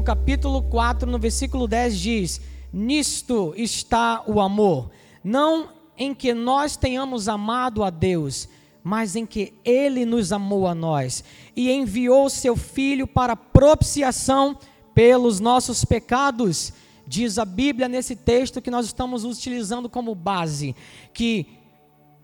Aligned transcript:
no 0.00 0.04
capítulo 0.04 0.62
4, 0.62 1.10
no 1.10 1.18
versículo 1.18 1.68
10 1.68 1.98
diz: 1.98 2.40
Nisto 2.72 3.52
está 3.54 4.24
o 4.26 4.40
amor, 4.40 4.90
não 5.22 5.68
em 5.94 6.14
que 6.14 6.32
nós 6.32 6.74
tenhamos 6.74 7.28
amado 7.28 7.84
a 7.84 7.90
Deus, 7.90 8.48
mas 8.82 9.14
em 9.14 9.26
que 9.26 9.52
ele 9.62 10.06
nos 10.06 10.32
amou 10.32 10.66
a 10.66 10.74
nós 10.74 11.22
e 11.54 11.70
enviou 11.70 12.30
seu 12.30 12.56
filho 12.56 13.06
para 13.06 13.36
propiciação 13.36 14.58
pelos 14.94 15.38
nossos 15.38 15.84
pecados. 15.84 16.72
Diz 17.06 17.38
a 17.38 17.44
Bíblia 17.44 17.86
nesse 17.86 18.16
texto 18.16 18.62
que 18.62 18.70
nós 18.70 18.86
estamos 18.86 19.22
utilizando 19.22 19.86
como 19.86 20.14
base, 20.14 20.74
que 21.12 21.46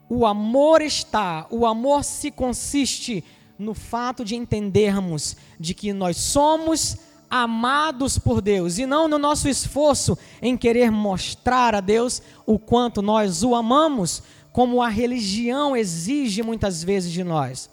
o 0.08 0.24
amor 0.24 0.80
está, 0.80 1.46
o 1.50 1.66
amor 1.66 2.04
se 2.04 2.30
consiste 2.30 3.22
no 3.58 3.74
fato 3.74 4.24
de 4.24 4.34
entendermos 4.34 5.36
de 5.60 5.74
que 5.74 5.92
nós 5.92 6.16
somos 6.16 6.96
amados 7.30 8.18
por 8.18 8.40
Deus 8.40 8.78
e 8.78 8.86
não 8.86 9.08
no 9.08 9.18
nosso 9.18 9.48
esforço 9.48 10.16
em 10.40 10.56
querer 10.56 10.90
mostrar 10.90 11.74
a 11.74 11.80
Deus 11.80 12.22
o 12.44 12.58
quanto 12.58 13.02
nós 13.02 13.42
o 13.42 13.54
amamos, 13.54 14.22
como 14.52 14.82
a 14.82 14.88
religião 14.88 15.76
exige 15.76 16.42
muitas 16.42 16.82
vezes 16.82 17.12
de 17.12 17.22
nós. 17.22 17.70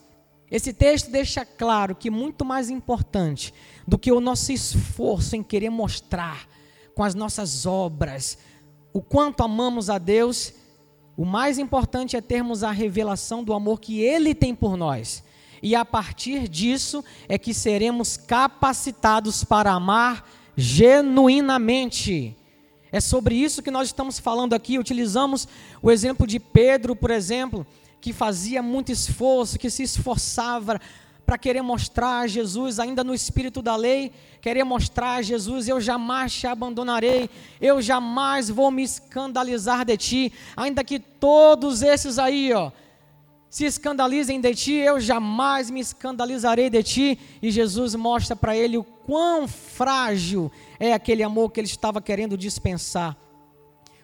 Esse 0.52 0.74
texto 0.74 1.10
deixa 1.10 1.46
claro 1.46 1.96
que 1.96 2.10
muito 2.10 2.46
mais 2.46 2.70
importante 2.70 3.54
do 3.88 3.98
que 3.98 4.12
o 4.12 4.20
nosso 4.20 4.52
esforço 4.52 5.36
em 5.36 5.42
querer 5.42 5.70
mostrar 5.70 6.48
com 6.94 7.04
as 7.04 7.16
nossas 7.16 7.66
obras 7.66 8.38
o 8.94 9.02
quanto 9.02 9.42
amamos 9.42 9.90
a 9.90 9.98
Deus, 9.98 10.54
o 11.18 11.26
mais 11.26 11.58
importante 11.58 12.16
é 12.16 12.22
termos 12.22 12.64
a 12.64 12.72
revelação 12.72 13.44
do 13.44 13.54
amor 13.54 13.80
que 13.80 14.02
Ele 14.02 14.36
tem 14.36 14.54
por 14.54 14.78
nós 14.78 15.24
e 15.64 15.76
a 15.76 15.86
partir 15.86 16.50
disso 16.50 17.04
é 17.30 17.38
que 17.38 17.54
seremos 17.54 18.18
capacitados 18.18 19.46
para 19.46 19.72
amar 19.72 20.30
genuinamente. 20.58 22.36
É 22.92 23.00
sobre 23.00 23.34
isso 23.34 23.64
que 23.64 23.72
nós 23.72 23.88
estamos 23.88 24.20
falando 24.20 24.54
aqui. 24.54 24.78
Utilizamos 24.78 25.48
o 25.82 25.90
exemplo 25.90 26.28
de 26.28 26.38
Pedro, 26.38 26.98
por 26.98 27.10
exemplo, 27.10 27.66
que 28.02 28.12
fazia 28.12 28.62
muito 28.62 28.92
esforço, 28.92 29.58
que 29.58 29.70
se 29.70 29.84
esforçava 29.84 30.82
para 31.26 31.38
querer 31.38 31.62
mostrar 31.62 32.20
a 32.20 32.28
Jesus, 32.28 32.78
ainda 32.78 33.02
no 33.02 33.14
espírito 33.14 33.62
da 33.62 33.78
lei, 33.78 34.12
querer 34.42 34.66
mostrar 34.66 35.14
a 35.14 35.22
Jesus: 35.22 35.70
eu 35.70 35.80
jamais 35.80 36.34
te 36.34 36.46
abandonarei, 36.46 37.30
eu 37.62 37.82
jamais 37.82 38.50
vou 38.50 38.70
me 38.70 38.84
escandalizar 38.84 39.86
de 39.86 39.96
ti, 39.96 40.34
ainda 40.58 40.84
que 40.84 41.00
todos 41.00 41.82
esses 41.82 42.20
aí, 42.20 42.52
ó, 42.52 42.70
se 43.54 43.66
escandalizem 43.66 44.42
de 44.42 44.56
ti, 44.56 44.74
eu 44.74 45.00
jamais 45.00 45.70
me 45.70 45.80
escandalizarei 45.80 46.72
de 46.72 46.82
ti. 46.82 47.20
E 47.40 47.52
Jesus 47.52 47.94
mostra 47.94 48.36
para 48.36 48.58
ele 48.58 48.80
o 48.80 48.84
quão 48.84 49.48
frágil 49.48 50.52
é 50.80 50.92
aquele 50.92 51.22
amor 51.22 51.52
que 51.52 51.60
ele 51.60 51.68
estava 51.68 52.02
querendo 52.02 52.36
dispensar. 52.36 53.16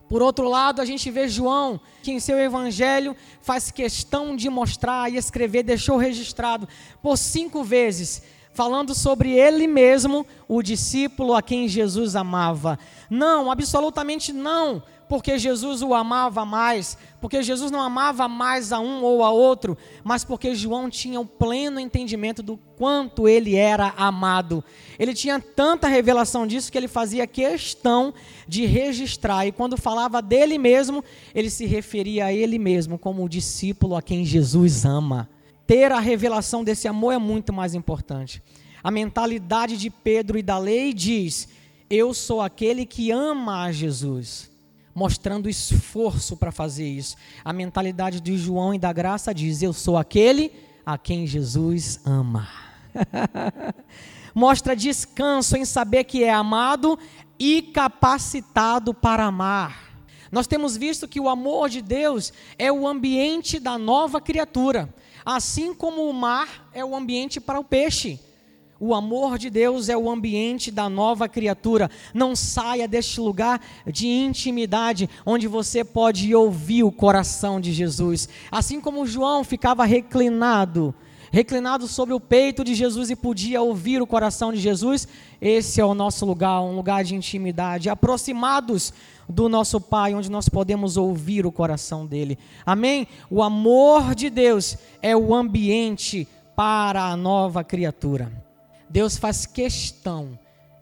Por 0.08 0.22
outro 0.22 0.47
lado, 0.47 0.83
a 0.83 0.86
gente 0.86 1.09
vê 1.09 1.28
João, 1.28 1.81
que 2.03 2.11
em 2.11 2.19
seu 2.19 2.38
evangelho 2.38 3.16
faz 3.41 3.72
questão 3.72 4.36
de 4.36 4.52
mostrar 4.52 5.11
e 5.11 5.17
escrever, 5.17 5.63
deixou 5.63 5.97
registrado 5.97 6.69
por 7.02 7.17
cinco 7.17 7.63
vezes, 7.63 8.22
falando 8.53 8.94
sobre 8.94 9.31
ele 9.31 9.66
mesmo, 9.66 10.28
o 10.47 10.61
discípulo 10.61 11.34
a 11.34 11.41
quem 11.41 11.68
Jesus 11.68 12.16
amava. 12.16 12.78
Não, 13.09 13.50
absolutamente 13.50 14.31
não 14.31 14.84
porque 15.09 15.40
Jesus 15.40 15.81
o 15.81 15.96
amava 15.96 16.46
mais, 16.46 16.96
porque 17.20 17.42
Jesus 17.42 17.72
não 17.72 17.81
amava 17.81 18.28
mais 18.28 18.72
a 18.72 18.80
um 18.80 19.03
ou 19.03 19.24
a 19.24 19.31
outro, 19.31 19.75
mas 20.03 20.24
porque 20.24 20.53
João 20.53 20.88
tinha 20.88 21.20
o 21.20 21.25
pleno 21.25 21.80
entendimento 21.80 22.44
do 22.44 22.58
quanto 22.78 23.28
ele 23.28 23.56
era 23.56 23.92
amado. 23.97 24.64
Ele 25.00 25.16
tinha 25.16 25.40
tanta 25.40 25.88
revelação 25.88 26.46
disso 26.46 26.72
que 26.72 26.78
ele 26.78 26.88
fazia 26.88 27.25
questão 27.25 28.14
de 28.47 28.68
registrar, 28.68 29.47
e 29.47 29.52
quando 29.52 29.75
falava 29.75 30.22
dele 30.22 30.59
mesmo, 30.59 31.03
ele 31.34 31.50
se 31.50 31.66
referia 31.66 32.26
a 32.26 32.34
ele 32.34 32.59
mesmo 32.59 33.00
como 33.00 33.26
o 33.26 33.30
discípulo 33.30 33.96
a 33.96 34.03
quem 34.03 34.24
Jesus 34.24 34.86
ama. 34.86 35.28
Ter 35.66 35.91
a 35.91 36.00
revelação 36.00 36.64
desse 36.64 36.88
amor 36.88 37.14
é 37.14 37.18
muito 37.18 37.52
mais 37.52 37.74
importante. 37.74 38.44
A 38.84 38.91
mentalidade 38.91 39.76
de 39.76 39.90
Pedro 39.90 40.38
e 40.38 40.44
da 40.44 40.59
lei 40.59 40.94
diz: 40.94 41.50
Eu 41.90 42.14
sou 42.14 42.41
aquele 42.41 42.86
que 42.86 43.09
ama 43.09 43.64
a 43.64 43.72
Jesus 43.72 44.50
mostrando 44.94 45.50
esforço 45.50 46.35
para 46.35 46.51
fazer 46.51 46.88
isso. 46.88 47.16
A 47.44 47.53
mentalidade 47.53 48.19
de 48.19 48.38
João 48.38 48.73
e 48.73 48.79
da 48.79 48.91
graça 48.91 49.33
diz: 49.33 49.61
Eu 49.61 49.73
sou 49.73 49.97
aquele 49.97 50.51
a 50.85 50.97
quem 50.97 51.27
Jesus 51.27 52.00
ama. 52.05 52.47
Mostra 54.33 54.75
descanso 54.75 55.57
em 55.57 55.66
saber 55.66 56.03
que 56.03 56.23
é 56.23 56.31
amado 56.31 56.97
e 57.38 57.61
capacitado 57.61 58.94
para 58.94 59.25
amar. 59.25 59.89
Nós 60.31 60.47
temos 60.47 60.78
visto 60.78 61.07
que 61.07 61.19
o 61.19 61.29
amor 61.29 61.69
de 61.69 61.81
Deus 61.81 62.31
é 62.57 62.72
o 62.72 62.88
ambiente 62.88 63.59
da 63.59 63.78
nova 63.78 64.22
criatura, 64.22 64.94
assim 65.25 65.73
como 65.73 66.07
o 66.07 66.13
mar 66.13 66.69
é 66.73 66.85
o 66.85 66.95
ambiente 66.95 67.39
para 67.39 67.59
o 67.59 67.63
peixe. 67.63 68.19
O 68.79 68.94
amor 68.94 69.38
de 69.38 69.50
Deus 69.50 69.90
é 69.90 69.97
o 69.97 70.09
ambiente 70.09 70.72
da 70.72 70.88
nova 70.88 71.28
criatura. 71.28 71.91
Não 72.13 72.34
saia 72.34 72.88
deste 72.88 73.19
lugar 73.19 73.59
de 73.85 74.07
intimidade, 74.07 75.09
onde 75.25 75.47
você 75.47 75.84
pode 75.84 76.34
ouvir 76.34 76.84
o 76.84 76.91
coração 76.91 77.59
de 77.59 77.73
Jesus. 77.73 78.29
Assim 78.50 78.79
como 78.79 79.06
João 79.06 79.44
ficava 79.44 79.84
reclinado, 79.84 80.95
reclinado 81.29 81.88
sobre 81.90 82.13
o 82.13 82.22
peito 82.22 82.63
de 82.63 82.73
Jesus 82.73 83.09
e 83.09 83.17
podia 83.17 83.62
ouvir 83.62 84.01
o 84.01 84.07
coração 84.07 84.53
de 84.53 84.59
Jesus, 84.59 85.07
esse 85.41 85.81
é 85.81 85.85
o 85.85 85.94
nosso 85.94 86.25
lugar, 86.25 86.61
um 86.61 86.75
lugar 86.75 87.03
de 87.03 87.16
intimidade, 87.16 87.90
aproximados 87.90 88.94
do 89.28 89.50
nosso 89.50 89.81
Pai, 89.81 90.16
onde 90.16 90.31
nós 90.31 90.47
podemos 90.47 90.96
ouvir 90.96 91.46
o 91.46 91.51
coração 91.51 92.06
dele. 92.06 92.38
Amém? 92.66 93.07
O 93.29 93.44
amor 93.44 94.16
de 94.16 94.29
Deus 94.29 94.78
é 95.01 95.16
o 95.16 95.35
ambiente 95.35 96.25
para 96.56 97.03
a 97.03 97.17
nova 97.17 97.61
criatura. 97.61 98.48
Deus 98.89 99.17
faz 99.17 99.45
questão, 99.45 100.38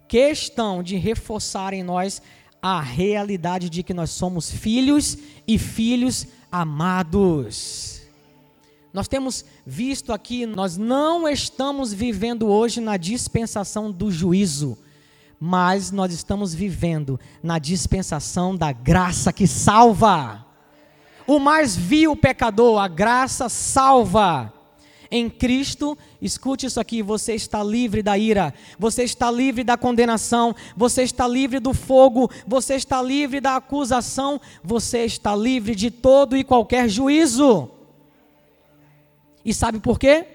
questão 0.07 0.81
de 0.81 0.95
reforçar 0.95 1.73
em 1.73 1.83
nós 1.83 2.21
a 2.61 2.81
realidade 2.81 3.69
de 3.69 3.83
que 3.83 3.93
nós 3.93 4.09
somos 4.11 4.49
filhos 4.49 5.17
e 5.47 5.57
filhos 5.59 6.25
amados. 6.51 8.01
Nós 8.93 9.07
temos 9.07 9.45
visto 9.65 10.11
aqui, 10.11 10.45
nós 10.45 10.77
não 10.77 11.27
estamos 11.27 11.93
vivendo 11.93 12.47
hoje 12.47 12.79
na 12.79 12.97
dispensação 12.97 13.91
do 13.91 14.09
juízo, 14.09 14.77
mas 15.39 15.91
nós 15.91 16.11
estamos 16.13 16.53
vivendo 16.53 17.19
na 17.43 17.59
dispensação 17.59 18.55
da 18.55 18.71
graça 18.71 19.31
que 19.31 19.45
salva. 19.45 20.45
O 21.27 21.39
mais 21.39 21.75
vil 21.75 22.15
pecador, 22.15 22.79
a 22.79 22.87
graça 22.87 23.49
salva. 23.49 24.53
Em 25.09 25.29
Cristo, 25.29 25.97
escute 26.21 26.65
isso 26.65 26.79
aqui: 26.79 27.01
você 27.01 27.33
está 27.33 27.63
livre 27.63 28.03
da 28.03 28.17
ira, 28.17 28.53
você 28.77 29.03
está 29.03 29.31
livre 29.31 29.63
da 29.63 29.77
condenação, 29.77 30.55
você 30.75 31.03
está 31.03 31.27
livre 31.27 31.59
do 31.59 31.73
fogo, 31.73 32.29
você 32.45 32.75
está 32.75 33.01
livre 33.01 33.39
da 33.39 33.55
acusação, 33.55 34.39
você 34.63 35.05
está 35.05 35.35
livre 35.35 35.75
de 35.75 35.89
todo 35.89 36.35
e 36.35 36.43
qualquer 36.43 36.89
juízo. 36.89 37.69
E 39.43 39.53
sabe 39.53 39.79
por 39.79 39.97
quê? 39.97 40.25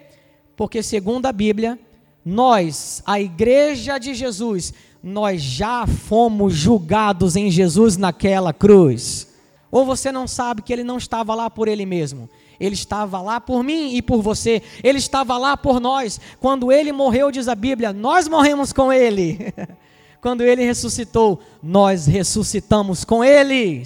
Porque, 0.56 0.82
segundo 0.82 1.26
a 1.26 1.32
Bíblia, 1.32 1.79
nós, 2.25 3.02
a 3.05 3.20
igreja 3.20 3.99
de 3.99 4.14
Jesus, 4.14 4.73
nós 5.02 5.43
já 5.43 5.87
fomos 5.87 6.55
julgados 6.55 7.37
em 7.37 7.50
Jesus 7.50 7.97
naquela 7.97 8.52
cruz. 8.52 9.29
Ou 9.70 9.85
você 9.85 10.12
não 10.12 10.29
sabe 10.29 10.62
que 10.62 10.73
ele 10.73 10.85
não 10.85 10.99
estava 10.99 11.35
lá 11.35 11.50
por 11.50 11.67
ele 11.67 11.85
mesmo, 11.85 12.29
ele 12.62 12.76
estava 12.76 13.20
lá 13.20 13.41
por 13.41 13.64
mim 13.64 13.97
e 13.97 14.00
por 14.00 14.23
você. 14.23 14.62
Ele 14.85 14.99
estava 14.99 15.37
lá 15.37 15.56
por 15.56 15.81
nós. 15.81 16.20
Quando 16.38 16.70
ele 16.70 16.93
morreu, 16.93 17.32
diz 17.32 17.49
a 17.49 17.56
Bíblia, 17.56 17.93
nós 17.93 18.29
morremos 18.29 18.73
com 18.73 18.93
ele. 18.93 19.53
Quando 20.23 20.43
ele 20.43 20.64
ressuscitou, 20.64 21.41
nós 21.61 22.06
ressuscitamos 22.06 23.05
com 23.05 23.25
ele. 23.25 23.82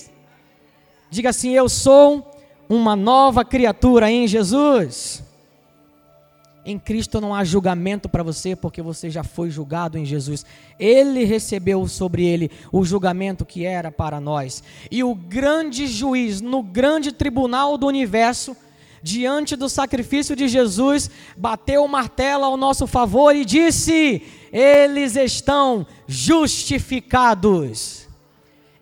Diga 1.10 1.30
assim: 1.30 1.52
Eu 1.52 1.70
sou 1.70 2.30
uma 2.68 2.94
nova 2.94 3.46
criatura 3.46 4.10
em 4.10 4.28
Jesus. 4.28 5.22
Em 6.62 6.78
Cristo 6.78 7.18
não 7.18 7.34
há 7.34 7.44
julgamento 7.44 8.10
para 8.10 8.22
você, 8.22 8.54
porque 8.54 8.82
você 8.82 9.08
já 9.08 9.24
foi 9.24 9.48
julgado 9.48 9.96
em 9.96 10.04
Jesus. 10.04 10.44
Ele 10.78 11.24
recebeu 11.24 11.88
sobre 11.88 12.26
ele 12.26 12.50
o 12.70 12.84
julgamento 12.84 13.46
que 13.46 13.64
era 13.64 13.90
para 13.90 14.20
nós. 14.20 14.62
E 14.90 15.02
o 15.02 15.14
grande 15.14 15.86
juiz, 15.86 16.42
no 16.42 16.62
grande 16.62 17.10
tribunal 17.10 17.78
do 17.78 17.86
universo, 17.86 18.54
diante 19.02 19.56
do 19.56 19.68
sacrifício 19.68 20.34
de 20.34 20.48
Jesus, 20.48 21.10
bateu 21.36 21.84
o 21.84 21.88
martelo 21.88 22.44
ao 22.44 22.56
nosso 22.56 22.86
favor 22.86 23.34
e 23.34 23.44
disse: 23.44 24.22
Eles 24.52 25.16
estão 25.16 25.86
justificados. 26.06 28.06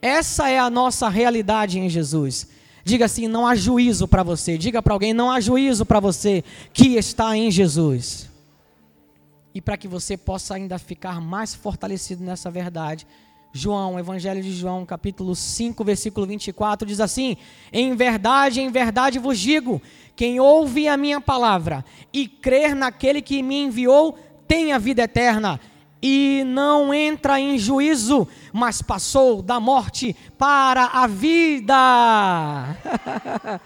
Essa 0.00 0.50
é 0.50 0.58
a 0.58 0.68
nossa 0.68 1.08
realidade 1.08 1.78
em 1.78 1.88
Jesus. 1.88 2.48
Diga 2.84 3.06
assim: 3.06 3.26
não 3.26 3.46
há 3.46 3.54
juízo 3.54 4.06
para 4.06 4.22
você. 4.22 4.58
Diga 4.58 4.82
para 4.82 4.92
alguém: 4.92 5.14
não 5.14 5.30
há 5.30 5.40
juízo 5.40 5.86
para 5.86 6.00
você 6.00 6.44
que 6.72 6.96
está 6.96 7.36
em 7.36 7.50
Jesus. 7.50 8.30
e 9.54 9.60
para 9.60 9.76
que 9.76 9.86
você 9.86 10.16
possa 10.16 10.56
ainda 10.56 10.78
ficar 10.78 11.20
mais 11.20 11.54
fortalecido 11.54 12.24
nessa 12.24 12.50
verdade. 12.50 13.06
João, 13.56 13.96
Evangelho 14.00 14.42
de 14.42 14.52
João, 14.52 14.84
capítulo 14.84 15.32
5, 15.32 15.84
versículo 15.84 16.26
24, 16.26 16.84
diz 16.88 16.98
assim: 16.98 17.36
Em 17.72 17.94
verdade, 17.94 18.60
em 18.60 18.68
verdade 18.68 19.20
vos 19.20 19.38
digo: 19.38 19.80
quem 20.16 20.40
ouve 20.40 20.88
a 20.88 20.96
minha 20.96 21.20
palavra 21.20 21.84
e 22.12 22.26
crer 22.26 22.74
naquele 22.74 23.22
que 23.22 23.44
me 23.44 23.62
enviou, 23.62 24.18
tem 24.48 24.72
a 24.72 24.78
vida 24.78 25.04
eterna 25.04 25.60
e 26.02 26.42
não 26.44 26.92
entra 26.92 27.38
em 27.38 27.56
juízo, 27.56 28.26
mas 28.52 28.82
passou 28.82 29.40
da 29.40 29.60
morte 29.60 30.16
para 30.36 30.86
a 30.86 31.06
vida. 31.06 31.76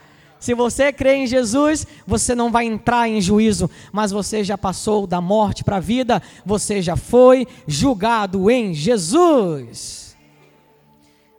Se 0.40 0.54
você 0.54 0.92
crê 0.92 1.16
em 1.16 1.26
Jesus, 1.26 1.86
você 2.06 2.34
não 2.34 2.50
vai 2.50 2.66
entrar 2.66 3.08
em 3.08 3.20
juízo, 3.20 3.68
mas 3.92 4.10
você 4.10 4.44
já 4.44 4.56
passou 4.56 5.06
da 5.06 5.20
morte 5.20 5.64
para 5.64 5.76
a 5.76 5.80
vida, 5.80 6.22
você 6.44 6.80
já 6.80 6.96
foi 6.96 7.46
julgado 7.66 8.50
em 8.50 8.72
Jesus. 8.72 10.16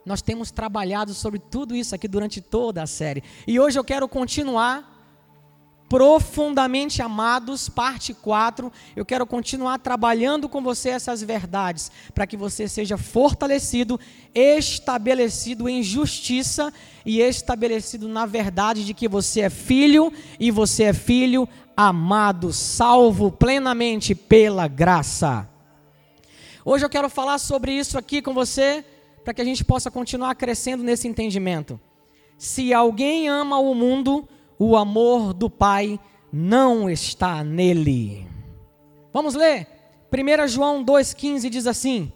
Nós 0.04 0.22
temos 0.22 0.50
trabalhado 0.50 1.14
sobre 1.14 1.38
tudo 1.38 1.74
isso 1.74 1.94
aqui 1.94 2.08
durante 2.08 2.40
toda 2.40 2.82
a 2.82 2.86
série. 2.86 3.22
E 3.46 3.60
hoje 3.60 3.78
eu 3.78 3.84
quero 3.84 4.08
continuar 4.08 4.99
profundamente 5.90 7.02
amados, 7.02 7.68
parte 7.68 8.14
4. 8.14 8.72
Eu 8.94 9.04
quero 9.04 9.26
continuar 9.26 9.76
trabalhando 9.80 10.48
com 10.48 10.62
você 10.62 10.90
essas 10.90 11.20
verdades, 11.20 11.90
para 12.14 12.28
que 12.28 12.36
você 12.36 12.68
seja 12.68 12.96
fortalecido, 12.96 13.98
estabelecido 14.32 15.68
em 15.68 15.82
justiça 15.82 16.72
e 17.04 17.20
estabelecido 17.20 18.06
na 18.06 18.24
verdade 18.24 18.84
de 18.84 18.94
que 18.94 19.08
você 19.08 19.40
é 19.40 19.50
filho 19.50 20.12
e 20.38 20.52
você 20.52 20.84
é 20.84 20.92
filho 20.92 21.48
amado, 21.76 22.52
salvo 22.52 23.32
plenamente 23.32 24.14
pela 24.14 24.68
graça. 24.68 25.48
Hoje 26.64 26.84
eu 26.84 26.90
quero 26.90 27.10
falar 27.10 27.38
sobre 27.38 27.72
isso 27.72 27.98
aqui 27.98 28.22
com 28.22 28.32
você, 28.32 28.84
para 29.24 29.34
que 29.34 29.42
a 29.42 29.44
gente 29.44 29.64
possa 29.64 29.90
continuar 29.90 30.36
crescendo 30.36 30.84
nesse 30.84 31.08
entendimento. 31.08 31.80
Se 32.38 32.72
alguém 32.72 33.28
ama 33.28 33.58
o 33.58 33.74
mundo, 33.74 34.28
o 34.62 34.76
amor 34.76 35.32
do 35.32 35.48
Pai 35.48 35.98
não 36.30 36.90
está 36.90 37.42
nele. 37.42 38.28
Vamos 39.10 39.34
ler? 39.34 39.66
1 40.12 40.48
João 40.48 40.84
2,15 40.84 41.48
diz 41.48 41.66
assim: 41.66 42.12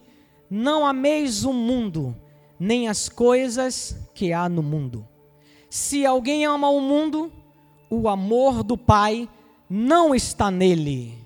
Não 0.47 0.85
ameis 0.85 1.43
o 1.43 1.51
mundo, 1.51 2.15
nem 2.59 2.87
as 2.87 3.09
coisas 3.09 3.97
que 4.13 4.31
há 4.31 4.47
no 4.47 4.61
mundo. 4.61 5.07
Se 5.71 6.05
alguém 6.05 6.45
ama 6.45 6.69
o 6.69 6.79
mundo, 6.79 7.33
o 7.89 8.07
amor 8.07 8.61
do 8.61 8.77
Pai 8.77 9.27
não 9.67 10.13
está 10.13 10.51
nele. 10.51 11.17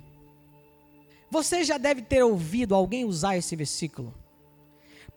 Você 1.29 1.65
já 1.65 1.77
deve 1.77 2.01
ter 2.01 2.23
ouvido 2.23 2.73
alguém 2.73 3.03
usar 3.03 3.35
esse 3.35 3.57
versículo 3.57 4.13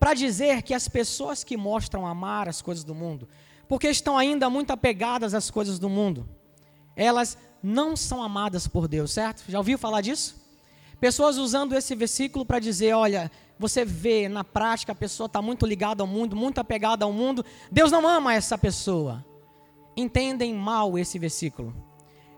para 0.00 0.14
dizer 0.14 0.62
que 0.62 0.75
as 0.75 0.88
pessoas 0.88 1.44
que 1.44 1.56
mostram 1.56 2.05
amar 2.05 2.48
as 2.48 2.60
coisas 2.60 2.82
do 2.82 2.93
mundo, 2.93 3.28
porque 3.72 3.88
estão 3.88 4.19
ainda 4.19 4.50
muito 4.50 4.70
apegadas 4.70 5.32
às 5.32 5.50
coisas 5.50 5.78
do 5.78 5.88
mundo. 5.88 6.28
Elas 6.94 7.38
não 7.62 7.96
são 7.96 8.22
amadas 8.22 8.69
por 8.69 8.86
Deus, 8.86 9.12
certo? 9.12 9.44
Já 9.48 9.56
ouviu 9.56 9.78
falar 9.78 10.02
disso? 10.02 10.36
Pessoas 11.00 11.38
usando 11.38 11.74
esse 11.74 11.94
versículo 11.94 12.44
para 12.44 12.58
dizer: 12.58 12.92
olha, 12.92 13.32
você 13.58 13.82
vê 13.82 14.28
na 14.28 14.44
prática 14.44 14.92
a 14.92 14.94
pessoa 14.94 15.24
está 15.24 15.40
muito 15.40 15.64
ligada 15.64 16.02
ao 16.02 16.06
mundo, 16.06 16.36
muito 16.36 16.58
apegada 16.58 17.06
ao 17.06 17.14
mundo, 17.14 17.42
Deus 17.70 17.90
não 17.90 18.06
ama 18.06 18.34
essa 18.34 18.58
pessoa. 18.58 19.24
Entendem 19.96 20.52
mal 20.52 20.98
esse 20.98 21.19
versículo. 21.19 21.74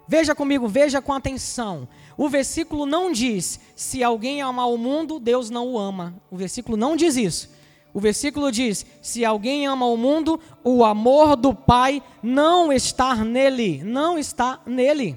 Veja 0.07 0.37
comigo, 0.37 0.69
veja 0.69 1.03
com 1.03 1.13
atenção. 1.13 1.89
O 2.17 2.29
versículo 2.29 2.87
não 2.87 3.11
diz: 3.11 3.59
se 3.75 4.05
alguém 4.05 4.41
amar 4.41 4.69
o 4.69 4.79
mundo, 4.79 5.19
Deus 5.19 5.51
não 5.51 5.67
o 5.67 5.77
ama. 5.77 6.15
O 6.31 6.37
versículo 6.37 6.77
não 6.77 6.95
diz 6.95 7.17
isso. 7.17 7.51
O 7.95 8.01
versículo 8.01 8.51
diz: 8.51 8.85
Se 9.01 9.25
alguém 9.25 9.67
ama 9.69 9.87
o 9.87 9.97
mundo, 9.97 10.41
o 10.65 10.85
amor 10.85 11.37
do 11.37 11.55
Pai 11.55 12.03
não 12.21 12.73
está 12.73 13.15
nele, 13.15 13.85
não 13.85 14.19
está 14.19 14.61
nele. 14.67 15.17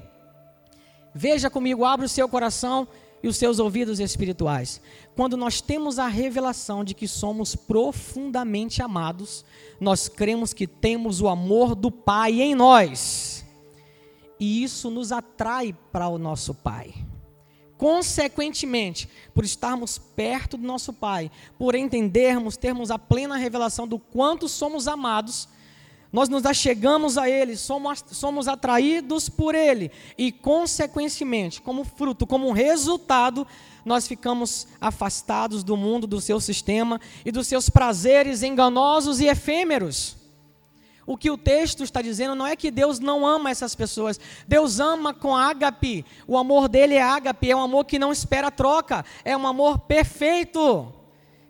Veja 1.12 1.50
comigo, 1.50 1.84
abre 1.84 2.06
o 2.06 2.08
seu 2.08 2.28
coração 2.28 2.86
e 3.20 3.26
os 3.26 3.36
seus 3.36 3.58
ouvidos 3.58 3.98
espirituais. 3.98 4.80
Quando 5.16 5.36
nós 5.36 5.60
temos 5.60 5.98
a 5.98 6.06
revelação 6.06 6.84
de 6.84 6.94
que 6.94 7.08
somos 7.08 7.56
profundamente 7.56 8.80
amados, 8.80 9.44
nós 9.80 10.08
cremos 10.08 10.52
que 10.52 10.68
temos 10.68 11.20
o 11.20 11.26
amor 11.26 11.74
do 11.74 11.90
Pai 11.90 12.40
em 12.40 12.54
nós. 12.54 13.44
E 14.38 14.62
isso 14.62 14.88
nos 14.88 15.10
atrai 15.10 15.74
para 15.90 16.06
o 16.06 16.16
nosso 16.16 16.54
Pai. 16.54 16.94
Consequentemente, 17.78 19.08
por 19.32 19.44
estarmos 19.44 19.98
perto 19.98 20.56
do 20.56 20.66
nosso 20.66 20.92
Pai, 20.92 21.30
por 21.56 21.76
entendermos, 21.76 22.56
termos 22.56 22.90
a 22.90 22.98
plena 22.98 23.36
revelação 23.36 23.86
do 23.86 24.00
quanto 24.00 24.48
somos 24.48 24.88
amados, 24.88 25.48
nós 26.12 26.28
nos 26.28 26.44
achegamos 26.44 27.16
a 27.16 27.30
Ele, 27.30 27.56
somos, 27.56 28.04
somos 28.10 28.48
atraídos 28.48 29.28
por 29.28 29.54
Ele, 29.54 29.92
e, 30.16 30.32
consequentemente, 30.32 31.62
como 31.62 31.84
fruto, 31.84 32.26
como 32.26 32.50
resultado, 32.50 33.46
nós 33.84 34.08
ficamos 34.08 34.66
afastados 34.80 35.62
do 35.62 35.76
mundo, 35.76 36.04
do 36.04 36.20
seu 36.20 36.40
sistema 36.40 37.00
e 37.24 37.30
dos 37.30 37.46
seus 37.46 37.70
prazeres 37.70 38.42
enganosos 38.42 39.20
e 39.20 39.26
efêmeros. 39.26 40.17
O 41.08 41.16
que 41.16 41.30
o 41.30 41.38
texto 41.38 41.82
está 41.82 42.02
dizendo 42.02 42.34
não 42.34 42.46
é 42.46 42.54
que 42.54 42.70
Deus 42.70 43.00
não 43.00 43.26
ama 43.26 43.50
essas 43.50 43.74
pessoas. 43.74 44.20
Deus 44.46 44.78
ama 44.78 45.14
com 45.14 45.34
ágape. 45.34 46.04
O 46.26 46.36
amor 46.36 46.68
dele 46.68 46.96
é 46.96 47.02
ágape, 47.02 47.50
é 47.50 47.56
um 47.56 47.62
amor 47.62 47.86
que 47.86 47.98
não 47.98 48.12
espera 48.12 48.50
troca, 48.50 49.02
é 49.24 49.34
um 49.34 49.46
amor 49.46 49.78
perfeito 49.78 50.92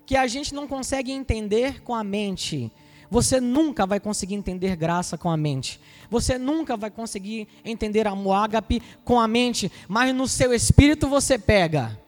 que 0.07 0.17
a 0.17 0.29
gente 0.29 0.55
não 0.55 0.69
consegue 0.69 1.11
entender 1.11 1.83
com 1.83 1.93
a 1.93 2.05
mente. 2.05 2.71
Você 3.11 3.41
nunca 3.41 3.85
vai 3.85 3.99
conseguir 3.99 4.37
entender 4.37 4.77
graça 4.77 5.19
com 5.19 5.29
a 5.29 5.37
mente. 5.37 5.81
Você 6.09 6.39
nunca 6.39 6.77
vai 6.77 6.89
conseguir 6.89 7.49
entender 7.65 8.07
amor 8.07 8.35
ágape 8.35 8.81
com 9.05 9.19
a 9.19 9.27
mente, 9.27 9.73
mas 9.89 10.15
no 10.15 10.29
seu 10.29 10.55
espírito 10.55 11.09
você 11.09 11.37
pega. 11.37 11.99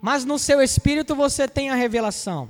Mas 0.00 0.24
no 0.24 0.38
seu 0.38 0.62
espírito 0.62 1.16
você 1.16 1.48
tem 1.48 1.68
a 1.68 1.74
revelação. 1.74 2.48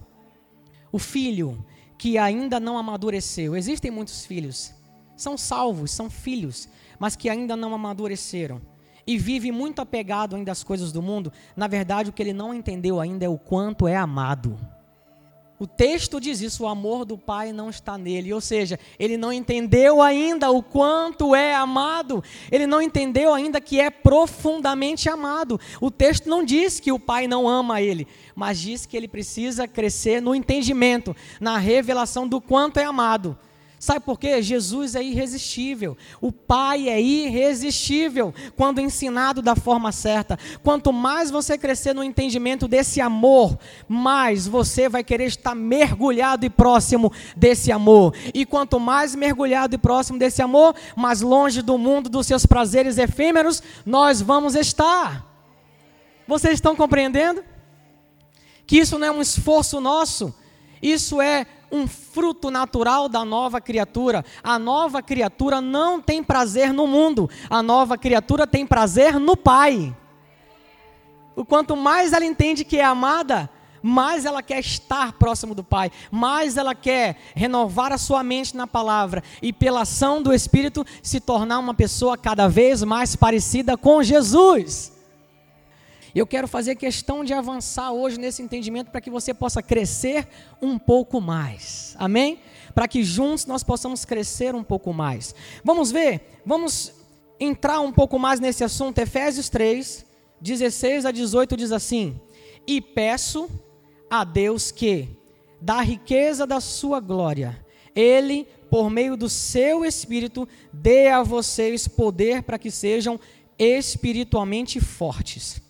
O 0.93 0.99
filho 0.99 1.65
que 1.99 2.17
ainda 2.17 2.61
não 2.61 2.79
amadureceu. 2.79 3.57
Existem 3.57 3.91
muitos 3.91 4.25
filhos, 4.25 4.73
são 5.17 5.37
salvos, 5.37 5.91
são 5.91 6.09
filhos, 6.09 6.69
mas 6.99 7.17
que 7.17 7.29
ainda 7.29 7.57
não 7.57 7.75
amadureceram 7.75 8.63
e 9.07 9.17
vive 9.17 9.51
muito 9.51 9.81
apegado 9.81 10.37
ainda 10.37 10.53
às 10.53 10.63
coisas 10.63 10.93
do 10.93 11.03
mundo. 11.03 11.33
Na 11.57 11.67
verdade, 11.67 12.11
o 12.11 12.13
que 12.13 12.23
ele 12.23 12.33
não 12.33 12.55
entendeu 12.55 13.01
ainda 13.01 13.25
é 13.25 13.29
o 13.29 13.39
quanto 13.39 13.89
é 13.89 13.97
amado. 13.97 14.59
O 15.61 15.67
texto 15.67 16.21
diz 16.21 16.41
isso, 16.41 16.63
o 16.63 16.69
amor 16.69 17.05
do 17.05 17.19
Pai 17.19 17.53
não 17.53 17.69
está 17.69 17.99
nele, 17.99 18.33
ou 18.33 18.41
seja, 18.41 18.79
ele 18.97 19.17
não 19.17 19.33
entendeu 19.33 20.01
ainda 20.01 20.53
o 20.53 20.63
quanto 20.63 21.35
é 21.35 21.53
amado, 21.53 22.23
ele 22.51 22.65
não 22.65 22.81
entendeu 22.81 23.35
ainda 23.35 23.61
que 23.61 23.81
é 23.81 23.91
profundamente 23.91 25.09
amado. 25.09 25.61
O 25.81 25.91
texto 25.91 26.29
não 26.29 26.45
diz 26.45 26.79
que 26.79 26.93
o 26.93 26.99
Pai 26.99 27.27
não 27.27 27.49
ama 27.49 27.83
ele, 27.83 28.07
mas 28.37 28.61
diz 28.61 28.87
que 28.87 28.97
ele 28.97 29.09
precisa 29.09 29.67
crescer 29.67 30.23
no 30.23 30.33
entendimento, 30.33 31.15
na 31.41 31.59
revelação 31.59 32.29
do 32.29 32.41
quanto 32.41 32.79
é 32.79 32.85
amado. 32.85 33.37
Sabe 33.79 34.01
por 34.01 34.19
quê? 34.19 34.43
Jesus 34.43 34.97
é 34.97 35.03
irresistível. 35.03 35.97
O 36.21 36.33
Pai 36.33 36.89
é 36.89 37.01
irresistível 37.01 38.35
quando 38.57 38.81
ensinado 38.81 39.41
da 39.41 39.55
forma 39.55 39.93
certa. 39.93 40.37
Quanto 40.65 40.93
mais 40.93 41.31
você 41.31 41.57
crescer 41.57 41.95
no 41.95 42.03
entendimento 42.03 42.67
desse 42.67 43.01
amor, 43.01 43.57
mais 43.87 44.49
você 44.49 44.89
vai 44.89 45.05
querer 45.05 45.27
estar 45.27 45.55
mergulhado 45.55 46.45
e 46.45 46.51
próximo 46.51 47.13
desse 47.37 47.71
amor. 47.71 48.15
E 48.35 48.45
quanto 48.45 48.81
mais 48.81 49.15
mergulhado 49.15 49.77
e 49.77 49.79
próximo 49.79 50.19
desse 50.19 50.43
amor, 50.43 50.75
mais 50.97 51.21
longe 51.21 51.63
do 51.63 51.79
mundo 51.79 52.09
dos 52.09 52.27
seus 52.27 52.45
prazeres 52.45 52.99
efêmeros 52.99 53.63
nós 53.87 54.21
vamos 54.21 54.55
estar. 54.55 55.25
Vocês 56.27 56.55
estão 56.55 56.75
compreendendo? 56.75 57.45
Que 58.67 58.79
isso 58.79 58.99
não 58.99 59.07
é 59.07 59.11
um 59.11 59.23
esforço 59.23 59.81
nosso, 59.81 60.35
isso 60.83 61.23
é 61.23 61.47
um 61.71 61.87
fruto 61.87 62.51
natural 62.51 63.09
da 63.09 63.25
nova 63.25 63.61
criatura. 63.61 64.25
A 64.43 64.59
nova 64.59 65.03
criatura 65.03 65.61
não 65.61 66.01
tem 66.01 66.23
prazer 66.23 66.73
no 66.73 66.87
mundo, 66.87 67.29
a 67.49 67.63
nova 67.63 67.97
criatura 67.97 68.47
tem 68.47 68.67
prazer 68.67 69.19
no 69.19 69.37
Pai. 69.37 69.95
O 71.37 71.45
quanto 71.45 71.77
mais 71.77 72.13
ela 72.13 72.25
entende 72.25 72.65
que 72.65 72.79
é 72.79 72.85
amada, 72.85 73.49
mais 73.81 74.25
ela 74.25 74.43
quer 74.43 74.59
estar 74.59 75.13
próximo 75.13 75.55
do 75.55 75.63
Pai, 75.63 75.91
mais 76.11 76.57
ela 76.57 76.75
quer 76.75 77.17
renovar 77.35 77.93
a 77.93 77.99
sua 77.99 78.25
mente 78.25 78.57
na 78.57 78.67
palavra 78.67 79.23
e, 79.41 79.53
pela 79.53 79.83
ação 79.83 80.21
do 80.21 80.33
Espírito, 80.33 80.85
se 81.03 81.21
tornar 81.21 81.61
uma 81.61 81.75
pessoa 81.75 82.19
cada 82.19 82.49
vez 82.49 82.83
mais 82.83 83.15
parecida 83.15 83.77
com 83.77 84.03
Jesus. 84.03 84.98
Eu 86.15 86.27
quero 86.27 86.49
fazer 86.49 86.75
questão 86.75 87.23
de 87.23 87.33
avançar 87.33 87.93
hoje 87.93 88.19
nesse 88.19 88.43
entendimento 88.43 88.91
para 88.91 89.01
que 89.01 89.11
você 89.11 89.35
possa 89.35 89.63
crescer 89.63 90.27
um 90.61 90.79
pouco 90.79 91.21
mais. 91.21 91.95
Amém? 91.99 92.41
Para 92.75 92.89
que 92.89 93.03
juntos 93.05 93.47
nós 93.47 93.63
possamos 93.63 94.05
crescer 94.05 94.55
um 94.55 94.65
pouco 94.65 94.93
mais. 94.93 95.35
Vamos 95.63 95.91
ver? 95.91 96.41
Vamos 96.45 96.93
entrar 97.39 97.81
um 97.81 97.93
pouco 97.93 98.19
mais 98.19 98.41
nesse 98.41 98.65
assunto. 98.65 98.99
Efésios 98.99 99.49
3, 99.49 100.07
16 100.41 101.07
a 101.07 101.11
18 101.11 101.57
diz 101.57 101.73
assim: 101.73 102.21
E 102.67 102.81
peço 102.81 103.49
a 104.11 104.25
Deus 104.25 104.71
que, 104.71 105.09
da 105.61 105.81
riqueza 105.81 106.47
da 106.47 106.61
sua 106.61 107.01
glória, 107.01 107.65
Ele, 107.95 108.47
por 108.71 108.89
meio 108.89 109.17
do 109.17 109.29
seu 109.29 109.85
Espírito, 109.85 110.49
dê 110.73 111.09
a 111.09 111.23
vocês 111.23 111.87
poder 111.87 112.43
para 112.43 112.59
que 112.59 112.71
sejam 112.71 113.21
espiritualmente 113.59 114.81
fortes. 114.81 115.68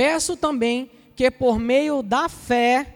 Peço 0.00 0.34
também 0.34 0.90
que, 1.14 1.30
por 1.30 1.58
meio 1.58 2.02
da 2.02 2.26
fé, 2.26 2.86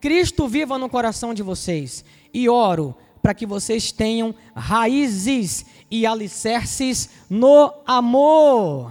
Cristo 0.00 0.48
viva 0.48 0.78
no 0.78 0.88
coração 0.88 1.34
de 1.34 1.42
vocês. 1.42 2.02
E 2.32 2.48
oro 2.48 2.96
para 3.20 3.34
que 3.34 3.44
vocês 3.44 3.92
tenham 3.92 4.34
raízes 4.54 5.66
e 5.90 6.06
alicerces 6.06 7.10
no 7.28 7.70
amor. 7.86 8.90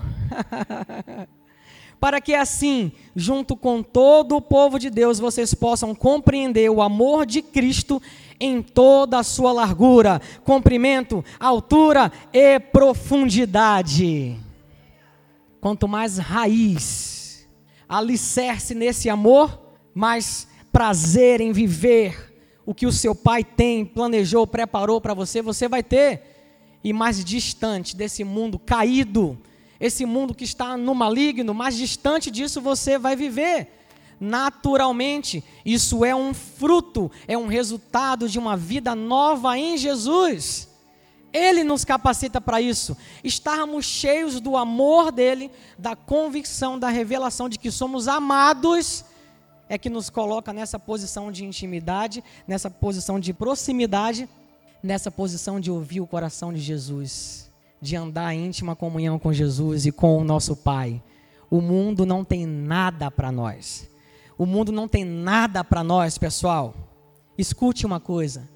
para 2.00 2.22
que 2.22 2.36
assim, 2.36 2.91
junto 3.15 3.55
com 3.55 3.81
todo 3.81 4.36
o 4.36 4.41
povo 4.41 4.77
de 4.77 4.91
Deus, 4.91 5.17
vocês 5.17 5.55
possam 5.55 5.95
compreender 5.95 6.69
o 6.69 6.84
amor 6.84 7.25
de 7.25 7.41
Cristo 7.41 8.00
em 8.39 8.62
toda 8.62 9.17
a 9.17 9.24
sua 9.24 9.51
largura, 9.51 10.22
comprimento, 10.43 11.25
altura 11.39 12.12
e 12.31 12.60
profundidade. 12.60 14.38
Quanto 15.60 15.88
mais 15.88 16.19
raiz, 16.19 17.14
alicerce 17.87 18.73
nesse 18.73 19.09
amor, 19.09 19.59
mais 19.93 20.47
prazer 20.71 21.41
em 21.41 21.51
viver 21.51 22.33
o 22.65 22.73
que 22.73 22.85
o 22.85 22.91
seu 22.91 23.13
pai 23.13 23.43
tem, 23.43 23.85
planejou, 23.85 24.47
preparou 24.47 24.99
para 24.99 25.13
você, 25.13 25.41
você 25.41 25.67
vai 25.67 25.83
ter. 25.83 26.21
E 26.83 26.91
mais 26.91 27.23
distante 27.23 27.95
desse 27.95 28.23
mundo 28.23 28.59
caído, 28.59 29.37
esse 29.79 30.05
mundo 30.05 30.33
que 30.33 30.43
está 30.43 30.77
no 30.77 30.93
maligno, 30.93 31.53
mais 31.53 31.75
distante 31.75 32.29
disso 32.31 32.61
você 32.61 32.97
vai 32.97 33.15
viver. 33.15 33.67
Naturalmente, 34.19 35.43
isso 35.65 36.05
é 36.05 36.15
um 36.15 36.33
fruto, 36.33 37.11
é 37.27 37.37
um 37.37 37.47
resultado 37.47 38.29
de 38.29 38.39
uma 38.39 38.55
vida 38.55 38.95
nova 38.95 39.57
em 39.57 39.77
Jesus. 39.77 40.69
Ele 41.35 41.63
nos 41.63 41.83
capacita 41.83 42.39
para 42.39 42.61
isso. 42.61 42.95
Estarmos 43.23 43.85
cheios 43.85 44.39
do 44.39 44.55
amor 44.55 45.11
dele, 45.11 45.51
da 45.77 45.95
convicção, 45.95 46.79
da 46.79 46.89
revelação 46.89 47.49
de 47.49 47.59
que 47.59 47.71
somos 47.71 48.07
amados, 48.07 49.03
é 49.67 49.77
que 49.77 49.89
nos 49.89 50.09
coloca 50.09 50.53
nessa 50.53 50.79
posição 50.79 51.31
de 51.31 51.43
intimidade, 51.43 52.23
nessa 52.47 52.69
posição 52.69 53.19
de 53.19 53.33
proximidade, 53.33 54.29
nessa 54.81 55.09
posição 55.09 55.59
de 55.59 55.71
ouvir 55.71 56.01
o 56.01 56.07
coração 56.07 56.53
de 56.53 56.59
Jesus 56.59 57.45
de 57.85 57.95
andar 57.95 58.33
em 58.33 58.47
íntima 58.47 58.75
comunhão 58.75 59.19
com 59.19 59.31
Jesus 59.31 59.85
e 59.85 59.91
com 59.91 60.17
o 60.17 60.23
nosso 60.23 60.55
Pai. 60.55 61.01
O 61.49 61.61
mundo 61.61 62.05
não 62.05 62.23
tem 62.23 62.45
nada 62.45 63.11
para 63.11 63.31
nós. 63.31 63.87
O 64.37 64.45
mundo 64.45 64.71
não 64.71 64.87
tem 64.87 65.05
nada 65.05 65.63
para 65.63 65.83
nós, 65.83 66.17
pessoal. 66.17 66.73
Escute 67.37 67.85
uma 67.85 67.99
coisa: 67.99 68.49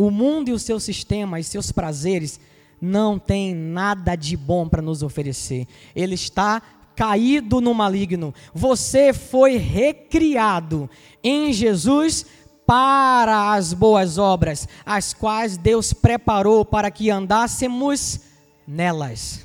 o 0.00 0.10
mundo 0.10 0.48
e 0.48 0.52
o 0.52 0.58
seu 0.58 0.80
sistema 0.80 1.38
e 1.38 1.44
seus 1.44 1.70
prazeres 1.70 2.40
não 2.80 3.18
tem 3.18 3.54
nada 3.54 4.16
de 4.16 4.34
bom 4.34 4.66
para 4.66 4.80
nos 4.80 5.02
oferecer. 5.02 5.66
Ele 5.94 6.14
está 6.14 6.62
caído 6.96 7.60
no 7.60 7.74
maligno. 7.74 8.32
Você 8.54 9.12
foi 9.12 9.58
recriado 9.58 10.88
em 11.22 11.52
Jesus 11.52 12.24
para 12.64 13.52
as 13.52 13.74
boas 13.74 14.16
obras, 14.16 14.66
as 14.86 15.12
quais 15.12 15.58
Deus 15.58 15.92
preparou 15.92 16.64
para 16.64 16.90
que 16.90 17.10
andássemos 17.10 18.20
nelas. 18.66 19.44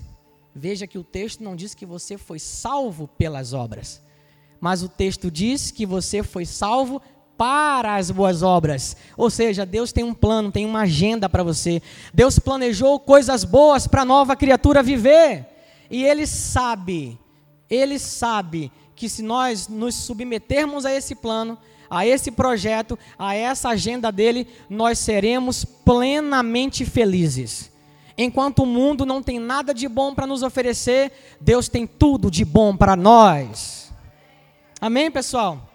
Veja 0.56 0.88
que 0.88 0.98
o 0.98 1.04
texto 1.04 1.44
não 1.44 1.54
diz 1.54 1.76
que 1.76 1.86
você 1.86 2.18
foi 2.18 2.40
salvo 2.40 3.10
pelas 3.10 3.52
obras, 3.52 4.02
mas 4.62 4.84
o 4.84 4.88
texto 4.88 5.30
diz 5.30 5.70
que 5.70 5.86
você 5.86 6.24
foi 6.24 6.46
salvo 6.46 7.02
para 7.38 7.96
as 7.96 8.12
boas 8.12 8.42
obras. 8.42 8.96
Ou 9.18 9.30
seja, 9.30 9.66
Deus 9.66 9.92
tem 9.92 10.04
um 10.04 10.14
plano, 10.14 10.52
tem 10.52 10.66
uma 10.66 10.82
agenda 10.82 11.30
para 11.30 11.44
você. 11.44 11.82
Deus 12.14 12.40
planejou 12.40 13.00
coisas 13.00 13.44
boas 13.44 13.88
para 13.88 14.02
a 14.02 14.06
nova 14.06 14.36
criatura 14.36 14.82
viver. 14.82 15.46
E 15.90 16.04
Ele 16.04 16.26
sabe, 16.26 17.20
Ele 17.70 18.00
sabe 18.00 18.72
que 18.96 19.10
se 19.10 19.22
nós 19.22 19.68
nos 19.68 19.96
submetermos 19.96 20.86
a 20.86 20.94
esse 20.94 21.16
plano, 21.16 21.58
a 21.90 22.06
esse 22.06 22.32
projeto, 22.32 22.98
a 23.18 23.36
essa 23.36 23.70
agenda 23.70 24.12
dele, 24.12 24.48
nós 24.70 24.98
seremos 25.00 25.66
plenamente 25.66 26.86
felizes. 26.86 27.72
Enquanto 28.18 28.64
o 28.64 28.66
mundo 28.66 29.06
não 29.06 29.22
tem 29.22 29.40
nada 29.40 29.74
de 29.74 29.88
bom 29.88 30.16
para 30.16 30.26
nos 30.26 30.42
oferecer, 30.42 31.12
Deus 31.40 31.68
tem 31.68 31.86
tudo 31.86 32.32
de 32.32 32.46
bom 32.46 32.76
para 32.76 32.96
nós. 32.96 33.92
Amém, 34.80 35.12
pessoal? 35.12 35.75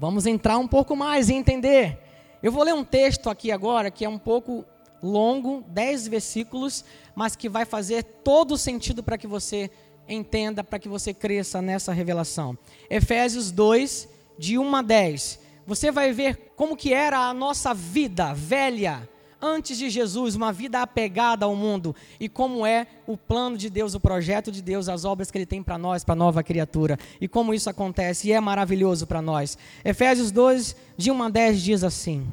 Vamos 0.00 0.24
entrar 0.24 0.56
um 0.56 0.66
pouco 0.66 0.96
mais 0.96 1.28
e 1.28 1.34
entender. 1.34 1.98
Eu 2.42 2.50
vou 2.50 2.64
ler 2.64 2.72
um 2.72 2.82
texto 2.82 3.28
aqui 3.28 3.52
agora 3.52 3.90
que 3.90 4.02
é 4.02 4.08
um 4.08 4.16
pouco 4.18 4.64
longo, 5.02 5.62
dez 5.68 6.08
versículos, 6.08 6.82
mas 7.14 7.36
que 7.36 7.50
vai 7.50 7.66
fazer 7.66 8.02
todo 8.02 8.52
o 8.52 8.56
sentido 8.56 9.02
para 9.02 9.18
que 9.18 9.26
você 9.26 9.70
entenda, 10.08 10.64
para 10.64 10.78
que 10.78 10.88
você 10.88 11.12
cresça 11.12 11.60
nessa 11.60 11.92
revelação. 11.92 12.56
Efésios 12.88 13.50
2, 13.50 14.08
de 14.38 14.56
1 14.56 14.74
a 14.74 14.80
10. 14.80 15.38
Você 15.66 15.90
vai 15.90 16.12
ver 16.12 16.50
como 16.56 16.78
que 16.78 16.94
era 16.94 17.18
a 17.18 17.34
nossa 17.34 17.74
vida 17.74 18.32
velha, 18.32 19.06
antes 19.40 19.78
de 19.78 19.88
Jesus, 19.88 20.34
uma 20.34 20.52
vida 20.52 20.82
apegada 20.82 21.46
ao 21.46 21.56
mundo. 21.56 21.94
E 22.18 22.28
como 22.28 22.66
é 22.66 22.86
o 23.06 23.16
plano 23.16 23.56
de 23.56 23.70
Deus, 23.70 23.94
o 23.94 24.00
projeto 24.00 24.52
de 24.52 24.60
Deus, 24.60 24.88
as 24.88 25.04
obras 25.04 25.30
que 25.30 25.38
Ele 25.38 25.46
tem 25.46 25.62
para 25.62 25.78
nós, 25.78 26.04
para 26.04 26.12
a 26.12 26.16
nova 26.16 26.42
criatura. 26.42 26.98
E 27.20 27.26
como 27.26 27.54
isso 27.54 27.70
acontece 27.70 28.28
e 28.28 28.32
é 28.32 28.40
maravilhoso 28.40 29.06
para 29.06 29.22
nós. 29.22 29.56
Efésios 29.84 30.30
2, 30.30 30.76
de 30.96 31.10
1 31.10 31.22
a 31.22 31.28
10 31.28 31.62
diz 31.62 31.84
assim: 31.84 32.26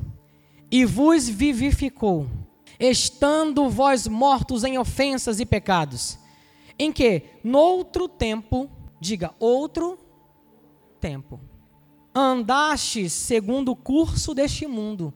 E 0.69 0.85
vos 0.85 1.29
vivificou, 1.29 2.27
estando 2.79 3.69
vós 3.69 4.07
mortos 4.07 4.63
em 4.63 4.77
ofensas 4.77 5.39
e 5.39 5.45
pecados, 5.45 6.19
em 6.77 6.91
que, 6.91 7.23
noutro 7.43 8.07
tempo, 8.07 8.69
diga, 8.99 9.33
outro 9.39 9.97
tempo, 10.99 11.39
andastes 12.13 13.13
segundo 13.13 13.71
o 13.71 13.75
curso 13.75 14.33
deste 14.33 14.67
mundo 14.67 15.13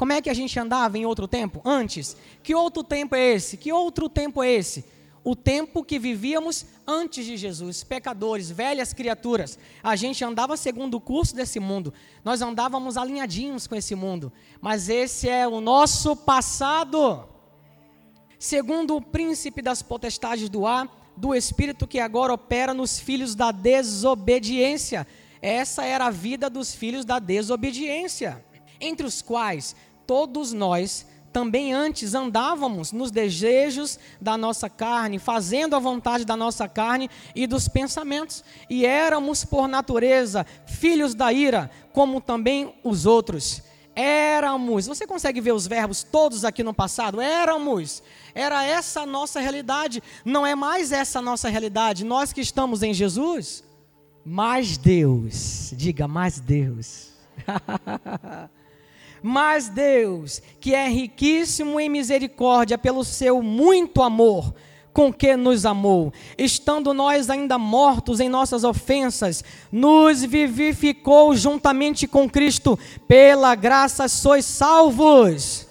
como 0.00 0.14
é 0.14 0.22
que 0.22 0.30
a 0.30 0.34
gente 0.34 0.58
andava 0.58 0.96
em 0.96 1.04
outro 1.04 1.28
tempo? 1.28 1.60
Antes. 1.62 2.16
Que 2.42 2.54
outro 2.54 2.82
tempo 2.82 3.14
é 3.14 3.34
esse? 3.34 3.58
Que 3.58 3.70
outro 3.70 4.08
tempo 4.08 4.42
é 4.42 4.50
esse? 4.50 4.82
O 5.22 5.36
tempo 5.36 5.84
que 5.84 5.98
vivíamos 5.98 6.64
antes 6.86 7.26
de 7.26 7.36
Jesus, 7.36 7.84
pecadores, 7.84 8.50
velhas 8.50 8.94
criaturas. 8.94 9.58
A 9.82 9.94
gente 9.96 10.24
andava 10.24 10.56
segundo 10.56 10.94
o 10.94 11.02
curso 11.02 11.36
desse 11.36 11.60
mundo. 11.60 11.92
Nós 12.24 12.40
andávamos 12.40 12.96
alinhadinhos 12.96 13.66
com 13.66 13.74
esse 13.74 13.94
mundo. 13.94 14.32
Mas 14.58 14.88
esse 14.88 15.28
é 15.28 15.46
o 15.46 15.60
nosso 15.60 16.16
passado. 16.16 17.28
Segundo 18.38 18.96
o 18.96 19.02
príncipe 19.02 19.60
das 19.60 19.82
potestades 19.82 20.48
do 20.48 20.66
ar, 20.66 21.12
do 21.14 21.34
espírito 21.34 21.86
que 21.86 22.00
agora 22.00 22.32
opera 22.32 22.72
nos 22.72 22.98
filhos 22.98 23.34
da 23.34 23.52
desobediência. 23.52 25.06
Essa 25.42 25.84
era 25.84 26.06
a 26.06 26.10
vida 26.10 26.48
dos 26.48 26.74
filhos 26.74 27.04
da 27.04 27.18
desobediência, 27.18 28.42
entre 28.80 29.06
os 29.06 29.20
quais 29.20 29.76
todos 30.10 30.52
nós 30.52 31.06
também 31.32 31.72
antes 31.72 32.16
andávamos 32.16 32.90
nos 32.90 33.12
desejos 33.12 33.96
da 34.20 34.36
nossa 34.36 34.68
carne, 34.68 35.20
fazendo 35.20 35.76
a 35.76 35.78
vontade 35.78 36.24
da 36.24 36.36
nossa 36.36 36.68
carne 36.68 37.08
e 37.32 37.46
dos 37.46 37.68
pensamentos, 37.68 38.42
e 38.68 38.84
éramos 38.84 39.44
por 39.44 39.68
natureza 39.68 40.44
filhos 40.66 41.14
da 41.14 41.32
ira, 41.32 41.70
como 41.92 42.20
também 42.20 42.74
os 42.82 43.06
outros. 43.06 43.62
Éramos, 43.94 44.88
você 44.88 45.06
consegue 45.06 45.40
ver 45.40 45.52
os 45.52 45.68
verbos 45.68 46.02
todos 46.02 46.44
aqui 46.44 46.64
no 46.64 46.74
passado? 46.74 47.20
Éramos, 47.20 48.02
era 48.34 48.64
essa 48.64 49.02
a 49.02 49.06
nossa 49.06 49.38
realidade, 49.38 50.02
não 50.24 50.44
é 50.44 50.56
mais 50.56 50.90
essa 50.90 51.20
a 51.20 51.22
nossa 51.22 51.48
realidade, 51.48 52.04
nós 52.04 52.32
que 52.32 52.40
estamos 52.40 52.82
em 52.82 52.92
Jesus, 52.92 53.62
mais 54.24 54.76
Deus, 54.76 55.72
diga 55.76 56.08
mais 56.08 56.40
Deus. 56.40 57.10
Mas 59.22 59.68
Deus, 59.68 60.42
que 60.60 60.74
é 60.74 60.88
riquíssimo 60.88 61.78
em 61.78 61.88
misericórdia 61.88 62.78
pelo 62.78 63.04
seu 63.04 63.42
muito 63.42 64.02
amor, 64.02 64.54
com 64.92 65.12
que 65.12 65.36
nos 65.36 65.64
amou, 65.64 66.12
estando 66.36 66.92
nós 66.92 67.30
ainda 67.30 67.58
mortos 67.58 68.18
em 68.18 68.28
nossas 68.28 68.64
ofensas, 68.64 69.44
nos 69.70 70.24
vivificou 70.24 71.34
juntamente 71.34 72.08
com 72.08 72.28
Cristo, 72.28 72.78
pela 73.06 73.54
graça 73.54 74.08
sois 74.08 74.44
salvos. 74.44 75.66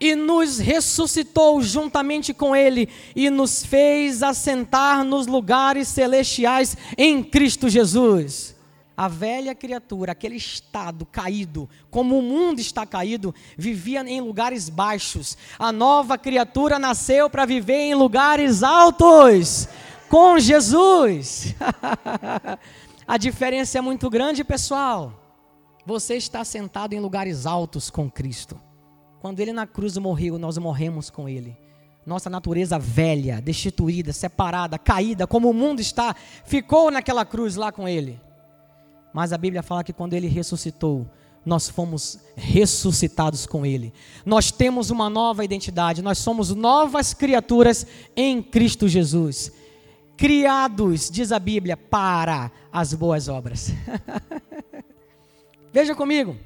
E 0.00 0.16
nos 0.16 0.58
ressuscitou 0.58 1.62
juntamente 1.62 2.34
com 2.34 2.56
Ele 2.56 2.88
e 3.14 3.30
nos 3.30 3.64
fez 3.64 4.22
assentar 4.22 5.04
nos 5.04 5.28
lugares 5.28 5.86
celestiais 5.86 6.76
em 6.98 7.22
Cristo 7.22 7.68
Jesus 7.68 8.52
a 9.02 9.08
velha 9.08 9.52
criatura, 9.52 10.12
aquele 10.12 10.36
estado 10.36 11.04
caído, 11.04 11.68
como 11.90 12.16
o 12.16 12.22
mundo 12.22 12.60
está 12.60 12.86
caído, 12.86 13.34
vivia 13.58 14.00
em 14.08 14.20
lugares 14.20 14.68
baixos. 14.68 15.36
A 15.58 15.72
nova 15.72 16.16
criatura 16.16 16.78
nasceu 16.78 17.28
para 17.28 17.44
viver 17.44 17.78
em 17.78 17.96
lugares 17.96 18.62
altos, 18.62 19.66
com 20.08 20.38
Jesus. 20.38 21.52
A 23.04 23.18
diferença 23.18 23.76
é 23.76 23.80
muito 23.80 24.08
grande, 24.08 24.44
pessoal. 24.44 25.12
Você 25.84 26.14
está 26.14 26.44
sentado 26.44 26.92
em 26.92 27.00
lugares 27.00 27.44
altos 27.44 27.90
com 27.90 28.08
Cristo. 28.08 28.56
Quando 29.20 29.40
ele 29.40 29.52
na 29.52 29.66
cruz 29.66 29.96
morreu, 29.98 30.38
nós 30.38 30.56
morremos 30.58 31.10
com 31.10 31.28
ele. 31.28 31.56
Nossa 32.06 32.30
natureza 32.30 32.78
velha, 32.78 33.40
destituída, 33.40 34.12
separada, 34.12 34.78
caída, 34.78 35.26
como 35.26 35.50
o 35.50 35.54
mundo 35.54 35.80
está, 35.80 36.14
ficou 36.44 36.88
naquela 36.88 37.24
cruz 37.24 37.56
lá 37.56 37.72
com 37.72 37.88
ele. 37.88 38.20
Mas 39.12 39.32
a 39.32 39.38
Bíblia 39.38 39.62
fala 39.62 39.84
que 39.84 39.92
quando 39.92 40.14
ele 40.14 40.26
ressuscitou, 40.26 41.06
nós 41.44 41.68
fomos 41.68 42.18
ressuscitados 42.36 43.46
com 43.46 43.66
Ele. 43.66 43.92
Nós 44.24 44.50
temos 44.50 44.90
uma 44.90 45.10
nova 45.10 45.44
identidade, 45.44 46.00
nós 46.02 46.18
somos 46.18 46.50
novas 46.54 47.12
criaturas 47.12 47.86
em 48.16 48.42
Cristo 48.42 48.88
Jesus. 48.88 49.52
Criados, 50.16 51.10
diz 51.10 51.32
a 51.32 51.38
Bíblia, 51.38 51.76
para 51.76 52.50
as 52.72 52.94
boas 52.94 53.26
obras. 53.28 53.72
Veja 55.72 55.94
comigo. 55.94 56.36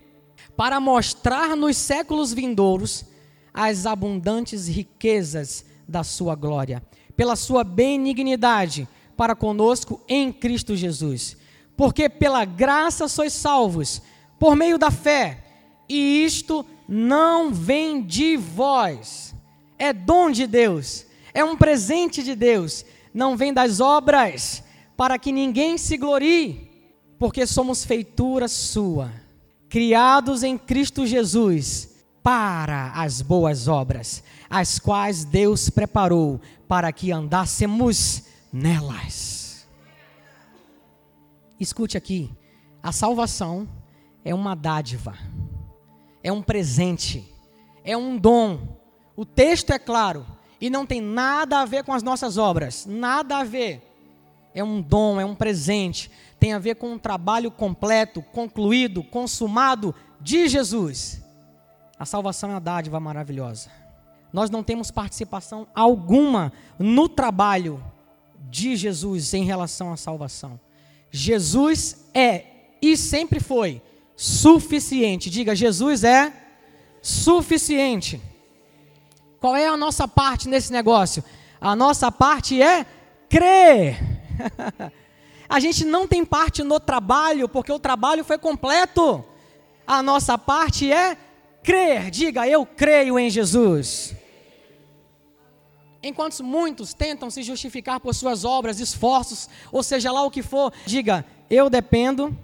Para 0.57 0.81
mostrar 0.81 1.55
nos 1.55 1.77
séculos 1.77 2.33
vindouros 2.33 3.05
as 3.53 3.85
abundantes 3.85 4.67
riquezas 4.67 5.67
da 5.87 6.03
Sua 6.03 6.35
glória, 6.35 6.83
pela 7.15 7.37
Sua 7.37 7.63
benignidade 7.63 8.89
para 9.15 9.37
conosco 9.37 10.01
em 10.09 10.33
Cristo 10.33 10.75
Jesus. 10.75 11.37
Porque 11.77 12.09
pela 12.09 12.45
graça 12.45 13.09
sois 13.09 13.33
salvos 13.33 14.01
por 14.39 14.55
meio 14.55 14.79
da 14.79 14.91
fé, 14.91 15.43
e 15.89 16.25
isto 16.25 16.65
não 16.89 17.53
vem 17.53 18.03
de 18.03 18.37
vós, 18.37 19.35
é 19.79 19.93
dom 19.93 20.31
de 20.31 20.47
Deus, 20.47 21.07
é 21.33 21.45
um 21.45 21.57
presente 21.57 22.23
de 22.23 22.35
Deus, 22.35 22.85
não 23.13 23.37
vem 23.37 23.53
das 23.53 23.81
obras, 23.81 24.63
para 24.97 25.19
que 25.19 25.33
ninguém 25.33 25.77
se 25.77 25.97
glorie, 25.97 26.71
porque 27.19 27.47
somos 27.47 27.85
feitura 27.85 28.49
sua, 28.49 29.11
criados 29.69 30.43
em 30.43 30.57
Cristo 30.57 31.07
Jesus 31.07 31.95
para 32.23 32.93
as 32.93 33.23
boas 33.23 33.69
obras, 33.69 34.23
as 34.51 34.79
quais 34.79 35.25
Deus 35.25 35.71
preparou 35.71 36.41
para 36.67 36.93
que 36.93 37.13
andássemos 37.13 38.23
nelas. 38.53 39.36
Escute 41.59 41.97
aqui, 41.97 42.31
a 42.83 42.93
salvação 42.93 43.69
é 44.25 44.35
uma 44.35 44.55
dádiva, 44.55 45.15
é 46.23 46.31
um 46.31 46.43
presente, 46.43 47.27
é 47.83 47.97
um 47.97 48.19
dom. 48.19 48.77
O 49.17 49.25
texto 49.25 49.71
é 49.71 49.79
claro 49.79 50.27
e 50.61 50.69
não 50.69 50.85
tem 50.85 51.01
nada 51.01 51.61
a 51.61 51.65
ver 51.65 51.85
com 51.85 51.93
as 51.93 52.03
nossas 52.03 52.37
obras, 52.37 52.85
nada 52.87 53.39
a 53.39 53.45
ver. 53.45 53.83
É 54.55 54.63
um 54.63 54.81
dom, 54.81 55.21
é 55.21 55.25
um 55.25 55.35
presente, 55.35 56.11
tem 56.39 56.53
a 56.53 56.59
ver 56.59 56.77
com 56.77 56.93
um 56.93 56.99
trabalho 56.99 57.51
completo, 57.51 58.23
concluído, 58.23 59.03
consumado 59.03 59.95
de 60.21 60.49
Jesus. 60.49 61.23
A 61.99 62.05
salvação 62.05 62.51
é 62.51 62.55
uma 62.55 62.61
dádiva 62.61 63.01
maravilhosa. 63.01 63.71
Nós 64.33 64.51
não 64.51 64.63
temos 64.63 64.91
participação 64.91 65.67
alguma 65.75 66.53
no 66.79 67.09
trabalho 67.09 67.83
de 68.51 68.77
Jesus 68.77 69.33
em 69.33 69.45
relação 69.45 69.93
à 69.93 69.97
salvação. 69.97 70.61
Jesus 71.11 72.07
é 72.15 72.45
e 72.81 72.97
sempre 72.97 73.41
foi 73.41 73.83
suficiente. 74.15 75.31
Diga, 75.31 75.55
Jesus 75.55 76.05
é 76.05 76.33
suficiente. 77.03 78.21
Qual 79.41 79.55
é 79.55 79.67
a 79.67 79.77
nossa 79.77 80.09
parte 80.09 80.49
nesse 80.49 80.73
negócio? 80.73 81.23
A 81.61 81.77
nossa 81.77 82.11
parte 82.11 82.61
é 82.61 82.87
crer. 83.29 83.99
a 85.49 85.61
gente 85.61 85.85
não 85.85 86.07
tem 86.07 86.25
parte 86.25 86.63
no 86.63 86.81
trabalho, 86.81 87.49
porque 87.49 87.73
o 87.73 87.79
trabalho 87.79 88.25
foi 88.25 88.39
completo. 88.39 89.25
A 89.87 90.03
nossa 90.03 90.37
parte 90.37 90.91
é 90.91 91.17
crer. 91.63 92.11
Diga, 92.11 92.49
eu 92.49 92.67
creio 92.67 93.19
em 93.19 93.31
Jesus. 93.31 94.15
Enquanto 96.07 96.45
muitos 96.45 96.95
tentam 96.95 97.29
se 97.31 97.43
justificar 97.43 97.99
por 97.99 98.15
suas 98.15 98.45
obras, 98.45 98.79
esforços, 98.79 99.49
ou 99.73 99.83
seja 99.83 100.13
lá 100.13 100.23
o 100.23 100.31
que 100.31 100.41
for, 100.41 100.73
diga, 100.87 101.27
eu 101.51 101.69
dependo 101.69 102.37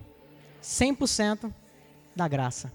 100% 0.61 1.53
da 2.15 2.27
graça. 2.27 2.73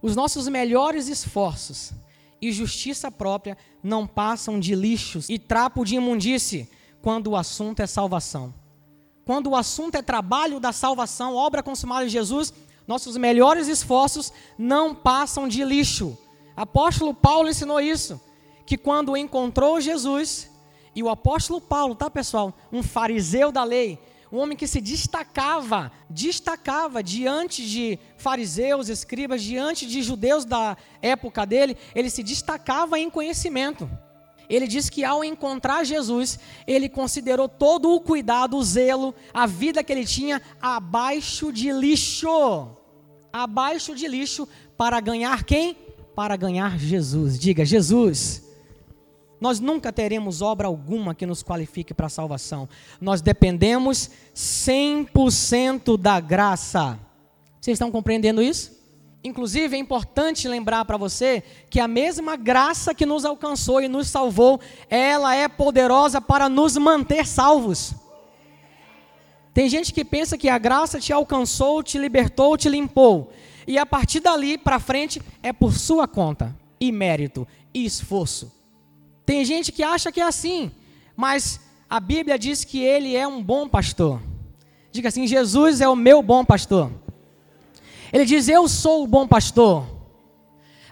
Os 0.00 0.16
nossos 0.16 0.48
melhores 0.48 1.08
esforços 1.08 1.92
e 2.40 2.50
justiça 2.52 3.10
própria 3.10 3.58
não 3.82 4.06
passam 4.06 4.58
de 4.58 4.74
lixos 4.74 5.28
e 5.28 5.38
trapo 5.38 5.84
de 5.84 5.96
imundície 5.96 6.70
quando 7.02 7.28
o 7.28 7.36
assunto 7.36 7.80
é 7.80 7.86
salvação. 7.86 8.54
Quando 9.26 9.50
o 9.50 9.56
assunto 9.56 9.96
é 9.96 10.02
trabalho 10.02 10.58
da 10.58 10.72
salvação, 10.72 11.34
obra 11.34 11.62
consumada 11.62 12.06
de 12.06 12.12
Jesus, 12.12 12.50
nossos 12.86 13.16
melhores 13.18 13.68
esforços 13.68 14.32
não 14.56 14.94
passam 14.94 15.46
de 15.46 15.62
lixo. 15.64 16.16
Apóstolo 16.56 17.12
Paulo 17.12 17.50
ensinou 17.50 17.78
isso, 17.78 18.18
que 18.66 18.76
quando 18.76 19.16
encontrou 19.16 19.80
Jesus, 19.80 20.50
e 20.94 21.02
o 21.02 21.08
apóstolo 21.08 21.60
Paulo, 21.60 21.94
tá 21.94 22.10
pessoal, 22.10 22.52
um 22.72 22.82
fariseu 22.82 23.52
da 23.52 23.62
lei, 23.62 23.98
um 24.32 24.38
homem 24.38 24.56
que 24.56 24.66
se 24.66 24.80
destacava, 24.80 25.92
destacava 26.10 27.02
diante 27.02 27.64
de 27.64 27.98
fariseus, 28.16 28.88
escribas, 28.88 29.42
diante 29.42 29.86
de 29.86 30.02
judeus 30.02 30.44
da 30.44 30.76
época 31.00 31.46
dele, 31.46 31.76
ele 31.94 32.10
se 32.10 32.24
destacava 32.24 32.98
em 32.98 33.08
conhecimento. 33.08 33.88
Ele 34.48 34.66
diz 34.66 34.88
que 34.88 35.04
ao 35.04 35.24
encontrar 35.24 35.84
Jesus, 35.84 36.38
ele 36.66 36.88
considerou 36.88 37.48
todo 37.48 37.90
o 37.92 38.00
cuidado, 38.00 38.56
o 38.56 38.62
zelo, 38.62 39.14
a 39.34 39.46
vida 39.46 39.82
que 39.82 39.92
ele 39.92 40.04
tinha 40.04 40.40
abaixo 40.60 41.52
de 41.52 41.70
lixo. 41.72 42.70
Abaixo 43.32 43.94
de 43.94 44.08
lixo 44.08 44.48
para 44.76 45.00
ganhar 45.00 45.44
quem? 45.44 45.76
Para 46.14 46.36
ganhar 46.36 46.78
Jesus. 46.78 47.38
Diga, 47.38 47.64
Jesus 47.64 48.45
nós 49.40 49.60
nunca 49.60 49.92
teremos 49.92 50.40
obra 50.40 50.66
alguma 50.66 51.14
que 51.14 51.26
nos 51.26 51.42
qualifique 51.42 51.92
para 51.92 52.06
a 52.06 52.10
salvação. 52.10 52.68
Nós 53.00 53.20
dependemos 53.20 54.10
100% 54.34 55.98
da 55.98 56.18
graça. 56.20 56.98
Vocês 57.60 57.74
estão 57.74 57.90
compreendendo 57.90 58.42
isso? 58.42 58.74
Inclusive, 59.22 59.76
é 59.76 59.78
importante 59.78 60.46
lembrar 60.46 60.84
para 60.84 60.96
você 60.96 61.42
que 61.68 61.80
a 61.80 61.88
mesma 61.88 62.36
graça 62.36 62.94
que 62.94 63.04
nos 63.04 63.24
alcançou 63.24 63.80
e 63.80 63.88
nos 63.88 64.08
salvou, 64.08 64.60
ela 64.88 65.34
é 65.34 65.48
poderosa 65.48 66.20
para 66.20 66.48
nos 66.48 66.76
manter 66.76 67.26
salvos. 67.26 67.92
Tem 69.52 69.68
gente 69.68 69.92
que 69.92 70.04
pensa 70.04 70.38
que 70.38 70.48
a 70.48 70.58
graça 70.58 71.00
te 71.00 71.12
alcançou, 71.12 71.82
te 71.82 71.98
libertou, 71.98 72.56
te 72.56 72.68
limpou. 72.68 73.32
E 73.66 73.76
a 73.78 73.84
partir 73.84 74.20
dali 74.20 74.56
para 74.56 74.78
frente 74.78 75.20
é 75.42 75.52
por 75.52 75.72
sua 75.72 76.06
conta, 76.06 76.54
e 76.78 76.92
mérito, 76.92 77.48
e 77.74 77.84
esforço. 77.84 78.55
Tem 79.26 79.44
gente 79.44 79.72
que 79.72 79.82
acha 79.82 80.12
que 80.12 80.20
é 80.20 80.24
assim, 80.24 80.70
mas 81.16 81.60
a 81.90 81.98
Bíblia 81.98 82.38
diz 82.38 82.62
que 82.62 82.80
ele 82.82 83.16
é 83.16 83.26
um 83.26 83.42
bom 83.42 83.68
pastor. 83.68 84.22
Diga 84.92 85.08
assim: 85.08 85.26
Jesus 85.26 85.80
é 85.80 85.88
o 85.88 85.96
meu 85.96 86.22
bom 86.22 86.44
pastor. 86.44 86.92
Ele 88.12 88.24
diz: 88.24 88.48
Eu 88.48 88.68
sou 88.68 89.02
o 89.02 89.06
bom 89.06 89.26
pastor. 89.26 89.84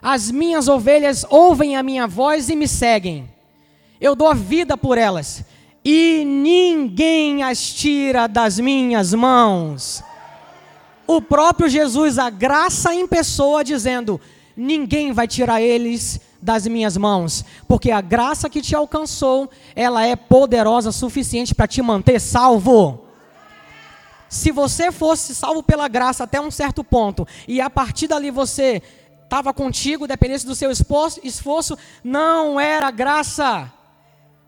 As 0.03 0.31
minhas 0.31 0.69
ovelhas 0.69 1.25
ouvem 1.31 1.77
a 1.77 1.83
minha 1.83 2.07
voz 2.07 2.51
e 2.51 2.57
me 2.57 2.69
seguem. 2.69 3.31
Eu 4.01 4.15
dou 4.15 4.29
a 4.29 4.35
vida 4.35 4.77
por 4.77 4.99
elas. 4.99 5.45
E 5.85 6.25
ninguém 6.27 7.43
as 7.43 7.73
tira 7.73 8.27
das 8.27 8.59
minhas 8.59 9.15
mãos. 9.15 10.03
O 11.07 11.23
próprio 11.23 11.69
Jesus, 11.69 12.19
a 12.19 12.31
graça 12.31 12.95
em 12.95 13.07
pessoa, 13.07 13.63
dizendo: 13.63 14.21
Ninguém 14.57 15.13
vai 15.13 15.29
tirar 15.29 15.63
eles 15.63 16.21
das 16.45 16.67
minhas 16.67 16.95
mãos, 16.95 17.43
porque 17.67 17.91
a 17.91 18.03
graça 18.03 18.51
que 18.51 18.61
te 18.61 18.77
alcançou, 18.77 19.51
ela 19.75 20.05
é 20.05 20.15
poderosa 20.15 20.93
suficiente 20.93 21.55
para 21.55 21.67
te 21.67 21.81
manter 21.81 22.21
salvo. 22.21 23.07
Se 24.29 24.51
você 24.51 24.93
fosse 24.93 25.35
salvo 25.35 25.63
pela 25.63 25.89
graça 25.89 26.25
até 26.25 26.39
um 26.39 26.51
certo 26.51 26.85
ponto, 26.85 27.27
e 27.49 27.63
a 27.63 27.71
partir 27.71 28.09
dali 28.09 28.31
você 28.31 28.83
estava 29.23 29.55
contigo, 29.55 30.07
dependesse 30.07 30.45
do 30.45 30.55
seu 30.55 30.71
esforço, 30.71 31.19
esforço 31.25 31.79
não 32.05 32.61
era 32.61 32.91
graça, 32.91 33.73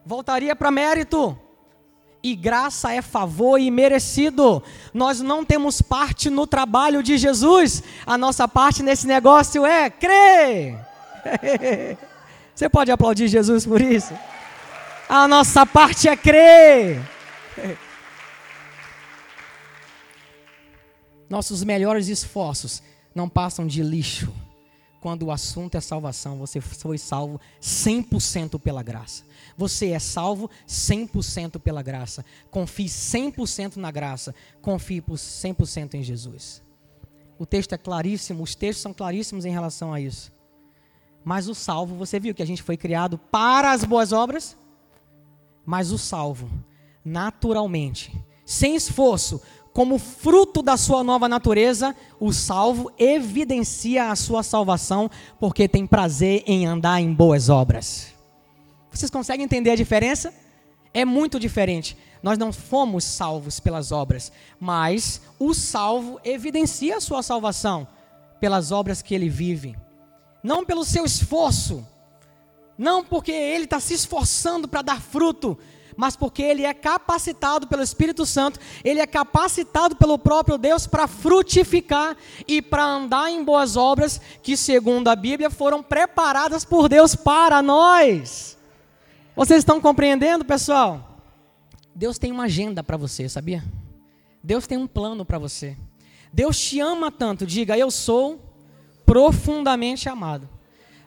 voltaria 0.05 0.55
para 0.55 0.71
mérito. 0.71 1.39
E 2.23 2.35
graça 2.35 2.93
é 2.93 3.01
favor 3.01 3.59
e 3.59 3.71
merecido. 3.71 4.63
Nós 4.93 5.21
não 5.21 5.45
temos 5.45 5.81
parte 5.81 6.29
no 6.29 6.47
trabalho 6.47 7.01
de 7.01 7.17
Jesus. 7.17 7.83
A 8.05 8.19
nossa 8.19 8.49
parte 8.49 8.83
nesse 8.83 9.07
negócio 9.07 9.65
é 9.65 9.89
crer. 9.89 10.77
Você 12.55 12.69
pode 12.69 12.91
aplaudir 12.91 13.29
Jesus 13.29 13.67
por 13.67 13.81
isso? 13.81 14.15
A 15.09 15.29
nossa 15.29 15.65
parte 15.67 16.09
é 16.09 16.17
crer. 16.17 17.01
Nossos 21.29 21.63
melhores 21.65 22.09
esforços 22.09 22.83
não 23.15 23.29
passam 23.29 23.67
de 23.67 23.83
lixo 23.83 24.33
quando 25.07 25.23
o 25.23 25.31
assunto 25.31 25.77
é 25.77 25.81
salvação, 25.81 26.37
você 26.37 26.61
foi 26.61 26.99
salvo 26.99 27.41
100% 27.63 28.59
pela 28.59 28.83
graça. 28.83 29.23
Você 29.57 29.91
é 29.91 30.01
salvo 30.01 30.51
100% 30.67 31.61
pela 31.61 31.81
graça. 31.81 32.25
Confie 32.51 32.87
100% 32.87 33.77
na 33.77 33.93
graça. 33.93 34.35
Confie 34.61 35.01
100% 35.01 35.95
em 35.95 36.03
Jesus. 36.03 36.61
O 37.39 37.47
texto 37.47 37.73
é 37.73 37.79
claríssimo, 37.79 38.43
os 38.43 38.57
textos 38.57 38.83
são 38.83 38.93
claríssimos 38.93 39.45
em 39.45 39.53
relação 39.53 39.95
a 39.95 40.01
isso. 40.01 40.33
Mas 41.27 41.49
o 41.49 41.57
salvo, 41.57 41.97
você 41.97 42.21
viu 42.21 42.33
que 42.33 42.43
a 42.43 42.47
gente 42.47 42.63
foi 42.63 42.77
criado 42.77 43.19
para 43.19 43.73
as 43.73 43.83
boas 43.83 44.13
obras? 44.13 44.57
Mas 45.65 45.91
o 45.91 45.99
salvo, 45.99 46.49
naturalmente, 47.05 48.17
sem 48.45 48.77
esforço, 48.77 49.43
como 49.73 49.99
fruto 49.99 50.63
da 50.63 50.77
sua 50.77 51.03
nova 51.03 51.29
natureza, 51.29 51.97
o 52.21 52.33
salvo 52.33 52.93
evidencia 52.97 54.09
a 54.09 54.15
sua 54.15 54.45
salvação, 54.45 55.11
porque 55.41 55.67
tem 55.67 55.85
prazer 55.85 56.45
em 56.47 56.65
andar 56.65 57.01
em 57.01 57.13
boas 57.13 57.49
obras. 57.49 58.15
Vocês 58.89 59.11
conseguem 59.11 59.47
entender 59.47 59.71
a 59.71 59.77
diferença? 59.77 60.33
É 60.95 61.05
muito 61.05 61.41
diferente. 61.41 61.97
Nós 62.23 62.39
não 62.39 62.53
fomos 62.53 63.03
salvos 63.03 63.59
pelas 63.59 63.91
obras, 63.91 64.31
mas 64.61 65.21
o 65.41 65.53
salvo 65.53 66.21
evidencia 66.23 66.99
a 66.99 67.01
sua 67.01 67.21
salvação 67.21 67.85
pelas 68.39 68.71
obras 68.71 69.03
que 69.03 69.13
ele 69.13 69.29
vive, 69.29 69.77
não 70.47 70.65
pelo 70.65 70.85
seu 70.85 71.05
esforço, 71.05 71.85
não 72.79 73.05
porque 73.05 73.33
ele 73.33 73.65
está 73.65 73.81
se 73.81 73.95
esforçando 73.95 74.69
para 74.69 74.81
dar 74.81 75.01
fruto, 75.01 75.59
mas 75.97 76.15
porque 76.15 76.41
ele 76.41 76.63
é 76.63 76.73
capacitado 76.73 77.67
pelo 77.67 77.83
Espírito 77.83 78.25
Santo, 78.25 78.61
ele 78.85 79.01
é 79.01 79.07
capacitado 79.09 79.97
pelo 79.97 80.17
próprio 80.17 80.57
Deus 80.57 80.87
para 80.87 81.09
frutificar 81.09 82.17
e 82.47 82.63
para 82.63 82.85
andar 82.85 83.29
em 83.29 83.43
boas 83.43 83.77
obras 83.77 84.21
que, 84.41 84.57
segundo 84.57 85.09
a 85.09 85.17
Bíblia, 85.17 85.51
foram 85.51 85.83
preparadas 85.83 86.65
por 86.65 86.89
Deus 86.89 87.17
para 87.17 87.61
nós. 87.61 88.57
Vocês 89.35 89.59
estão 89.59 89.81
compreendendo, 89.81 90.45
pessoal? 90.45 91.25
Deus 91.93 92.19
tem 92.19 92.31
uma 92.31 92.45
agenda 92.45 92.85
para 92.85 92.97
você, 92.97 93.29
sabia? 93.29 93.65
Deus 94.45 94.65
tem 94.65 94.79
um 94.79 94.87
plano 94.87 95.25
para 95.25 95.41
você. 95.41 95.77
Deus 96.33 96.57
te 96.57 96.79
ama 96.79 97.11
tanto, 97.11 97.45
diga, 97.45 97.77
eu 97.77 97.91
sou 97.91 98.46
profundamente 99.07 100.09
amado. 100.09 100.49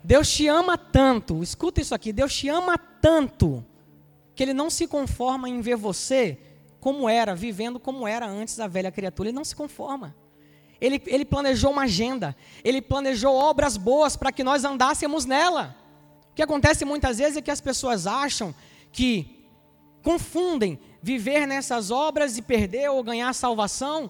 Deus 0.04 0.30
te 0.32 0.48
ama 0.48 0.78
tanto, 0.78 1.44
escuta 1.44 1.82
isso 1.82 1.94
aqui, 1.94 2.12
Deus 2.14 2.34
te 2.34 2.48
ama 2.48 2.78
tanto 2.78 3.64
que 4.34 4.42
ele 4.42 4.54
não 4.54 4.70
se 4.70 4.88
conforma 4.88 5.50
em 5.50 5.60
ver 5.60 5.76
você 5.76 6.40
como 6.80 7.10
era, 7.10 7.36
vivendo 7.36 7.80
como 7.80 8.08
era 8.08 8.26
antes 8.26 8.56
da 8.56 8.68
velha 8.68 8.90
criatura. 8.90 9.30
Ele 9.30 9.36
não 9.36 9.44
se 9.44 9.54
conforma. 9.54 10.16
Ele, 10.80 11.02
ele 11.08 11.26
planejou 11.26 11.72
uma 11.72 11.82
agenda, 11.82 12.34
ele 12.64 12.82
planejou 12.82 13.36
obras 13.36 13.76
boas 13.76 14.16
para 14.16 14.32
que 14.32 14.44
nós 14.44 14.64
andássemos 14.64 15.26
nela. 15.26 15.76
O 16.32 16.36
que 16.36 16.42
acontece 16.42 16.86
muitas 16.86 17.18
vezes 17.18 17.36
é 17.36 17.42
que 17.42 17.52
as 17.52 17.60
pessoas 17.60 18.08
acham 18.08 18.56
que 18.94 19.46
confundem 20.02 20.80
viver 21.02 21.46
nessas 21.46 21.92
obras 21.92 22.38
e 22.38 22.42
perder 22.42 22.90
ou 22.90 23.04
ganhar 23.04 23.34
salvação. 23.34 24.10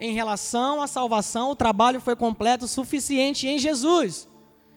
Em 0.00 0.12
relação 0.14 0.80
à 0.80 0.86
salvação, 0.86 1.50
o 1.50 1.56
trabalho 1.56 2.00
foi 2.00 2.16
completo, 2.16 2.66
suficiente 2.66 3.46
em 3.46 3.58
Jesus. 3.58 4.26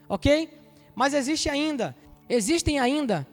Ok? 0.10 0.50
Mas 0.94 1.14
existe 1.14 1.50
ainda, 1.50 1.96
existem 2.30 2.78
ainda 2.78 3.26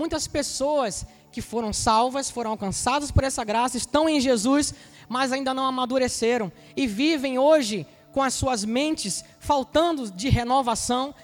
Muitas 0.00 0.26
pessoas 0.26 1.04
que 1.30 1.42
foram 1.42 1.74
salvas, 1.74 2.30
foram 2.30 2.52
alcançadas 2.52 3.10
por 3.10 3.22
essa 3.22 3.44
graça, 3.44 3.76
estão 3.76 4.08
em 4.08 4.18
Jesus, 4.18 4.74
mas 5.08 5.30
ainda 5.30 5.52
não 5.52 5.66
amadureceram 5.66 6.50
e 6.76 6.86
vivem 6.86 7.38
hoje 7.38 7.86
com 8.10 8.22
as 8.22 8.32
suas 8.32 8.64
mentes 8.64 9.22
faltando 9.38 10.10
de 10.10 10.30
renovação, 10.30 11.14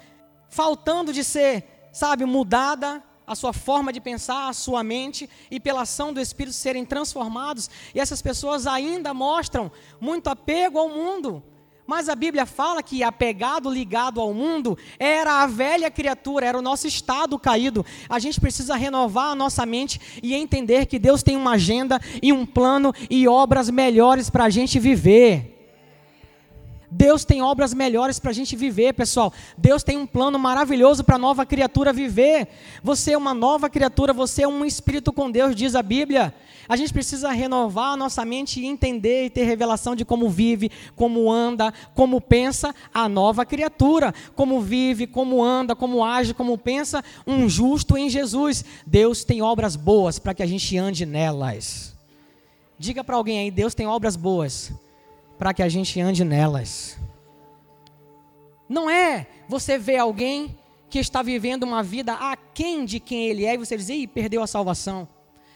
faltando 0.47 1.11
de 1.11 1.23
ser, 1.23 1.89
sabe, 1.91 2.23
mudada 2.23 3.03
a 3.27 3.35
sua 3.35 3.51
forma 3.51 3.91
de 3.91 3.99
pensar, 3.99 4.47
a 4.47 4.53
sua 4.53 4.81
mente 4.83 5.29
e 5.51 5.59
pela 5.59 5.81
ação 5.81 6.13
do 6.13 6.21
Espírito 6.21 6.55
serem 6.55 6.85
transformados. 6.85 7.69
E 7.93 7.99
essas 7.99 8.21
pessoas 8.21 8.65
ainda 8.65 9.13
mostram 9.13 9.69
muito 9.99 10.29
apego 10.29 10.79
ao 10.79 10.87
mundo, 10.87 11.43
mas 11.85 12.09
a 12.09 12.15
Bíblia 12.15 12.45
fala 12.45 12.83
que 12.83 13.01
apegado, 13.01 13.69
ligado 13.69 14.19
ao 14.19 14.33
mundo, 14.33 14.77
era 14.99 15.41
a 15.41 15.47
velha 15.47 15.89
criatura, 15.89 16.45
era 16.45 16.57
o 16.57 16.61
nosso 16.61 16.85
estado 16.85 17.39
caído. 17.39 17.85
A 18.09 18.19
gente 18.19 18.41
precisa 18.41 18.75
renovar 18.75 19.31
a 19.31 19.35
nossa 19.35 19.65
mente 19.65 20.19
e 20.21 20.33
entender 20.33 20.85
que 20.85 20.99
Deus 20.99 21.23
tem 21.23 21.37
uma 21.37 21.51
agenda 21.51 21.99
e 22.21 22.33
um 22.33 22.45
plano 22.45 22.93
e 23.09 23.25
obras 23.25 23.69
melhores 23.69 24.29
para 24.29 24.43
a 24.43 24.49
gente 24.49 24.79
viver. 24.79 25.56
Deus 26.89 27.25
tem 27.25 27.41
obras 27.41 27.73
melhores 27.73 28.17
para 28.17 28.31
a 28.31 28.33
gente 28.33 28.55
viver, 28.55 28.93
pessoal. 28.93 29.33
Deus 29.57 29.83
tem 29.83 29.97
um 29.97 30.07
plano 30.07 30.39
maravilhoso 30.39 31.03
para 31.03 31.15
a 31.15 31.19
nova 31.19 31.45
criatura 31.45 31.91
viver. 31.91 32.47
Você 32.81 33.11
é 33.11 33.17
uma 33.17 33.33
nova 33.33 33.69
criatura, 33.69 34.13
você 34.13 34.43
é 34.43 34.47
um 34.47 34.63
espírito 34.63 35.11
com 35.11 35.29
Deus, 35.29 35.53
diz 35.53 35.75
a 35.75 35.83
Bíblia. 35.83 36.33
A 36.67 36.77
gente 36.77 36.93
precisa 36.93 37.29
renovar 37.31 37.93
a 37.93 37.97
nossa 37.97 38.23
mente 38.23 38.61
e 38.61 38.65
entender 38.65 39.25
e 39.25 39.29
ter 39.29 39.43
revelação 39.43 39.95
de 39.95 40.05
como 40.05 40.29
vive, 40.29 40.71
como 40.95 41.29
anda, 41.29 41.73
como 41.93 42.21
pensa 42.21 42.73
a 42.93 43.09
nova 43.09 43.45
criatura. 43.45 44.13
Como 44.33 44.61
vive, 44.61 45.07
como 45.07 45.43
anda, 45.43 45.75
como 45.75 46.05
age, 46.05 46.33
como 46.33 46.57
pensa 46.57 47.03
um 47.25 47.49
justo 47.49 47.97
em 47.97 48.09
Jesus. 48.09 48.63
Deus 48.85 49.25
tem 49.25 49.41
obras 49.41 49.75
boas 49.75 50.19
para 50.19 50.33
que 50.33 50.43
a 50.43 50.47
gente 50.47 50.77
ande 50.77 51.05
nelas. 51.05 51.93
Diga 52.79 53.03
para 53.03 53.17
alguém 53.17 53.39
aí: 53.39 53.51
Deus 53.51 53.75
tem 53.75 53.85
obras 53.85 54.15
boas 54.15 54.71
para 55.37 55.53
que 55.53 55.61
a 55.61 55.69
gente 55.69 55.99
ande 55.99 56.23
nelas. 56.23 56.97
Não 58.67 58.89
é 58.89 59.27
você 59.47 59.77
ver 59.77 59.97
alguém 59.97 60.57
que 60.89 60.99
está 60.99 61.21
vivendo 61.21 61.63
uma 61.63 61.83
vida 61.83 62.13
aquém 62.13 62.85
de 62.85 62.99
quem 62.99 63.27
ele 63.27 63.45
é 63.45 63.53
e 63.53 63.57
você 63.57 63.77
diz, 63.77 63.89
ih, 63.89 64.07
perdeu 64.07 64.41
a 64.41 64.47
salvação. 64.47 65.07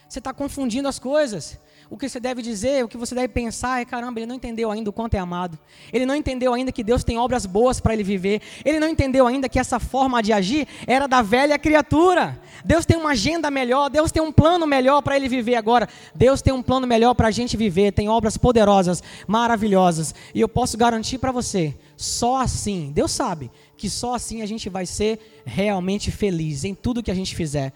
Você 0.07 0.19
está 0.19 0.33
confundindo 0.33 0.87
as 0.87 0.99
coisas. 0.99 1.59
O 1.91 1.97
que 1.97 2.07
você 2.07 2.21
deve 2.21 2.41
dizer, 2.41 2.85
o 2.85 2.87
que 2.87 2.95
você 2.95 3.13
deve 3.13 3.27
pensar 3.27 3.81
é: 3.81 3.85
caramba, 3.85 4.17
ele 4.17 4.25
não 4.25 4.35
entendeu 4.35 4.71
ainda 4.71 4.89
o 4.89 4.93
quanto 4.93 5.15
é 5.15 5.19
amado. 5.19 5.59
Ele 5.91 6.05
não 6.05 6.15
entendeu 6.15 6.53
ainda 6.53 6.71
que 6.71 6.85
Deus 6.85 7.03
tem 7.03 7.17
obras 7.17 7.45
boas 7.45 7.81
para 7.81 7.93
ele 7.93 8.01
viver. 8.01 8.41
Ele 8.63 8.79
não 8.79 8.87
entendeu 8.87 9.27
ainda 9.27 9.49
que 9.49 9.59
essa 9.59 9.77
forma 9.77 10.23
de 10.23 10.31
agir 10.31 10.65
era 10.87 11.05
da 11.05 11.21
velha 11.21 11.59
criatura. 11.59 12.39
Deus 12.63 12.85
tem 12.85 12.95
uma 12.95 13.09
agenda 13.09 13.51
melhor, 13.51 13.89
Deus 13.89 14.09
tem 14.09 14.23
um 14.23 14.31
plano 14.31 14.65
melhor 14.65 15.01
para 15.01 15.17
ele 15.17 15.27
viver 15.27 15.55
agora. 15.55 15.89
Deus 16.15 16.41
tem 16.41 16.53
um 16.53 16.63
plano 16.63 16.87
melhor 16.87 17.13
para 17.13 17.27
a 17.27 17.31
gente 17.31 17.57
viver. 17.57 17.91
Tem 17.91 18.07
obras 18.07 18.37
poderosas, 18.37 19.03
maravilhosas. 19.27 20.15
E 20.33 20.39
eu 20.39 20.47
posso 20.47 20.77
garantir 20.77 21.17
para 21.17 21.33
você: 21.33 21.77
só 21.97 22.37
assim, 22.37 22.89
Deus 22.95 23.11
sabe 23.11 23.51
que 23.75 23.89
só 23.89 24.15
assim 24.15 24.41
a 24.41 24.45
gente 24.45 24.69
vai 24.69 24.85
ser 24.85 25.19
realmente 25.45 26.09
feliz 26.09 26.63
em 26.63 26.73
tudo 26.73 27.03
que 27.03 27.11
a 27.11 27.15
gente 27.15 27.35
fizer 27.35 27.73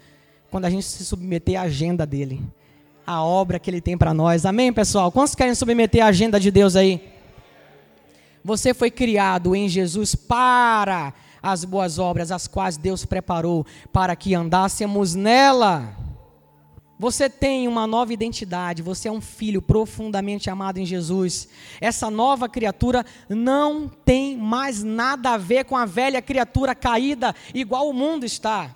quando 0.50 0.64
a 0.64 0.70
gente 0.70 0.86
se 0.86 1.04
submeter 1.04 1.60
à 1.60 1.64
agenda 1.64 2.06
dele, 2.06 2.40
à 3.06 3.22
obra 3.22 3.58
que 3.58 3.70
ele 3.70 3.80
tem 3.80 3.96
para 3.96 4.12
nós. 4.12 4.44
Amém, 4.44 4.72
pessoal? 4.72 5.12
Quantos 5.12 5.34
querem 5.34 5.54
submeter 5.54 6.04
à 6.04 6.08
agenda 6.08 6.40
de 6.40 6.50
Deus 6.50 6.74
aí? 6.74 7.12
Você 8.44 8.74
foi 8.74 8.90
criado 8.90 9.54
em 9.54 9.68
Jesus 9.68 10.14
para 10.14 11.14
as 11.42 11.64
boas 11.64 11.98
obras, 11.98 12.32
as 12.32 12.46
quais 12.46 12.76
Deus 12.76 13.04
preparou 13.04 13.64
para 13.92 14.16
que 14.16 14.34
andássemos 14.34 15.14
nela. 15.14 15.96
Você 16.98 17.28
tem 17.28 17.68
uma 17.68 17.86
nova 17.86 18.12
identidade, 18.12 18.82
você 18.82 19.08
é 19.08 19.12
um 19.12 19.20
filho 19.20 19.60
profundamente 19.60 20.48
amado 20.48 20.78
em 20.78 20.86
Jesus. 20.86 21.48
Essa 21.80 22.10
nova 22.10 22.48
criatura 22.48 23.04
não 23.28 23.86
tem 23.86 24.36
mais 24.36 24.82
nada 24.82 25.32
a 25.32 25.36
ver 25.36 25.64
com 25.64 25.76
a 25.76 25.84
velha 25.84 26.22
criatura 26.22 26.74
caída, 26.74 27.34
igual 27.52 27.88
o 27.88 27.92
mundo 27.92 28.24
está. 28.24 28.74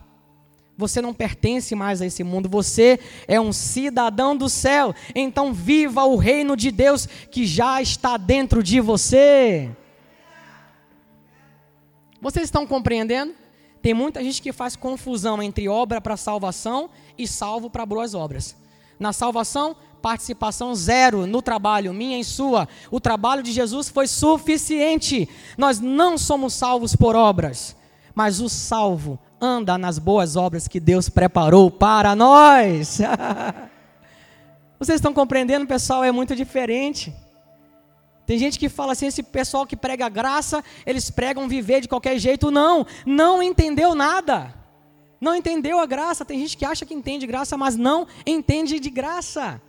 Você 0.81 1.03
não 1.03 1.15
pertence 1.15 1.75
mais 1.75 2.01
a 2.01 2.07
esse 2.07 2.25
mundo, 2.25 2.49
você 2.49 2.99
é 3.29 3.39
um 3.39 3.53
cidadão 3.53 4.35
do 4.35 4.49
céu. 4.49 4.95
Então 5.15 5.53
viva 5.53 6.05
o 6.05 6.17
reino 6.17 6.57
de 6.57 6.71
Deus 6.71 7.07
que 7.31 7.47
já 7.47 7.81
está 7.81 8.17
dentro 8.17 8.63
de 8.63 8.81
você. 8.81 9.71
Vocês 12.21 12.47
estão 12.47 12.67
compreendendo? 12.67 13.35
Tem 13.83 13.95
muita 13.95 14.23
gente 14.23 14.43
que 14.43 14.53
faz 14.53 14.75
confusão 14.75 15.43
entre 15.43 15.69
obra 15.69 16.01
para 16.01 16.17
salvação 16.17 16.91
e 17.17 17.29
salvo 17.29 17.71
para 17.71 17.87
boas 17.87 18.15
obras. 18.15 18.57
Na 18.99 19.13
salvação, 19.13 19.77
participação 20.01 20.75
zero 20.75 21.27
no 21.27 21.41
trabalho, 21.41 21.93
minha 21.93 22.19
e 22.19 22.25
sua. 22.25 22.69
O 22.91 23.01
trabalho 23.01 23.43
de 23.43 23.53
Jesus 23.53 23.89
foi 23.89 24.07
suficiente. 24.07 25.29
Nós 25.57 25.79
não 25.79 26.19
somos 26.19 26.55
salvos 26.55 26.97
por 26.97 27.15
obras, 27.15 27.77
mas 28.15 28.41
o 28.41 28.49
salvo 28.49 29.19
anda 29.41 29.79
nas 29.79 29.99
boas 29.99 30.37
obras 30.37 30.69
que 30.69 30.79
Deus 30.79 31.09
preparou 31.09 31.71
para 31.71 32.15
nós. 32.15 33.01
Vocês 34.79 34.97
estão 34.97 35.13
compreendendo, 35.13 35.67
pessoal? 35.67 36.03
É 36.03 36.11
muito 36.11 36.35
diferente. 36.35 37.15
Tem 38.27 38.39
gente 38.39 38.59
que 38.59 38.69
fala 38.69 38.93
assim: 38.93 39.07
esse 39.07 39.23
pessoal 39.23 39.67
que 39.67 39.77
prega 39.77 40.09
graça, 40.09 40.65
eles 40.87 41.11
pregam 41.11 41.49
viver 41.49 41.81
de 41.81 41.89
qualquer 41.89 42.19
jeito. 42.19 42.51
Não, 42.51 42.87
não 43.05 43.43
entendeu 43.43 43.95
nada. 43.95 44.55
Não 45.21 45.37
entendeu 45.37 45.79
a 45.79 45.85
graça. 45.85 46.25
Tem 46.25 46.39
gente 46.39 46.57
que 46.57 46.65
acha 46.65 46.87
que 46.87 46.95
entende 46.95 47.27
graça, 47.27 47.57
mas 47.57 47.77
não 47.77 48.07
entende 48.27 48.81
de 48.81 48.89
graça. 48.89 49.61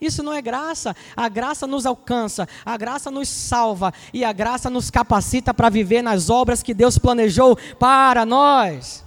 Isso 0.00 0.22
não 0.22 0.32
é 0.32 0.42
graça. 0.42 0.96
A 1.16 1.28
graça 1.28 1.66
nos 1.66 1.86
alcança, 1.86 2.48
a 2.64 2.76
graça 2.76 3.10
nos 3.10 3.28
salva 3.28 3.94
e 4.12 4.24
a 4.24 4.32
graça 4.32 4.68
nos 4.68 4.90
capacita 4.90 5.54
para 5.54 5.68
viver 5.68 6.02
nas 6.02 6.28
obras 6.28 6.62
que 6.62 6.74
Deus 6.74 6.98
planejou 6.98 7.56
para 7.78 8.26
nós. 8.26 9.05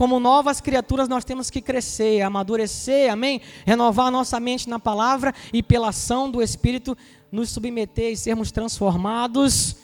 Como 0.00 0.18
novas 0.18 0.62
criaturas, 0.62 1.10
nós 1.10 1.26
temos 1.26 1.50
que 1.50 1.60
crescer, 1.60 2.22
amadurecer, 2.22 3.12
amém? 3.12 3.38
Renovar 3.66 4.10
nossa 4.10 4.40
mente 4.40 4.66
na 4.66 4.78
palavra 4.78 5.34
e, 5.52 5.62
pela 5.62 5.90
ação 5.90 6.30
do 6.30 6.40
Espírito, 6.40 6.96
nos 7.30 7.50
submeter 7.50 8.12
e 8.12 8.16
sermos 8.16 8.50
transformados 8.50 9.76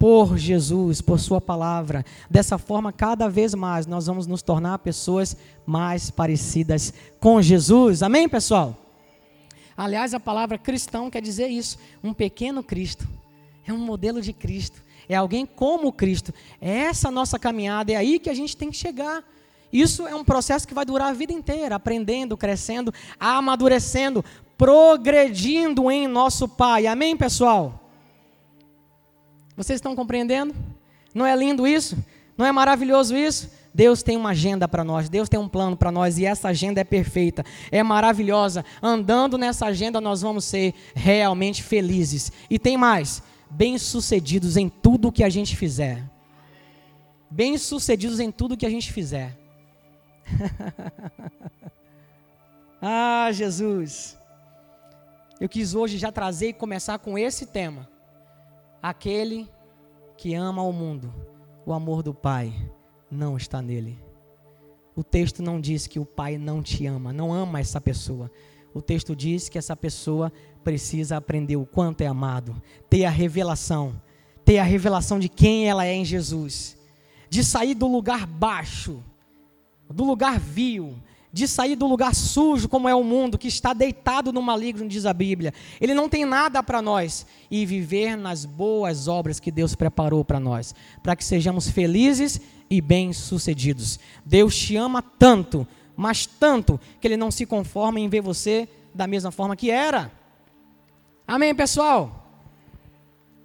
por 0.00 0.36
Jesus, 0.36 1.00
por 1.00 1.20
Sua 1.20 1.40
palavra. 1.40 2.04
Dessa 2.28 2.58
forma, 2.58 2.92
cada 2.92 3.28
vez 3.28 3.54
mais, 3.54 3.86
nós 3.86 4.06
vamos 4.06 4.26
nos 4.26 4.42
tornar 4.42 4.80
pessoas 4.80 5.36
mais 5.64 6.10
parecidas 6.10 6.92
com 7.20 7.40
Jesus, 7.40 8.02
amém, 8.02 8.28
pessoal? 8.28 8.76
Aliás, 9.76 10.12
a 10.12 10.18
palavra 10.18 10.58
cristão 10.58 11.08
quer 11.08 11.22
dizer 11.22 11.46
isso, 11.46 11.78
um 12.02 12.12
pequeno 12.12 12.64
Cristo. 12.64 13.06
É 13.64 13.72
um 13.72 13.78
modelo 13.78 14.20
de 14.20 14.32
Cristo. 14.32 14.82
É 15.08 15.14
alguém 15.14 15.46
como 15.46 15.92
Cristo. 15.92 16.34
É 16.60 16.78
essa 16.78 17.12
nossa 17.12 17.38
caminhada, 17.38 17.92
é 17.92 17.94
aí 17.94 18.18
que 18.18 18.28
a 18.28 18.34
gente 18.34 18.56
tem 18.56 18.72
que 18.72 18.76
chegar. 18.76 19.22
Isso 19.72 20.06
é 20.06 20.14
um 20.14 20.24
processo 20.24 20.66
que 20.66 20.74
vai 20.74 20.84
durar 20.84 21.08
a 21.08 21.12
vida 21.12 21.32
inteira, 21.32 21.74
aprendendo, 21.74 22.36
crescendo, 22.36 22.92
amadurecendo, 23.18 24.24
progredindo 24.56 25.90
em 25.90 26.06
nosso 26.06 26.48
Pai. 26.48 26.86
Amém, 26.86 27.16
pessoal? 27.16 27.82
Vocês 29.56 29.78
estão 29.78 29.96
compreendendo? 29.96 30.54
Não 31.14 31.26
é 31.26 31.34
lindo 31.34 31.66
isso? 31.66 31.96
Não 32.36 32.44
é 32.44 32.52
maravilhoso 32.52 33.16
isso? 33.16 33.50
Deus 33.76 34.02
tem 34.02 34.16
uma 34.16 34.30
agenda 34.30 34.66
para 34.66 34.82
nós, 34.82 35.08
Deus 35.08 35.28
tem 35.28 35.38
um 35.38 35.48
plano 35.48 35.76
para 35.76 35.92
nós 35.92 36.16
e 36.16 36.24
essa 36.24 36.48
agenda 36.48 36.80
é 36.80 36.84
perfeita, 36.84 37.44
é 37.70 37.82
maravilhosa. 37.82 38.64
Andando 38.82 39.36
nessa 39.36 39.66
agenda, 39.66 40.00
nós 40.00 40.22
vamos 40.22 40.46
ser 40.46 40.72
realmente 40.94 41.62
felizes. 41.62 42.32
E 42.48 42.58
tem 42.58 42.78
mais: 42.78 43.22
bem-sucedidos 43.50 44.56
em 44.56 44.68
tudo 44.68 45.12
que 45.12 45.22
a 45.22 45.28
gente 45.28 45.54
fizer. 45.54 46.02
Bem-sucedidos 47.30 48.18
em 48.18 48.30
tudo 48.30 48.56
que 48.56 48.64
a 48.64 48.70
gente 48.70 48.90
fizer. 48.90 49.36
ah, 52.80 53.30
Jesus. 53.32 54.18
Eu 55.40 55.48
quis 55.48 55.74
hoje 55.74 55.98
já 55.98 56.10
trazer 56.10 56.48
e 56.48 56.52
começar 56.52 56.98
com 56.98 57.18
esse 57.18 57.46
tema. 57.46 57.88
Aquele 58.82 59.48
que 60.16 60.34
ama 60.34 60.62
o 60.62 60.72
mundo, 60.72 61.12
o 61.64 61.72
amor 61.72 62.02
do 62.02 62.14
Pai 62.14 62.52
não 63.10 63.36
está 63.36 63.60
nele. 63.60 63.98
O 64.94 65.04
texto 65.04 65.42
não 65.42 65.60
diz 65.60 65.86
que 65.86 65.98
o 65.98 66.06
pai 66.06 66.38
não 66.38 66.62
te 66.62 66.86
ama, 66.86 67.12
não 67.12 67.32
ama 67.32 67.60
essa 67.60 67.78
pessoa. 67.78 68.30
O 68.72 68.80
texto 68.80 69.14
diz 69.14 69.46
que 69.46 69.58
essa 69.58 69.76
pessoa 69.76 70.32
precisa 70.64 71.18
aprender 71.18 71.56
o 71.56 71.66
quanto 71.66 72.00
é 72.00 72.06
amado, 72.06 72.60
ter 72.88 73.04
a 73.04 73.10
revelação, 73.10 74.00
ter 74.42 74.58
a 74.58 74.64
revelação 74.64 75.18
de 75.18 75.28
quem 75.28 75.68
ela 75.68 75.84
é 75.84 75.92
em 75.92 76.04
Jesus, 76.04 76.78
de 77.28 77.44
sair 77.44 77.74
do 77.74 77.86
lugar 77.86 78.26
baixo, 78.26 79.02
do 79.88 80.04
lugar 80.04 80.38
vil, 80.38 80.94
de 81.32 81.46
sair 81.46 81.76
do 81.76 81.86
lugar 81.86 82.14
sujo 82.14 82.68
como 82.68 82.88
é 82.88 82.94
o 82.94 83.04
mundo, 83.04 83.36
que 83.36 83.48
está 83.48 83.72
deitado 83.72 84.32
no 84.32 84.40
maligno, 84.40 84.88
diz 84.88 85.04
a 85.04 85.12
Bíblia. 85.12 85.52
Ele 85.80 85.92
não 85.92 86.08
tem 86.08 86.24
nada 86.24 86.62
para 86.62 86.80
nós 86.80 87.26
e 87.50 87.66
viver 87.66 88.16
nas 88.16 88.44
boas 88.44 89.06
obras 89.06 89.38
que 89.38 89.50
Deus 89.50 89.74
preparou 89.74 90.24
para 90.24 90.40
nós, 90.40 90.74
para 91.02 91.14
que 91.14 91.24
sejamos 91.24 91.68
felizes 91.68 92.40
e 92.70 92.80
bem-sucedidos. 92.80 94.00
Deus 94.24 94.56
te 94.56 94.76
ama 94.76 95.02
tanto, 95.02 95.66
mas 95.94 96.26
tanto, 96.26 96.80
que 97.00 97.06
Ele 97.06 97.16
não 97.16 97.30
se 97.30 97.44
conforma 97.44 98.00
em 98.00 98.08
ver 98.08 98.22
você 98.22 98.68
da 98.94 99.06
mesma 99.06 99.30
forma 99.30 99.54
que 99.54 99.70
era. 99.70 100.10
Amém, 101.28 101.54
pessoal? 101.54 102.24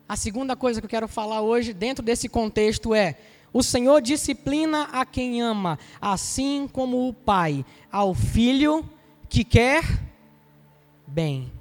A 0.07 0.15
segunda 0.15 0.55
coisa 0.55 0.79
que 0.79 0.85
eu 0.85 0.89
quero 0.89 1.07
falar 1.07 1.41
hoje, 1.41 1.73
dentro 1.73 2.03
desse 2.03 2.29
contexto, 2.29 2.93
é 2.93 3.17
o 3.53 3.61
Senhor 3.61 4.01
disciplina 4.01 4.83
a 4.91 5.05
quem 5.05 5.41
ama, 5.41 5.77
assim 5.99 6.69
como 6.71 7.07
o 7.07 7.13
Pai 7.13 7.65
ao 7.91 8.13
filho 8.13 8.89
que 9.27 9.43
quer 9.43 9.83
bem. 11.05 11.51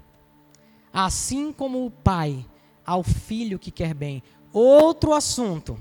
Assim 0.93 1.53
como 1.53 1.85
o 1.85 1.91
Pai 1.91 2.47
ao 2.87 3.03
filho 3.03 3.59
que 3.59 3.71
quer 3.71 3.93
bem. 3.95 4.23
Outro 4.53 5.13
assunto 5.13 5.79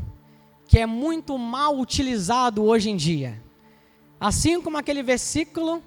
que 0.68 0.80
é 0.80 0.86
muito 0.86 1.38
mal 1.38 1.80
utilizado 1.80 2.64
hoje 2.64 2.90
em 2.90 2.96
dia. 2.96 3.42
Assim 4.20 4.62
como 4.62 4.78
aquele 4.78 5.02
versículo, 5.02 5.82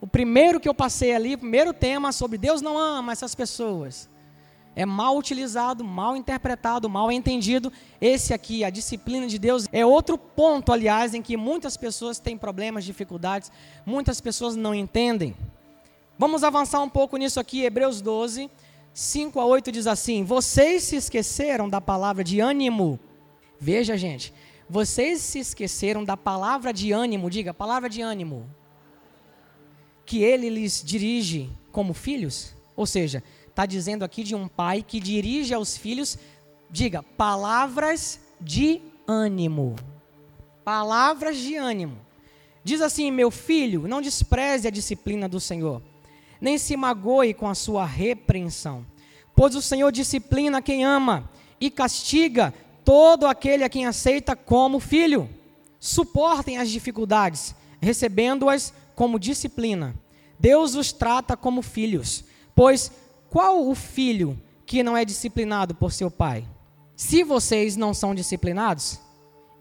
o 0.00 0.06
primeiro 0.06 0.58
que 0.60 0.68
eu 0.68 0.74
passei 0.74 1.14
ali, 1.14 1.34
o 1.34 1.38
primeiro 1.38 1.72
tema 1.72 2.12
sobre 2.12 2.38
Deus 2.38 2.62
não 2.62 2.78
ama 2.78 3.12
essas 3.12 3.34
pessoas 3.34 4.08
é 4.76 4.84
mal 4.84 5.16
utilizado, 5.16 5.82
mal 5.82 6.14
interpretado, 6.14 6.88
mal 6.88 7.10
entendido. 7.10 7.72
Esse 7.98 8.34
aqui, 8.34 8.62
a 8.62 8.68
disciplina 8.68 9.26
de 9.26 9.38
Deus, 9.38 9.66
é 9.72 9.86
outro 9.86 10.18
ponto, 10.18 10.70
aliás, 10.70 11.14
em 11.14 11.22
que 11.22 11.34
muitas 11.34 11.78
pessoas 11.78 12.18
têm 12.18 12.36
problemas, 12.36 12.84
dificuldades, 12.84 13.50
muitas 13.86 14.20
pessoas 14.20 14.54
não 14.54 14.74
entendem. 14.74 15.34
Vamos 16.18 16.44
avançar 16.44 16.82
um 16.82 16.90
pouco 16.90 17.16
nisso 17.16 17.40
aqui, 17.40 17.64
Hebreus 17.64 18.02
12, 18.02 18.50
5 18.92 19.40
a 19.40 19.46
8 19.46 19.72
diz 19.72 19.86
assim: 19.86 20.22
Vocês 20.22 20.82
se 20.82 20.96
esqueceram 20.96 21.70
da 21.70 21.80
palavra 21.80 22.22
de 22.22 22.40
ânimo. 22.40 23.00
Veja, 23.58 23.96
gente, 23.96 24.32
vocês 24.68 25.22
se 25.22 25.38
esqueceram 25.38 26.04
da 26.04 26.18
palavra 26.18 26.70
de 26.70 26.92
ânimo, 26.92 27.30
diga, 27.30 27.54
palavra 27.54 27.88
de 27.88 28.02
ânimo, 28.02 28.46
que 30.04 30.22
ele 30.22 30.50
lhes 30.50 30.82
dirige 30.84 31.50
como 31.72 31.94
filhos, 31.94 32.54
ou 32.74 32.84
seja, 32.84 33.22
está 33.56 33.64
dizendo 33.64 34.04
aqui 34.04 34.22
de 34.22 34.34
um 34.34 34.46
pai 34.46 34.82
que 34.82 35.00
dirige 35.00 35.54
aos 35.54 35.78
filhos, 35.78 36.18
diga, 36.70 37.02
palavras 37.02 38.20
de 38.38 38.82
ânimo. 39.08 39.76
Palavras 40.62 41.38
de 41.38 41.56
ânimo. 41.56 41.96
Diz 42.62 42.82
assim: 42.82 43.10
Meu 43.10 43.30
filho, 43.30 43.88
não 43.88 44.02
despreze 44.02 44.68
a 44.68 44.70
disciplina 44.70 45.26
do 45.26 45.40
Senhor, 45.40 45.80
nem 46.38 46.58
se 46.58 46.76
magoe 46.76 47.32
com 47.32 47.48
a 47.48 47.54
sua 47.54 47.86
repreensão, 47.86 48.84
pois 49.34 49.54
o 49.54 49.62
Senhor 49.62 49.90
disciplina 49.90 50.60
quem 50.60 50.84
ama 50.84 51.30
e 51.58 51.70
castiga 51.70 52.52
todo 52.84 53.26
aquele 53.26 53.64
a 53.64 53.70
quem 53.70 53.86
aceita 53.86 54.36
como 54.36 54.78
filho. 54.78 55.30
Suportem 55.80 56.58
as 56.58 56.68
dificuldades, 56.68 57.54
recebendo-as 57.80 58.74
como 58.94 59.18
disciplina. 59.18 59.94
Deus 60.38 60.74
os 60.74 60.92
trata 60.92 61.38
como 61.38 61.62
filhos, 61.62 62.22
pois 62.54 62.90
qual 63.36 63.68
o 63.68 63.74
filho 63.74 64.40
que 64.64 64.82
não 64.82 64.96
é 64.96 65.04
disciplinado 65.04 65.74
por 65.74 65.92
seu 65.92 66.10
pai? 66.10 66.42
Se 66.96 67.22
vocês 67.22 67.76
não 67.76 67.92
são 67.92 68.14
disciplinados, 68.14 68.98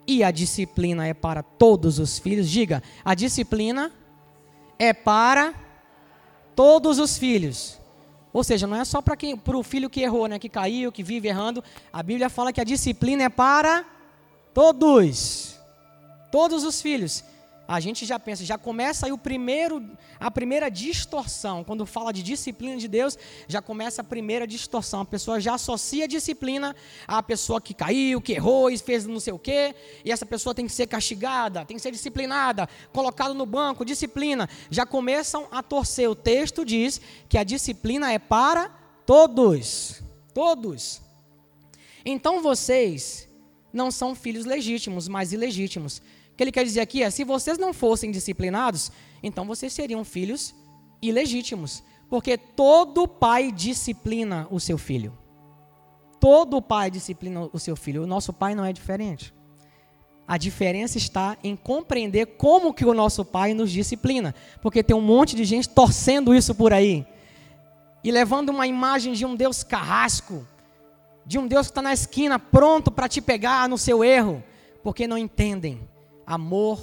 e 0.08 0.24
a 0.24 0.32
disciplina 0.32 1.06
é 1.06 1.14
para 1.14 1.44
todos 1.44 2.00
os 2.00 2.18
filhos, 2.18 2.50
diga, 2.50 2.82
a 3.04 3.14
disciplina 3.14 3.92
é 4.80 4.94
para 4.94 5.54
todos 6.56 7.00
os 7.00 7.18
filhos. 7.18 7.78
Ou 8.32 8.46
seja, 8.46 8.66
não 8.66 8.78
é 8.78 8.86
só 8.86 9.02
para 9.02 9.18
o 9.58 9.62
filho 9.62 9.90
que 9.90 10.00
errou, 10.00 10.28
né, 10.28 10.40
que 10.40 10.48
caiu, 10.48 10.90
que 10.90 11.04
vive 11.04 11.28
errando. 11.28 11.62
A 11.92 12.02
Bíblia 12.02 12.30
fala 12.30 12.54
que 12.54 12.62
a 12.62 12.64
disciplina 12.64 13.24
é 13.24 13.30
para 13.30 13.84
todos. 14.54 15.60
Todos 16.32 16.64
os 16.64 16.82
filhos 16.82 17.26
a 17.68 17.80
gente 17.80 18.06
já 18.06 18.20
pensa, 18.20 18.46
já 18.46 18.58
começa 18.58 19.06
aí 19.06 19.12
o 19.12 19.18
primeiro, 19.18 19.84
a 20.20 20.30
primeira 20.30 20.70
distorção. 20.70 21.64
Quando 21.64 21.86
fala 21.86 22.14
de 22.14 22.22
disciplina 22.22 22.78
de 22.78 22.88
Deus, 22.88 23.18
já 23.48 23.62
começa 23.62 24.02
a 24.02 24.04
primeira 24.04 24.46
distorção. 24.46 25.02
A 25.02 25.06
pessoa 25.06 25.40
já 25.40 25.56
associa 25.56 26.06
a 26.06 26.08
disciplina 26.08 26.76
à 27.08 27.24
pessoa 27.24 27.60
que 27.60 27.74
caiu, 27.74 28.22
que 28.22 28.34
errou 28.34 28.70
e 28.70 28.78
fez 28.78 29.06
não 29.06 29.20
sei 29.20 29.34
o 29.34 29.40
quê, 29.40 29.74
e 30.04 30.12
essa 30.12 30.26
pessoa 30.26 30.54
tem 30.54 30.66
que 30.68 30.72
ser 30.72 30.88
castigada, 30.88 31.66
tem 31.66 31.78
que 31.78 31.82
ser 31.82 31.92
disciplinada, 31.92 32.70
colocada 32.94 33.34
no 33.34 33.46
banco, 33.46 33.84
disciplina. 33.84 34.48
Já 34.70 34.86
começam 34.86 35.48
a 35.52 35.64
torcer. 35.64 36.10
O 36.10 36.16
texto 36.16 36.64
diz 36.64 37.02
que 37.28 37.38
a 37.38 37.44
disciplina 37.44 38.12
é 38.12 38.20
para 38.20 38.70
todos. 39.06 40.04
Todos. 40.34 41.02
Então 42.06 42.42
vocês 42.42 43.28
não 43.74 43.90
são 43.90 44.14
filhos 44.14 44.46
legítimos, 44.46 45.08
mas 45.08 45.34
ilegítimos 45.34 46.02
o 46.36 46.38
que 46.38 46.44
ele 46.44 46.52
quer 46.52 46.66
dizer 46.66 46.82
aqui 46.82 47.02
é: 47.02 47.10
se 47.10 47.24
vocês 47.24 47.58
não 47.58 47.74
fossem 47.74 48.12
disciplinados, 48.12 48.92
então 49.24 49.46
vocês 49.46 49.72
seriam 49.72 50.04
filhos 50.04 50.54
ilegítimos. 51.02 51.82
Porque 52.10 52.38
todo 52.38 53.08
pai 53.08 53.54
disciplina 53.54 54.46
o 54.52 54.60
seu 54.60 54.78
filho. 54.78 55.18
Todo 56.20 56.62
pai 56.62 56.92
disciplina 56.92 57.50
o 57.54 57.58
seu 57.58 57.78
filho. 57.78 58.04
O 58.04 58.08
nosso 58.08 58.34
pai 58.34 58.54
não 58.54 58.66
é 58.66 58.74
diferente. 58.74 59.34
A 60.28 60.38
diferença 60.38 60.98
está 60.98 61.38
em 61.42 61.56
compreender 61.56 62.26
como 62.38 62.74
que 62.74 62.86
o 62.86 62.94
nosso 62.94 63.24
pai 63.24 63.54
nos 63.54 63.72
disciplina. 63.72 64.36
Porque 64.62 64.84
tem 64.84 64.96
um 64.96 65.00
monte 65.00 65.38
de 65.38 65.46
gente 65.46 65.70
torcendo 65.70 66.36
isso 66.36 66.54
por 66.54 66.74
aí. 66.74 67.08
E 68.04 68.12
levando 68.12 68.50
uma 68.50 68.68
imagem 68.68 69.14
de 69.14 69.26
um 69.26 69.38
Deus 69.38 69.64
carrasco. 69.64 70.46
De 71.26 71.40
um 71.40 71.48
Deus 71.48 71.68
que 71.68 71.72
está 71.72 71.82
na 71.82 71.94
esquina 71.94 72.38
pronto 72.38 72.92
para 72.92 73.08
te 73.08 73.22
pegar 73.22 73.70
no 73.70 73.78
seu 73.78 74.04
erro. 74.04 74.44
Porque 74.84 75.08
não 75.08 75.18
entendem 75.18 75.95
amor 76.26 76.80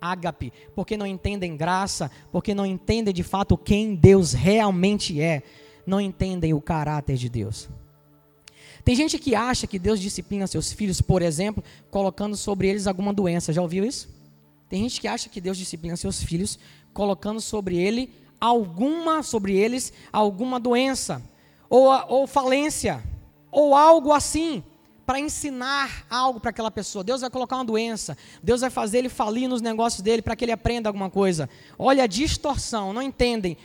ágape, 0.00 0.52
porque 0.74 0.96
não 0.96 1.06
entendem 1.06 1.56
graça, 1.56 2.10
porque 2.30 2.54
não 2.54 2.66
entendem 2.66 3.12
de 3.12 3.22
fato 3.22 3.56
quem 3.56 3.94
Deus 3.94 4.32
realmente 4.32 5.20
é, 5.20 5.42
não 5.86 6.00
entendem 6.00 6.54
o 6.54 6.60
caráter 6.60 7.16
de 7.16 7.28
Deus. 7.28 7.68
Tem 8.84 8.94
gente 8.94 9.18
que 9.18 9.34
acha 9.34 9.66
que 9.66 9.78
Deus 9.78 9.98
disciplina 9.98 10.46
seus 10.46 10.72
filhos, 10.72 11.00
por 11.00 11.20
exemplo, 11.20 11.62
colocando 11.90 12.36
sobre 12.36 12.68
eles 12.68 12.86
alguma 12.86 13.12
doença. 13.12 13.52
Já 13.52 13.60
ouviu 13.60 13.84
isso? 13.84 14.08
Tem 14.68 14.82
gente 14.82 15.00
que 15.00 15.08
acha 15.08 15.28
que 15.28 15.40
Deus 15.40 15.58
disciplina 15.58 15.96
seus 15.96 16.22
filhos 16.22 16.58
colocando 16.92 17.40
sobre 17.40 17.76
ele 17.76 18.12
alguma 18.40 19.22
sobre 19.22 19.56
eles 19.56 19.92
alguma 20.12 20.60
doença 20.60 21.22
ou, 21.70 21.88
ou 22.08 22.26
falência 22.26 23.02
ou 23.50 23.74
algo 23.74 24.12
assim 24.12 24.62
para 25.06 25.20
ensinar 25.20 26.04
algo 26.10 26.40
para 26.40 26.50
aquela 26.50 26.70
pessoa. 26.70 27.04
Deus 27.04 27.20
vai 27.20 27.30
colocar 27.30 27.56
uma 27.56 27.64
doença, 27.64 28.18
Deus 28.42 28.60
vai 28.60 28.70
fazer 28.70 28.98
ele 28.98 29.08
falir 29.08 29.48
nos 29.48 29.62
negócios 29.62 30.02
dele 30.02 30.20
para 30.20 30.34
que 30.34 30.44
ele 30.44 30.52
aprenda 30.52 30.88
alguma 30.88 31.08
coisa. 31.08 31.48
Olha 31.78 32.04
a 32.04 32.06
distorção, 32.08 32.92
não 32.92 33.00
entendem 33.00 33.56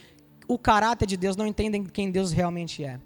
o 0.48 0.58
caráter 0.58 1.08
de 1.08 1.18
Deus, 1.18 1.36
não 1.36 1.48
entendem 1.48 1.84
quem 1.84 2.12
Deus 2.12 2.32
realmente 2.32 2.84
é. 2.84 3.00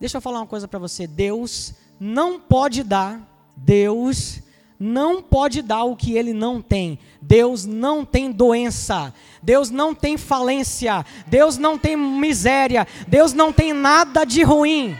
Deixa 0.00 0.16
eu 0.16 0.20
falar 0.20 0.40
uma 0.40 0.46
coisa 0.46 0.66
para 0.66 0.80
você: 0.80 1.06
Deus 1.06 1.72
não 2.00 2.40
pode 2.40 2.82
dar, 2.82 3.20
Deus 3.56 4.42
não 4.78 5.22
pode 5.22 5.62
dar 5.62 5.84
o 5.84 5.96
que 5.96 6.16
ele 6.16 6.32
não 6.32 6.60
tem. 6.60 6.98
Deus 7.22 7.64
não 7.64 8.04
tem 8.04 8.30
doença, 8.30 9.14
Deus 9.42 9.70
não 9.70 9.94
tem 9.94 10.18
falência, 10.18 11.06
Deus 11.26 11.56
não 11.56 11.78
tem 11.78 11.96
miséria, 11.96 12.86
Deus 13.06 13.32
não 13.32 13.52
tem 13.52 13.72
nada 13.72 14.24
de 14.24 14.42
ruim. 14.42 14.96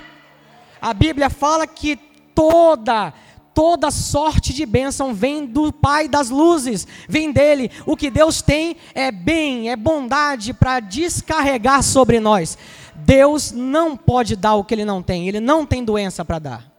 A 0.81 0.95
Bíblia 0.95 1.29
fala 1.29 1.67
que 1.67 1.99
toda 2.35 3.13
toda 3.55 3.91
sorte 3.91 4.53
de 4.53 4.67
bênção 4.67 5.15
vem 5.15 5.47
do 5.47 5.73
Pai 5.73 6.09
das 6.09 6.29
luzes, 6.29 6.87
vem 7.09 7.31
dele. 7.31 7.71
O 7.87 7.97
que 7.97 8.11
Deus 8.11 8.43
tem 8.43 8.77
é 8.95 9.13
bem, 9.13 9.71
é 9.71 9.77
bondade 9.77 10.53
para 10.53 10.81
descarregar 10.81 11.83
sobre 11.83 12.19
nós. 12.19 12.59
Deus 12.97 13.53
não 13.53 13.97
pode 13.97 14.35
dar 14.35 14.57
o 14.57 14.65
que 14.65 14.75
ele 14.75 14.85
não 14.85 15.01
tem, 15.03 15.29
ele 15.29 15.41
não 15.41 15.65
tem 15.65 15.85
doença 15.85 16.25
para 16.25 16.39
dar. 16.41 16.75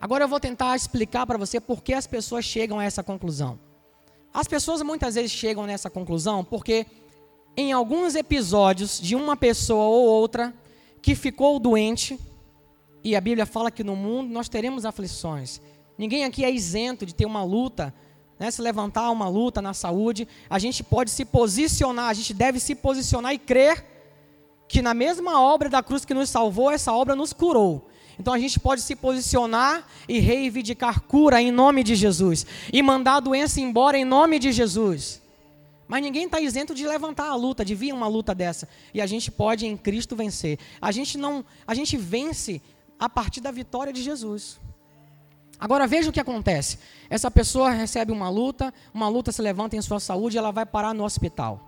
Agora 0.00 0.24
eu 0.24 0.28
vou 0.28 0.40
tentar 0.40 0.74
explicar 0.74 1.26
para 1.26 1.36
você 1.36 1.60
por 1.60 1.82
que 1.82 1.92
as 1.92 2.06
pessoas 2.06 2.44
chegam 2.44 2.78
a 2.78 2.84
essa 2.84 3.02
conclusão. 3.02 3.58
As 4.32 4.46
pessoas 4.46 4.80
muitas 4.82 5.16
vezes 5.16 5.32
chegam 5.32 5.66
nessa 5.66 5.90
conclusão 5.90 6.44
porque 6.44 6.86
em 7.56 7.72
alguns 7.72 8.14
episódios 8.14 9.00
de 9.00 9.16
uma 9.16 9.36
pessoa 9.36 9.84
ou 9.84 10.06
outra 10.06 10.54
que 11.02 11.14
ficou 11.14 11.58
doente, 11.58 12.18
e 13.02 13.14
a 13.16 13.20
Bíblia 13.20 13.46
fala 13.46 13.70
que 13.70 13.84
no 13.84 13.96
mundo 13.96 14.30
nós 14.30 14.48
teremos 14.48 14.84
aflições. 14.84 15.60
Ninguém 15.96 16.24
aqui 16.24 16.44
é 16.44 16.50
isento 16.50 17.04
de 17.04 17.14
ter 17.14 17.26
uma 17.26 17.42
luta, 17.42 17.94
né, 18.38 18.50
se 18.50 18.62
levantar 18.62 19.10
uma 19.10 19.28
luta 19.28 19.60
na 19.60 19.74
saúde. 19.74 20.28
A 20.48 20.58
gente 20.58 20.82
pode 20.82 21.10
se 21.10 21.24
posicionar, 21.24 22.08
a 22.08 22.14
gente 22.14 22.32
deve 22.32 22.60
se 22.60 22.74
posicionar 22.74 23.34
e 23.34 23.38
crer 23.38 23.84
que 24.68 24.82
na 24.82 24.94
mesma 24.94 25.40
obra 25.40 25.68
da 25.68 25.82
cruz 25.82 26.04
que 26.04 26.14
nos 26.14 26.28
salvou, 26.28 26.70
essa 26.70 26.92
obra 26.92 27.16
nos 27.16 27.32
curou. 27.32 27.88
Então 28.18 28.34
a 28.34 28.38
gente 28.38 28.58
pode 28.58 28.80
se 28.82 28.96
posicionar 28.96 29.86
e 30.08 30.18
reivindicar 30.18 31.02
cura 31.02 31.40
em 31.40 31.50
nome 31.52 31.84
de 31.84 31.94
Jesus 31.94 32.44
e 32.72 32.82
mandar 32.82 33.16
a 33.16 33.20
doença 33.20 33.60
embora 33.60 33.96
em 33.96 34.04
nome 34.04 34.38
de 34.38 34.52
Jesus. 34.52 35.22
Mas 35.86 36.02
ninguém 36.02 36.26
está 36.26 36.38
isento 36.38 36.74
de 36.74 36.86
levantar 36.86 37.28
a 37.28 37.34
luta, 37.34 37.64
de 37.64 37.74
vir 37.74 37.94
uma 37.94 38.06
luta 38.06 38.34
dessa. 38.34 38.68
E 38.92 39.00
a 39.00 39.06
gente 39.06 39.30
pode 39.30 39.66
em 39.66 39.76
Cristo 39.76 40.14
vencer. 40.14 40.58
A 40.82 40.92
gente 40.92 41.16
não, 41.16 41.44
a 41.66 41.74
gente 41.74 41.96
vence 41.96 42.60
a 42.98 43.08
partir 43.08 43.40
da 43.40 43.50
vitória 43.50 43.92
de 43.92 44.02
Jesus. 44.02 44.58
Agora 45.58 45.86
veja 45.86 46.10
o 46.10 46.12
que 46.12 46.20
acontece. 46.20 46.78
Essa 47.10 47.30
pessoa 47.30 47.70
recebe 47.70 48.12
uma 48.12 48.28
luta, 48.28 48.72
uma 48.94 49.08
luta 49.08 49.32
se 49.32 49.42
levanta 49.42 49.76
em 49.76 49.82
sua 49.82 49.98
saúde, 49.98 50.38
ela 50.38 50.52
vai 50.52 50.64
parar 50.64 50.94
no 50.94 51.04
hospital. 51.04 51.60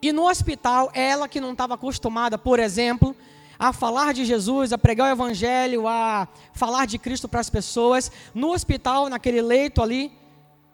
E 0.00 0.12
no 0.12 0.28
hospital, 0.28 0.90
ela 0.94 1.28
que 1.28 1.40
não 1.40 1.52
estava 1.52 1.74
acostumada, 1.74 2.38
por 2.38 2.58
exemplo, 2.58 3.14
a 3.58 3.72
falar 3.72 4.12
de 4.12 4.24
Jesus, 4.24 4.72
a 4.72 4.78
pregar 4.78 5.08
o 5.08 5.12
evangelho, 5.12 5.88
a 5.88 6.28
falar 6.52 6.86
de 6.86 6.98
Cristo 6.98 7.28
para 7.28 7.40
as 7.40 7.50
pessoas, 7.50 8.10
no 8.34 8.52
hospital, 8.52 9.08
naquele 9.08 9.40
leito 9.40 9.82
ali, 9.82 10.12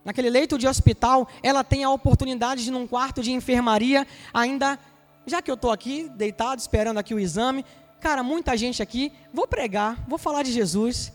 naquele 0.04 0.30
leito 0.30 0.58
de 0.58 0.66
hospital, 0.66 1.28
ela 1.42 1.62
tem 1.62 1.84
a 1.84 1.90
oportunidade 1.90 2.64
de 2.64 2.70
num 2.70 2.86
quarto 2.86 3.22
de 3.22 3.32
enfermaria, 3.32 4.06
ainda, 4.34 4.78
já 5.26 5.40
que 5.40 5.50
eu 5.50 5.54
estou 5.54 5.70
aqui, 5.70 6.08
deitado, 6.10 6.60
esperando 6.60 6.98
aqui 6.98 7.14
o 7.14 7.20
exame, 7.20 7.64
cara, 8.02 8.22
muita 8.24 8.56
gente 8.56 8.82
aqui, 8.82 9.12
vou 9.32 9.46
pregar, 9.46 10.04
vou 10.08 10.18
falar 10.18 10.42
de 10.42 10.50
Jesus. 10.50 11.12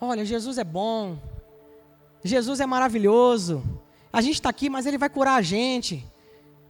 Olha, 0.00 0.24
Jesus 0.24 0.56
é 0.56 0.64
bom, 0.64 1.18
Jesus 2.24 2.60
é 2.60 2.66
maravilhoso. 2.66 3.62
A 4.10 4.22
gente 4.22 4.36
está 4.36 4.48
aqui, 4.48 4.70
mas 4.70 4.86
Ele 4.86 4.96
vai 4.96 5.10
curar 5.10 5.34
a 5.34 5.42
gente. 5.42 6.02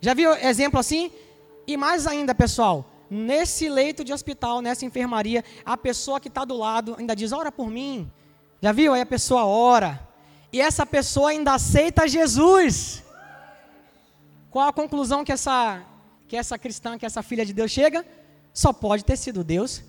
Já 0.00 0.12
viu 0.12 0.32
exemplo 0.32 0.80
assim? 0.80 1.12
E 1.66 1.76
mais 1.76 2.04
ainda, 2.06 2.34
pessoal, 2.34 2.84
nesse 3.08 3.68
leito 3.68 4.02
de 4.02 4.12
hospital, 4.12 4.60
nessa 4.60 4.84
enfermaria, 4.84 5.44
a 5.64 5.76
pessoa 5.76 6.18
que 6.18 6.26
está 6.26 6.44
do 6.44 6.56
lado 6.56 6.96
ainda 6.98 7.14
diz: 7.14 7.30
ora 7.30 7.52
por 7.52 7.70
mim. 7.70 8.10
Já 8.60 8.72
viu? 8.72 8.92
Aí 8.92 9.00
a 9.00 9.06
pessoa 9.06 9.46
ora. 9.46 10.00
E 10.52 10.60
essa 10.60 10.84
pessoa 10.84 11.30
ainda 11.30 11.54
aceita 11.54 12.08
Jesus. 12.08 13.04
Qual 14.50 14.66
a 14.66 14.72
conclusão 14.72 15.24
que 15.24 15.30
essa, 15.30 15.80
que 16.26 16.36
essa 16.36 16.58
cristã, 16.58 16.98
que 16.98 17.06
essa 17.06 17.22
filha 17.22 17.46
de 17.46 17.52
Deus 17.52 17.70
chega? 17.70 18.04
Só 18.52 18.72
pode 18.72 19.04
ter 19.04 19.16
sido 19.16 19.44
Deus. 19.44 19.82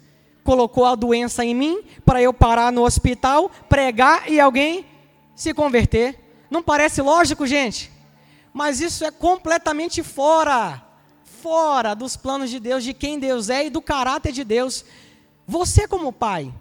Colocou 0.43 0.85
a 0.85 0.95
doença 0.95 1.45
em 1.45 1.53
mim 1.53 1.83
para 2.05 2.21
eu 2.21 2.33
parar 2.33 2.71
no 2.71 2.83
hospital, 2.83 3.51
pregar 3.69 4.29
e 4.29 4.39
alguém 4.39 4.85
se 5.35 5.53
converter. 5.53 6.19
Não 6.49 6.63
parece 6.63 7.01
lógico, 7.01 7.45
gente? 7.45 7.91
Mas 8.53 8.81
isso 8.81 9.05
é 9.05 9.11
completamente 9.11 10.03
fora 10.03 10.83
fora 11.41 11.95
dos 11.95 12.15
planos 12.15 12.51
de 12.51 12.59
Deus, 12.59 12.83
de 12.83 12.93
quem 12.93 13.17
Deus 13.17 13.49
é 13.49 13.65
e 13.65 13.69
do 13.69 13.81
caráter 13.81 14.31
de 14.31 14.43
Deus. 14.43 14.85
Você, 15.47 15.87
como 15.87 16.13
pai, 16.13 16.53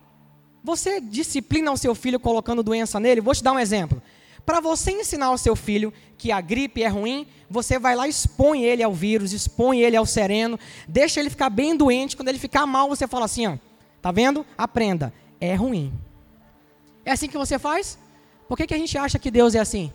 você 0.64 1.00
disciplina 1.00 1.70
o 1.70 1.76
seu 1.76 1.94
filho 1.94 2.18
colocando 2.18 2.62
doença 2.62 2.98
nele? 2.98 3.20
Vou 3.20 3.34
te 3.34 3.44
dar 3.44 3.52
um 3.52 3.58
exemplo. 3.58 4.02
Para 4.44 4.60
você 4.60 4.92
ensinar 4.92 5.26
ao 5.26 5.38
seu 5.38 5.54
filho 5.54 5.92
que 6.16 6.32
a 6.32 6.40
gripe 6.40 6.82
é 6.82 6.88
ruim, 6.88 7.26
você 7.48 7.78
vai 7.78 7.94
lá 7.94 8.08
expõe 8.08 8.62
ele 8.62 8.82
ao 8.82 8.92
vírus, 8.92 9.32
expõe 9.32 9.80
ele 9.80 9.96
ao 9.96 10.06
sereno, 10.06 10.58
deixa 10.86 11.20
ele 11.20 11.30
ficar 11.30 11.50
bem 11.50 11.76
doente. 11.76 12.16
Quando 12.16 12.28
ele 12.28 12.38
ficar 12.38 12.66
mal, 12.66 12.88
você 12.88 13.06
fala 13.06 13.24
assim: 13.24 13.46
ó, 13.46 13.56
tá 14.00 14.10
vendo? 14.12 14.44
Aprenda, 14.56 15.12
é 15.40 15.54
ruim. 15.54 15.92
É 17.04 17.12
assim 17.12 17.28
que 17.28 17.38
você 17.38 17.58
faz? 17.58 17.98
Por 18.48 18.56
que, 18.56 18.66
que 18.66 18.74
a 18.74 18.78
gente 18.78 18.96
acha 18.98 19.18
que 19.18 19.30
Deus 19.30 19.54
é 19.54 19.60
assim? 19.60 19.92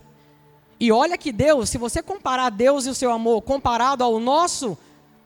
E 0.79 0.91
olha 0.91 1.17
que 1.17 1.31
Deus, 1.31 1.69
se 1.69 1.77
você 1.77 2.01
comparar 2.01 2.49
Deus 2.49 2.85
e 2.85 2.89
o 2.89 2.95
seu 2.95 3.11
amor 3.11 3.41
comparado 3.41 4.03
ao 4.03 4.19
nosso, 4.19 4.77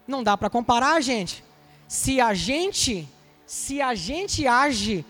não 0.07 0.23
dá 0.23 0.37
para 0.37 0.49
comparar, 0.49 1.01
gente. 1.01 1.43
Se 1.87 2.21
a 2.21 2.33
gente, 2.33 3.07
se 3.45 3.81
a 3.81 3.95
gente 3.95 4.45
age 4.45 5.05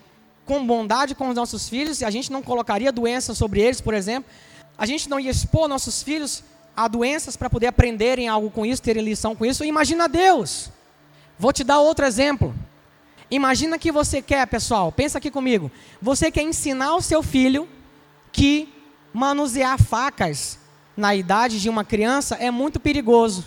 com 0.50 0.66
bondade 0.66 1.14
com 1.14 1.30
os 1.30 1.36
nossos 1.36 1.70
filhos, 1.70 2.02
a 2.02 2.10
gente 2.10 2.32
não 2.32 2.42
colocaria 2.42 2.92
doenças 2.92 3.38
sobre 3.38 3.62
eles, 3.62 3.80
por 3.80 3.94
exemplo, 3.94 4.28
a 4.76 4.84
gente 4.88 5.08
não 5.08 5.20
ia 5.20 5.30
expor 5.30 5.68
nossos 5.68 6.02
filhos 6.02 6.44
a 6.76 6.88
doenças 6.88 7.38
para 7.38 7.52
poder 7.52 7.68
aprenderem 7.68 8.28
algo 8.28 8.50
com 8.50 8.66
isso, 8.66 8.82
terem 8.82 9.04
lição 9.04 9.36
com 9.36 9.46
isso. 9.46 9.64
Imagina 9.64 10.10
Deus. 10.10 10.72
Vou 11.38 11.54
te 11.54 11.64
dar 11.64 11.78
outro 11.82 12.04
exemplo. 12.04 12.56
Imagina 13.30 13.78
que 13.78 13.92
você 13.92 14.24
quer, 14.24 14.48
pessoal, 14.48 14.92
pensa 14.92 15.20
aqui 15.20 15.30
comigo. 15.30 15.70
Você 16.02 16.32
quer 16.32 16.42
ensinar 16.42 16.96
o 16.96 17.02
seu 17.02 17.22
filho 17.22 17.70
que 18.32 18.74
manusear 19.14 19.80
facas 19.80 20.58
na 20.98 21.14
idade 21.14 21.62
de 21.62 21.70
uma 21.70 21.86
criança 21.86 22.38
é 22.38 22.50
muito 22.50 22.80
perigoso. 22.80 23.46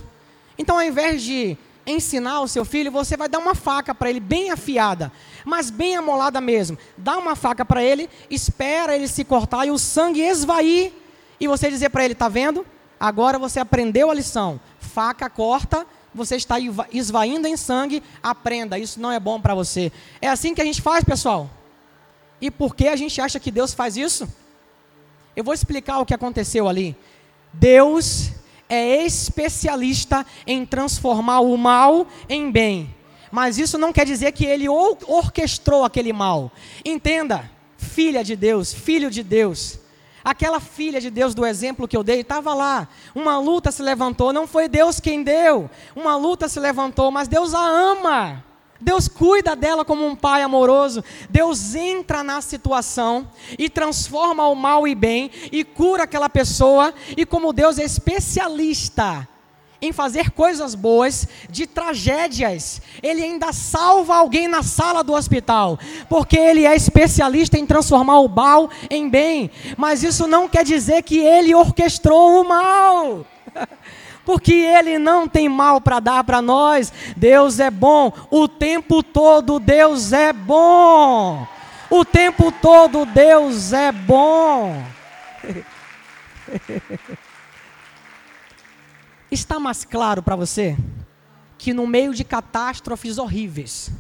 Então, 0.57 0.77
ao 0.77 0.85
invés 0.85 1.21
de 1.21 1.59
ensinar 1.85 2.43
o 2.43 2.49
seu 2.49 2.65
filho, 2.65 2.93
você 2.93 3.17
vai 3.17 3.29
dar 3.29 3.41
uma 3.41 3.57
faca 3.57 3.93
para 3.93 4.09
ele 4.09 4.21
bem 4.21 4.53
afiada, 4.53 5.11
mas 5.45 5.71
bem 5.71 5.97
amolada 5.97 6.41
mesmo. 6.41 6.79
Dá 6.97 7.19
uma 7.19 7.37
faca 7.37 7.65
para 7.65 7.83
ele, 7.83 8.09
espera 8.31 8.95
ele 8.95 9.09
se 9.09 9.25
cortar 9.25 9.67
e 9.67 9.71
o 9.71 9.79
sangue 9.79 10.21
esvair 10.21 10.93
e 11.41 11.49
você 11.49 11.69
dizer 11.69 11.91
para 11.91 12.05
ele, 12.05 12.15
tá 12.15 12.29
vendo? 12.29 12.65
Agora 12.99 13.39
você 13.39 13.59
aprendeu 13.59 14.11
a 14.11 14.15
lição. 14.15 14.61
Faca 14.79 15.29
corta, 15.29 15.87
você 16.15 16.37
está 16.37 16.57
esvaindo 16.93 17.49
em 17.49 17.57
sangue, 17.57 18.03
aprenda, 18.23 18.79
isso 18.79 19.01
não 19.01 19.11
é 19.11 19.19
bom 19.19 19.41
para 19.41 19.55
você. 19.55 19.91
É 20.21 20.29
assim 20.29 20.55
que 20.55 20.61
a 20.61 20.65
gente 20.65 20.81
faz, 20.81 21.03
pessoal. 21.03 21.51
E 22.41 22.51
por 22.51 22.75
que 22.77 22.89
a 22.89 22.97
gente 22.97 23.21
acha 23.21 23.41
que 23.41 23.51
Deus 23.51 23.73
faz 23.73 23.97
isso? 23.97 24.29
Eu 25.35 25.43
vou 25.43 25.55
explicar 25.55 25.99
o 25.99 26.07
que 26.07 26.15
aconteceu 26.15 26.69
ali. 26.69 26.97
Deus 27.53 28.31
é 28.69 29.05
especialista 29.05 30.25
em 30.47 30.65
transformar 30.65 31.41
o 31.41 31.57
mal 31.57 32.07
em 32.29 32.51
bem. 32.51 32.95
Mas 33.33 33.57
isso 33.57 33.79
não 33.79 33.95
quer 33.95 34.05
dizer 34.05 34.31
que 34.33 34.45
ele 34.45 34.69
orquestrou 34.69 35.87
aquele 35.87 36.13
mal. 36.13 36.53
Entenda, 36.85 37.51
filha 37.79 38.23
de 38.23 38.37
Deus, 38.37 38.75
filho 38.75 39.11
de 39.11 39.23
Deus. 39.23 39.79
Aquela 40.23 40.61
filha 40.61 41.01
de 41.01 41.09
Deus 41.09 41.35
do 41.35 41.47
exemplo 41.47 41.89
que 41.89 41.97
eu 41.97 42.05
dei 42.05 42.21
estava 42.21 42.53
lá. 42.53 42.87
Uma 43.15 43.39
luta 43.39 43.73
se 43.73 43.83
levantou, 43.83 44.35
não 44.35 44.47
foi 44.47 44.69
Deus 44.69 45.01
quem 45.01 45.23
deu. 45.23 45.71
Uma 45.97 46.15
luta 46.15 46.47
se 46.47 46.61
levantou, 46.61 47.11
mas 47.11 47.27
Deus 47.27 47.55
a 47.55 47.67
ama. 47.67 48.45
Deus 48.79 49.09
cuida 49.09 49.57
dela 49.57 49.83
como 49.83 50.07
um 50.07 50.15
pai 50.15 50.43
amoroso. 50.43 51.03
Deus 51.31 51.75
entra 51.75 52.23
na 52.23 52.43
situação 52.43 53.27
e 53.59 53.71
transforma 53.71 54.47
o 54.47 54.55
mal 54.55 54.87
em 54.87 54.95
bem 54.95 55.31
e 55.51 55.65
cura 55.65 56.03
aquela 56.03 56.29
pessoa. 56.29 56.93
E 57.17 57.25
como 57.25 57.51
Deus 57.51 57.79
é 57.79 57.85
especialista 57.85 59.27
em 59.83 59.93
fazer 59.93 60.31
coisas 60.31 60.77
boas 60.77 61.27
de 61.51 61.67
tragédias. 61.67 62.81
Ele 63.03 63.23
ainda 63.23 63.53
salva 63.53 64.15
alguém 64.15 64.47
na 64.47 64.63
sala 64.63 65.03
do 65.03 65.13
hospital, 65.13 65.79
porque 66.09 66.39
ele 66.39 66.65
é 66.65 66.75
especialista 66.77 67.59
em 67.59 67.67
transformar 67.67 68.21
o 68.21 68.29
mal 68.29 68.71
em 68.89 69.09
bem. 69.09 69.51
Mas 69.77 70.05
isso 70.05 70.29
não 70.29 70.49
quer 70.49 70.65
dizer 70.65 71.03
que 71.03 71.19
ele 71.19 71.53
orquestrou 71.53 72.41
o 72.41 72.49
mal. 72.49 73.27
porque 74.25 74.53
Ele 74.53 74.99
não 74.99 75.27
tem 75.29 75.49
mal 75.49 75.81
para 75.81 76.01
dar 76.01 76.25
para 76.25 76.41
nós. 76.41 76.93
Deus 77.17 77.59
é 77.59 77.71
bom, 77.71 78.13
o 78.31 78.47
tempo 78.47 79.03
todo 79.03 79.59
Deus 79.59 80.13
é 80.13 80.33
bom. 80.33 81.47
O 81.91 82.05
tempo 82.05 82.51
todo 82.53 83.05
Deus 83.05 83.73
é 83.73 83.93
bom. 83.93 84.83
Está 89.33 89.59
mais 89.59 89.83
claro 89.83 90.23
para 90.23 90.37
você 90.37 90.77
que 91.57 91.73
no 91.73 91.87
meio 91.87 92.13
de 92.13 92.23
catástrofes 92.23 93.17
horríveis, 93.17 93.91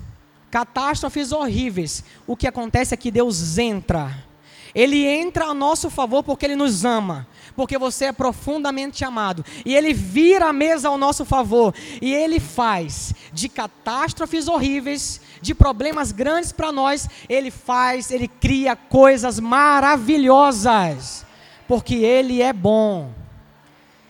catástrofes 0.50 1.32
horríveis, 1.32 2.04
o 2.26 2.36
que 2.36 2.46
acontece 2.46 2.92
é 2.92 2.98
que 2.98 3.10
Deus 3.10 3.56
entra. 3.56 4.26
Ele 4.74 5.06
entra 5.06 5.46
a 5.46 5.54
nosso 5.54 5.88
favor 5.88 6.22
porque 6.22 6.44
Ele 6.44 6.54
nos 6.54 6.84
ama, 6.84 7.26
porque 7.56 7.78
você 7.78 8.04
é 8.06 8.12
profundamente 8.12 9.06
amado. 9.06 9.42
E 9.64 9.74
Ele 9.74 9.94
vira 9.94 10.50
a 10.50 10.52
mesa 10.52 10.88
ao 10.88 10.98
nosso 10.98 11.24
favor. 11.24 11.74
E 12.02 12.12
Ele 12.12 12.38
faz 12.38 13.14
de 13.32 13.48
catástrofes 13.48 14.48
horríveis, 14.48 15.18
de 15.40 15.54
problemas 15.54 16.12
grandes 16.12 16.52
para 16.52 16.70
nós, 16.70 17.08
Ele 17.26 17.50
faz, 17.50 18.10
Ele 18.10 18.28
cria 18.28 18.76
coisas 18.76 19.40
maravilhosas, 19.40 21.24
porque 21.66 21.94
Ele 21.94 22.42
é 22.42 22.52
bom 22.52 23.21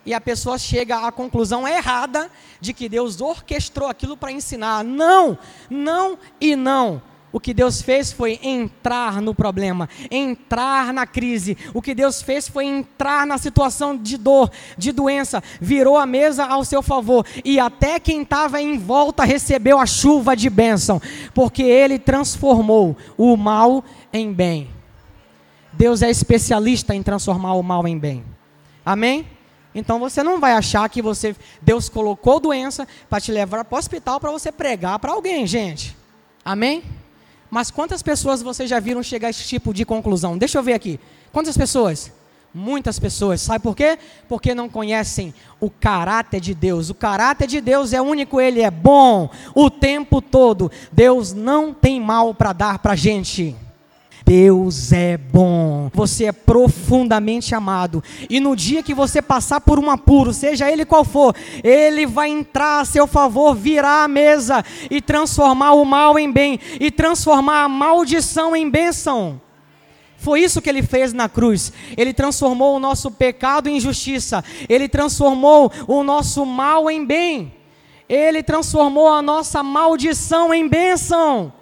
e 0.04 0.12
a 0.12 0.20
pessoa 0.20 0.58
chega 0.58 1.06
à 1.06 1.12
conclusão 1.12 1.66
errada 1.66 2.30
de 2.60 2.72
que 2.72 2.88
Deus 2.88 3.20
orquestrou 3.20 3.88
aquilo 3.88 4.16
para 4.16 4.32
ensinar. 4.32 4.84
Não, 4.84 5.38
não 5.70 6.18
e 6.40 6.56
não. 6.56 7.02
O 7.32 7.40
que 7.40 7.54
Deus 7.54 7.80
fez 7.80 8.12
foi 8.12 8.38
entrar 8.42 9.22
no 9.22 9.34
problema, 9.34 9.88
entrar 10.10 10.92
na 10.92 11.06
crise. 11.06 11.56
O 11.72 11.80
que 11.80 11.94
Deus 11.94 12.20
fez 12.20 12.46
foi 12.46 12.66
entrar 12.66 13.26
na 13.26 13.38
situação 13.38 13.96
de 13.96 14.18
dor, 14.18 14.50
de 14.76 14.92
doença, 14.92 15.42
virou 15.58 15.96
a 15.96 16.04
mesa 16.04 16.44
ao 16.44 16.62
seu 16.62 16.82
favor 16.82 17.24
e 17.42 17.58
até 17.58 17.98
quem 17.98 18.20
estava 18.20 18.60
em 18.60 18.76
volta 18.76 19.24
recebeu 19.24 19.78
a 19.78 19.86
chuva 19.86 20.36
de 20.36 20.50
bênção, 20.50 21.00
porque 21.32 21.62
Ele 21.62 21.98
transformou 21.98 22.94
o 23.16 23.34
mal 23.34 23.82
em 24.12 24.30
bem. 24.30 24.68
Deus 25.72 26.02
é 26.02 26.10
especialista 26.10 26.94
em 26.94 27.02
transformar 27.02 27.54
o 27.54 27.62
mal 27.62 27.88
em 27.88 27.98
bem. 27.98 28.22
Amém? 28.84 29.26
Então 29.74 29.98
você 29.98 30.22
não 30.22 30.38
vai 30.38 30.52
achar 30.52 30.88
que 30.88 31.00
você 31.00 31.34
Deus 31.60 31.88
colocou 31.88 32.38
doença 32.38 32.86
para 33.08 33.20
te 33.20 33.32
levar 33.32 33.64
para 33.64 33.76
o 33.76 33.78
hospital 33.78 34.20
para 34.20 34.30
você 34.30 34.52
pregar 34.52 34.98
para 34.98 35.12
alguém, 35.12 35.46
gente. 35.46 35.96
Amém? 36.44 36.82
Mas 37.50 37.70
quantas 37.70 38.02
pessoas 38.02 38.42
vocês 38.42 38.68
já 38.68 38.80
viram 38.80 39.02
chegar 39.02 39.28
a 39.28 39.30
esse 39.30 39.44
tipo 39.44 39.74
de 39.74 39.84
conclusão? 39.84 40.38
Deixa 40.38 40.58
eu 40.58 40.62
ver 40.62 40.72
aqui. 40.72 40.98
Quantas 41.32 41.56
pessoas? 41.56 42.10
Muitas 42.54 42.98
pessoas. 42.98 43.40
Sabe 43.40 43.62
por 43.62 43.74
quê? 43.74 43.98
Porque 44.28 44.54
não 44.54 44.68
conhecem 44.68 45.34
o 45.60 45.70
caráter 45.70 46.40
de 46.40 46.54
Deus. 46.54 46.90
O 46.90 46.94
caráter 46.94 47.46
de 47.46 47.60
Deus 47.60 47.92
é 47.92 48.00
único, 48.00 48.40
ele 48.40 48.60
é 48.60 48.70
bom 48.70 49.30
o 49.54 49.70
tempo 49.70 50.20
todo. 50.20 50.70
Deus 50.90 51.32
não 51.32 51.72
tem 51.72 52.00
mal 52.00 52.34
para 52.34 52.52
dar 52.52 52.78
para 52.78 52.92
a 52.92 52.96
gente. 52.96 53.56
Deus 54.24 54.92
é 54.92 55.16
bom, 55.16 55.90
você 55.92 56.26
é 56.26 56.32
profundamente 56.32 57.54
amado, 57.54 58.02
e 58.30 58.40
no 58.40 58.56
dia 58.56 58.82
que 58.82 58.94
você 58.94 59.20
passar 59.20 59.60
por 59.60 59.78
um 59.78 59.90
apuro, 59.90 60.32
seja 60.32 60.70
ele 60.70 60.84
qual 60.84 61.04
for, 61.04 61.34
ele 61.62 62.06
vai 62.06 62.30
entrar 62.30 62.80
a 62.80 62.84
seu 62.84 63.06
favor, 63.06 63.54
virar 63.54 64.04
a 64.04 64.08
mesa 64.08 64.64
e 64.90 65.00
transformar 65.00 65.72
o 65.72 65.84
mal 65.84 66.18
em 66.18 66.30
bem, 66.30 66.58
e 66.80 66.90
transformar 66.90 67.64
a 67.64 67.68
maldição 67.68 68.54
em 68.54 68.70
bênção. 68.70 69.40
Foi 70.22 70.40
isso 70.40 70.62
que 70.62 70.70
ele 70.70 70.84
fez 70.84 71.12
na 71.12 71.28
cruz. 71.28 71.72
Ele 71.96 72.14
transformou 72.14 72.76
o 72.76 72.78
nosso 72.78 73.10
pecado 73.10 73.68
em 73.68 73.80
justiça. 73.80 74.44
Ele 74.68 74.88
transformou 74.88 75.72
o 75.88 76.04
nosso 76.04 76.46
mal 76.46 76.88
em 76.88 77.04
bem. 77.04 77.52
Ele 78.08 78.40
transformou 78.40 79.08
a 79.08 79.20
nossa 79.20 79.64
maldição 79.64 80.54
em 80.54 80.68
bênção. 80.68 81.52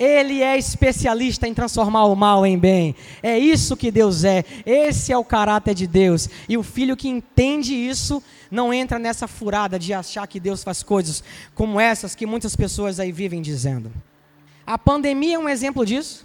Ele 0.00 0.42
é 0.42 0.56
especialista 0.56 1.46
em 1.46 1.52
transformar 1.52 2.06
o 2.06 2.16
mal 2.16 2.46
em 2.46 2.58
bem. 2.58 2.96
É 3.22 3.38
isso 3.38 3.76
que 3.76 3.90
Deus 3.90 4.24
é. 4.24 4.42
Esse 4.64 5.12
é 5.12 5.18
o 5.18 5.22
caráter 5.22 5.74
de 5.74 5.86
Deus. 5.86 6.26
E 6.48 6.56
o 6.56 6.62
filho 6.62 6.96
que 6.96 7.06
entende 7.06 7.74
isso 7.74 8.22
não 8.50 8.72
entra 8.72 8.98
nessa 8.98 9.28
furada 9.28 9.78
de 9.78 9.92
achar 9.92 10.26
que 10.26 10.40
Deus 10.40 10.64
faz 10.64 10.82
coisas 10.82 11.22
como 11.54 11.78
essas 11.78 12.14
que 12.14 12.24
muitas 12.24 12.56
pessoas 12.56 12.98
aí 12.98 13.12
vivem 13.12 13.42
dizendo. 13.42 13.92
A 14.66 14.78
pandemia 14.78 15.34
é 15.36 15.38
um 15.38 15.50
exemplo 15.50 15.84
disso. 15.84 16.24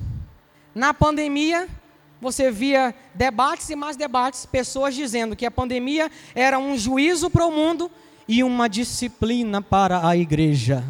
Na 0.74 0.94
pandemia, 0.94 1.68
você 2.22 2.50
via 2.50 2.96
debates 3.14 3.70
e 3.70 3.76
mais 3.76 3.98
debates, 3.98 4.46
pessoas 4.46 4.96
dizendo 4.96 5.36
que 5.36 5.46
a 5.46 5.52
pandemia 5.52 6.10
era 6.34 6.58
um 6.58 6.78
juízo 6.78 7.30
para 7.30 7.46
o 7.46 7.52
mundo 7.52 7.92
e 8.26 8.42
uma 8.42 8.70
disciplina 8.70 9.62
para 9.62 10.08
a 10.08 10.16
igreja 10.16 10.82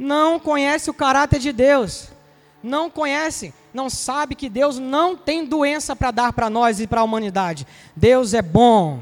não 0.00 0.40
conhece 0.40 0.88
o 0.88 0.94
caráter 0.94 1.38
de 1.38 1.52
Deus, 1.52 2.08
não 2.62 2.88
conhece, 2.88 3.52
não 3.72 3.90
sabe 3.90 4.34
que 4.34 4.48
Deus 4.48 4.78
não 4.78 5.14
tem 5.14 5.44
doença 5.44 5.94
para 5.94 6.10
dar 6.10 6.32
para 6.32 6.48
nós 6.48 6.80
e 6.80 6.86
para 6.86 7.02
a 7.02 7.04
humanidade. 7.04 7.66
Deus 7.94 8.32
é 8.32 8.40
bom. 8.40 8.98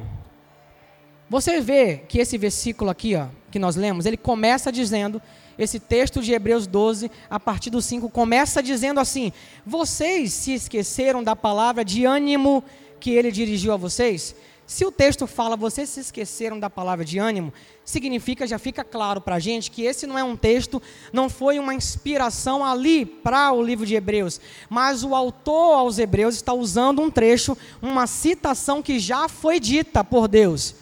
Você 1.30 1.60
vê 1.60 1.98
que 2.08 2.18
esse 2.18 2.36
versículo 2.36 2.90
aqui, 2.90 3.14
ó, 3.14 3.26
que 3.48 3.60
nós 3.60 3.76
lemos, 3.76 4.06
ele 4.06 4.16
começa 4.16 4.72
dizendo, 4.72 5.22
esse 5.56 5.78
texto 5.78 6.20
de 6.20 6.32
Hebreus 6.32 6.66
12, 6.66 7.08
a 7.30 7.38
partir 7.38 7.70
do 7.70 7.80
5, 7.80 8.10
começa 8.10 8.60
dizendo 8.60 8.98
assim: 8.98 9.32
Vocês 9.64 10.32
se 10.32 10.52
esqueceram 10.52 11.22
da 11.22 11.36
palavra 11.36 11.84
de 11.84 12.04
ânimo 12.04 12.64
que 12.98 13.12
ele 13.12 13.30
dirigiu 13.30 13.72
a 13.72 13.76
vocês? 13.76 14.34
Se 14.68 14.84
o 14.84 14.92
texto 14.92 15.26
fala, 15.26 15.56
vocês 15.56 15.88
se 15.88 15.98
esqueceram 15.98 16.60
da 16.60 16.68
palavra 16.68 17.02
de 17.02 17.18
ânimo, 17.18 17.54
significa, 17.82 18.46
já 18.46 18.58
fica 18.58 18.84
claro 18.84 19.18
para 19.18 19.36
a 19.36 19.38
gente 19.38 19.70
que 19.70 19.82
esse 19.82 20.06
não 20.06 20.18
é 20.18 20.22
um 20.22 20.36
texto, 20.36 20.82
não 21.10 21.30
foi 21.30 21.58
uma 21.58 21.72
inspiração 21.72 22.62
ali 22.62 23.06
para 23.06 23.50
o 23.50 23.62
livro 23.62 23.86
de 23.86 23.94
Hebreus, 23.94 24.38
mas 24.68 25.02
o 25.02 25.14
autor 25.14 25.78
aos 25.78 25.98
Hebreus 25.98 26.34
está 26.34 26.52
usando 26.52 27.00
um 27.00 27.10
trecho, 27.10 27.56
uma 27.80 28.06
citação 28.06 28.82
que 28.82 28.98
já 28.98 29.26
foi 29.26 29.58
dita 29.58 30.04
por 30.04 30.28
Deus. 30.28 30.74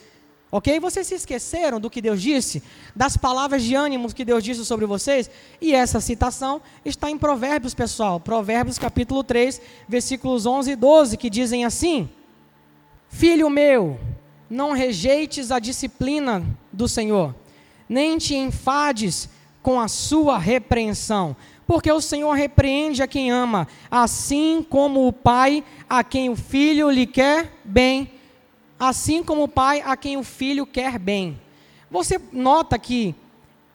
Ok? 0.51 0.80
Vocês 0.80 1.07
se 1.07 1.14
esqueceram 1.14 1.78
do 1.78 1.89
que 1.89 2.03
Deus 2.03 2.20
disse, 2.20 2.64
das 2.95 3.16
palavras 3.16 3.62
de 3.62 3.76
ânimo 3.76 4.12
que 4.12 4.24
Deus 4.24 4.43
disse 4.43 4.64
sobre 4.64 4.84
vocês? 4.84 5.30
E 5.61 5.72
essa 5.72 6.01
citação 6.01 6.61
está 6.84 7.09
em 7.09 7.16
Provérbios, 7.16 7.72
pessoal. 7.72 8.18
Provérbios 8.18 8.80
capítulo 8.80 9.22
3, 9.22 9.61
versículos 9.89 10.45
11 10.45 10.72
e 10.72 10.76
12, 10.76 11.16
que 11.16 11.30
dizem 11.30 11.64
assim. 11.64 12.11
Filho 13.17 13.49
meu, 13.49 13.99
não 14.51 14.73
rejeites 14.73 15.51
a 15.51 15.59
disciplina 15.59 16.45
do 16.71 16.87
Senhor, 16.87 17.35
nem 17.89 18.19
te 18.19 18.35
enfades 18.35 19.27
com 19.62 19.81
a 19.81 19.89
sua 19.89 20.37
repreensão, 20.37 21.35
porque 21.67 21.91
o 21.91 22.03
Senhor 22.03 22.35
repreende 22.35 23.03
a 23.03 23.07
quem 23.07 23.31
ama, 23.31 23.67
assim 23.91 24.62
como 24.69 25.09
o 25.09 25.12
pai 25.14 25.64
a 25.89 26.05
quem 26.05 26.29
o 26.29 26.37
filho 26.37 26.91
lhe 26.91 27.07
quer 27.07 27.51
bem, 27.64 28.12
assim 28.79 29.23
como 29.23 29.45
o 29.45 29.49
pai 29.49 29.81
a 29.83 29.97
quem 29.97 30.19
o 30.19 30.23
filho 30.23 30.67
quer 30.67 30.99
bem. 30.99 31.41
Você 31.91 32.21
nota 32.31 32.79
que, 32.79 33.14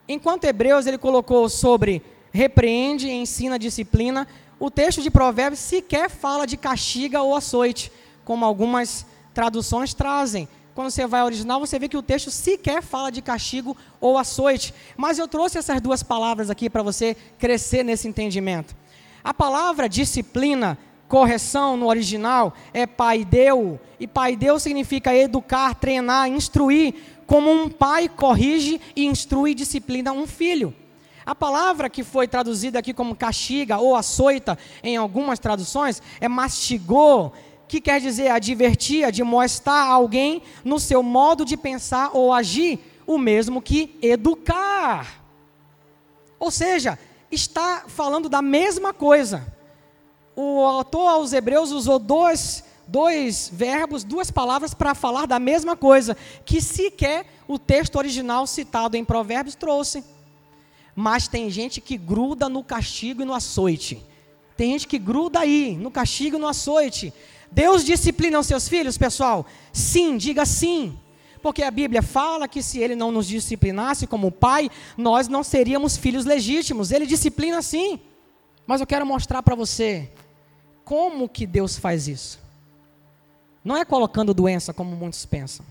enquanto 0.07 0.43
Hebreus 0.43 0.85
ele 0.85 0.99
colocou 0.99 1.49
sobre 1.49 2.03
repreende, 2.31 3.09
ensina 3.09 3.57
disciplina, 3.57 4.27
o 4.59 4.69
texto 4.69 5.01
de 5.01 5.09
Provérbios 5.09 5.61
sequer 5.61 6.11
fala 6.11 6.45
de 6.45 6.57
castiga 6.57 7.23
ou 7.23 7.35
açoite, 7.35 7.91
como 8.23 8.45
algumas 8.45 9.09
traduções 9.33 9.93
trazem. 9.93 10.47
Quando 10.73 10.89
você 10.89 11.05
vai 11.05 11.19
ao 11.21 11.25
original, 11.25 11.59
você 11.59 11.77
vê 11.77 11.87
que 11.89 11.97
o 11.97 12.01
texto 12.01 12.31
sequer 12.31 12.81
fala 12.81 13.11
de 13.11 13.21
castigo 13.21 13.75
ou 13.99 14.17
açoite. 14.17 14.73
Mas 14.95 15.19
eu 15.19 15.27
trouxe 15.27 15.57
essas 15.57 15.81
duas 15.81 16.01
palavras 16.01 16.49
aqui 16.49 16.69
para 16.69 16.81
você 16.81 17.15
crescer 17.37 17.83
nesse 17.83 18.07
entendimento. 18.07 18.75
A 19.23 19.33
palavra 19.33 19.89
disciplina, 19.89 20.77
correção 21.07 21.75
no 21.75 21.87
original 21.87 22.53
é 22.73 22.87
paideu, 22.87 23.79
e 23.99 24.07
paideu 24.07 24.57
significa 24.59 25.13
educar, 25.13 25.75
treinar, 25.75 26.29
instruir, 26.29 26.95
como 27.27 27.51
um 27.51 27.69
pai 27.69 28.09
corrige 28.09 28.81
e 28.95 29.05
instrui 29.05 29.51
e 29.51 29.55
disciplina 29.55 30.11
um 30.11 30.25
filho. 30.25 30.73
A 31.25 31.35
palavra 31.35 31.89
que 31.89 32.03
foi 32.03 32.27
traduzida 32.27 32.79
aqui 32.79 32.93
como 32.93 33.15
castiga 33.15 33.77
ou 33.77 33.95
açoita 33.95 34.57
em 34.83 34.97
algumas 34.97 35.37
traduções 35.37 36.01
é 36.19 36.27
mastigou, 36.27 37.31
que 37.71 37.79
quer 37.79 38.01
dizer 38.01 38.27
advertir, 38.27 39.05
admoestar 39.05 39.87
alguém 39.87 40.41
no 40.61 40.77
seu 40.77 41.01
modo 41.01 41.45
de 41.45 41.55
pensar 41.55 42.11
ou 42.11 42.33
agir, 42.33 42.77
o 43.07 43.17
mesmo 43.17 43.61
que 43.61 43.97
educar. 44.01 45.23
Ou 46.37 46.51
seja, 46.51 46.99
está 47.31 47.85
falando 47.87 48.27
da 48.27 48.41
mesma 48.41 48.93
coisa. 48.93 49.55
O 50.35 50.65
autor 50.65 51.07
aos 51.11 51.31
Hebreus 51.31 51.71
usou 51.71 51.97
dois, 51.97 52.61
dois 52.85 53.49
verbos, 53.53 54.03
duas 54.03 54.29
palavras 54.29 54.73
para 54.73 54.93
falar 54.93 55.25
da 55.25 55.39
mesma 55.39 55.77
coisa, 55.77 56.17
que 56.43 56.59
sequer 56.61 57.25
o 57.47 57.57
texto 57.57 57.95
original 57.95 58.45
citado 58.47 58.97
em 58.97 59.05
Provérbios 59.05 59.55
trouxe. 59.55 60.03
Mas 60.93 61.29
tem 61.29 61.49
gente 61.49 61.79
que 61.79 61.97
gruda 61.97 62.49
no 62.49 62.65
castigo 62.65 63.21
e 63.21 63.25
no 63.25 63.33
açoite. 63.33 64.05
Tem 64.57 64.73
gente 64.73 64.89
que 64.89 64.99
gruda 64.99 65.39
aí, 65.39 65.77
no 65.77 65.89
castigo 65.89 66.35
e 66.35 66.39
no 66.39 66.49
açoite. 66.49 67.13
Deus 67.51 67.83
disciplina 67.83 68.39
os 68.39 68.47
seus 68.47 68.69
filhos, 68.69 68.97
pessoal? 68.97 69.45
Sim, 69.73 70.17
diga 70.17 70.45
sim. 70.45 70.97
Porque 71.41 71.63
a 71.63 71.71
Bíblia 71.71 72.01
fala 72.01 72.47
que 72.47 72.61
se 72.61 72.79
ele 72.79 72.95
não 72.95 73.11
nos 73.11 73.27
disciplinasse 73.27 74.07
como 74.07 74.31
pai, 74.31 74.69
nós 74.95 75.27
não 75.27 75.43
seríamos 75.43 75.97
filhos 75.97 76.23
legítimos. 76.23 76.91
Ele 76.91 77.05
disciplina 77.05 77.61
sim. 77.61 77.99
Mas 78.65 78.79
eu 78.79 78.87
quero 78.87 79.05
mostrar 79.05 79.41
para 79.43 79.55
você 79.55 80.09
como 80.85 81.27
que 81.27 81.45
Deus 81.45 81.77
faz 81.77 82.07
isso. 82.07 82.39
Não 83.63 83.75
é 83.75 83.83
colocando 83.83 84.33
doença 84.33 84.73
como 84.73 84.95
muitos 84.95 85.25
pensam. 85.25 85.65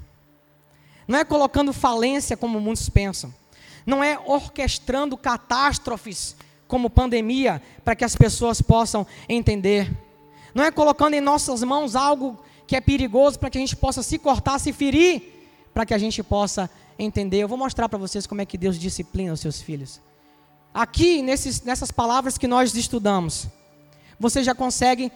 Não 1.07 1.19
é 1.19 1.25
colocando 1.25 1.73
falência 1.73 2.37
como 2.37 2.61
muitos 2.61 2.89
pensam. 2.89 3.33
Não 3.87 4.03
é 4.05 4.19
orquestrando 4.27 5.17
catástrofes 5.17 6.37
como 6.69 6.91
pandemia 6.91 7.63
para 7.85 7.97
que 7.97 8.05
as 8.05 8.15
pessoas 8.15 8.61
possam 8.61 9.07
entender. 9.29 9.91
Não 10.55 10.65
é 10.65 10.71
colocando 10.71 11.15
em 11.15 11.21
nossas 11.21 11.63
mãos 11.63 11.95
algo 11.95 12.39
que 12.67 12.77
é 12.77 12.81
perigoso 12.81 13.39
para 13.39 13.51
que 13.51 13.59
a 13.59 13.61
gente 13.61 13.77
possa 13.77 14.03
se 14.03 14.19
cortar, 14.19 14.59
se 14.59 14.73
ferir 14.73 15.23
para 15.73 15.85
que 15.87 15.95
a 15.95 15.99
gente 15.99 16.23
possa 16.23 16.71
entender. 16.99 17.39
Eu 17.39 17.49
vou 17.49 17.59
mostrar 17.59 17.89
para 17.89 17.99
vocês 17.99 18.27
como 18.27 18.41
é 18.41 18.47
que 18.47 18.59
Deus 18.59 18.79
disciplina 18.79 19.33
os 19.33 19.41
seus 19.41 19.61
filhos. 19.61 20.01
Aqui, 20.73 21.21
nesses, 21.21 21.63
nessas 21.63 21.91
palavras 21.91 22.39
que 22.39 22.47
nós 22.47 22.75
estudamos, 22.75 23.49
você 24.19 24.45
já 24.45 24.55
consegue 24.55 25.11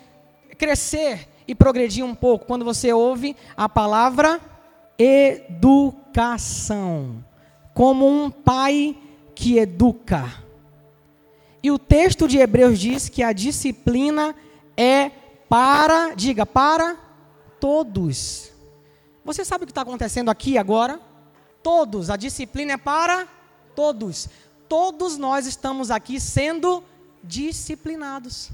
crescer 0.59 1.29
e 1.47 1.55
progredir 1.55 2.05
um 2.05 2.15
pouco 2.15 2.47
quando 2.47 2.65
você 2.65 2.93
ouve 2.93 3.37
a 3.57 3.69
palavra 3.69 4.41
educação, 4.99 6.05
como 7.73 8.09
um 8.09 8.31
pai 8.31 8.97
que 9.35 9.59
educa. 9.59 10.43
E 11.63 11.71
o 11.71 11.79
texto 11.79 12.27
de 12.29 12.39
Hebreus 12.39 12.79
diz 12.79 13.09
que 13.09 13.23
a 13.23 13.33
disciplina 13.33 14.35
é 14.77 15.11
para, 15.49 16.15
diga, 16.15 16.45
para 16.45 16.97
todos. 17.61 18.51
Você 19.25 19.45
sabe 19.45 19.65
o 19.65 19.67
que 19.67 19.71
está 19.71 19.83
acontecendo 19.83 20.31
aqui 20.31 20.59
agora? 20.59 21.01
Todos, 21.63 22.11
a 22.11 22.17
disciplina 22.17 22.73
é 22.73 22.77
para 22.77 23.27
todos. 23.75 24.29
Todos 24.69 25.17
nós 25.17 25.47
estamos 25.47 25.91
aqui 25.91 26.21
sendo 26.21 26.85
disciplinados. 27.23 28.51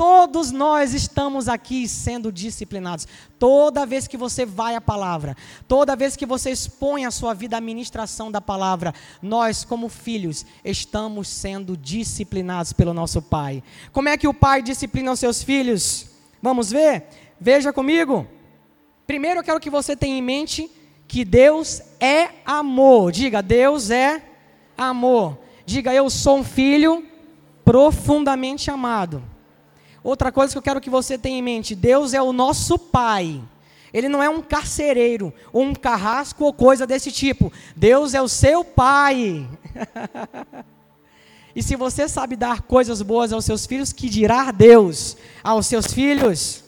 Todos 0.00 0.50
nós 0.50 0.94
estamos 0.94 1.46
aqui 1.46 1.86
sendo 1.86 2.32
disciplinados. 2.32 3.06
Toda 3.38 3.84
vez 3.84 4.08
que 4.08 4.16
você 4.16 4.46
vai 4.46 4.74
à 4.74 4.80
palavra, 4.80 5.36
toda 5.68 5.94
vez 5.94 6.16
que 6.16 6.24
você 6.24 6.50
expõe 6.50 7.04
a 7.04 7.10
sua 7.10 7.34
vida 7.34 7.58
à 7.58 7.60
ministração 7.60 8.32
da 8.32 8.40
palavra, 8.40 8.94
nós, 9.20 9.62
como 9.62 9.90
filhos, 9.90 10.46
estamos 10.64 11.28
sendo 11.28 11.76
disciplinados 11.76 12.72
pelo 12.72 12.94
nosso 12.94 13.20
Pai. 13.20 13.62
Como 13.92 14.08
é 14.08 14.16
que 14.16 14.26
o 14.26 14.32
Pai 14.32 14.62
disciplina 14.62 15.12
os 15.12 15.20
seus 15.20 15.42
filhos? 15.42 16.06
Vamos 16.40 16.70
ver? 16.70 17.04
Veja 17.38 17.70
comigo. 17.70 18.26
Primeiro 19.06 19.40
eu 19.40 19.44
quero 19.44 19.60
que 19.60 19.68
você 19.68 19.94
tenha 19.94 20.16
em 20.16 20.22
mente 20.22 20.70
que 21.06 21.26
Deus 21.26 21.82
é 22.00 22.30
amor. 22.46 23.12
Diga, 23.12 23.42
Deus 23.42 23.90
é 23.90 24.22
amor. 24.78 25.36
Diga, 25.66 25.92
eu 25.92 26.08
sou 26.08 26.38
um 26.38 26.44
filho 26.44 27.04
profundamente 27.66 28.70
amado. 28.70 29.29
Outra 30.02 30.32
coisa 30.32 30.52
que 30.52 30.58
eu 30.58 30.62
quero 30.62 30.80
que 30.80 30.90
você 30.90 31.18
tenha 31.18 31.38
em 31.38 31.42
mente: 31.42 31.74
Deus 31.74 32.14
é 32.14 32.22
o 32.22 32.32
nosso 32.32 32.78
Pai. 32.78 33.42
Ele 33.92 34.08
não 34.08 34.22
é 34.22 34.28
um 34.28 34.40
carcereiro, 34.40 35.34
ou 35.52 35.62
um 35.64 35.74
carrasco, 35.74 36.44
ou 36.44 36.52
coisa 36.52 36.86
desse 36.86 37.10
tipo. 37.10 37.52
Deus 37.74 38.14
é 38.14 38.22
o 38.22 38.28
seu 38.28 38.64
Pai. 38.64 39.48
e 41.54 41.62
se 41.62 41.74
você 41.74 42.08
sabe 42.08 42.36
dar 42.36 42.62
coisas 42.62 43.02
boas 43.02 43.32
aos 43.32 43.44
seus 43.44 43.66
filhos, 43.66 43.92
que 43.92 44.08
dirá 44.08 44.52
Deus 44.52 45.16
aos 45.42 45.66
seus 45.66 45.92
filhos? 45.92 46.64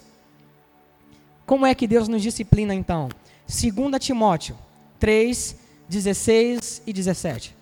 Como 1.47 1.64
é 1.64 1.74
que 1.74 1.87
Deus 1.87 2.09
nos 2.09 2.22
disciplina 2.22 2.74
então? 2.74 3.09
2 3.47 3.72
Timóteo 4.01 4.57
3, 4.99 5.57
16 5.89 6.83
e 6.87 6.93
17. 6.93 7.55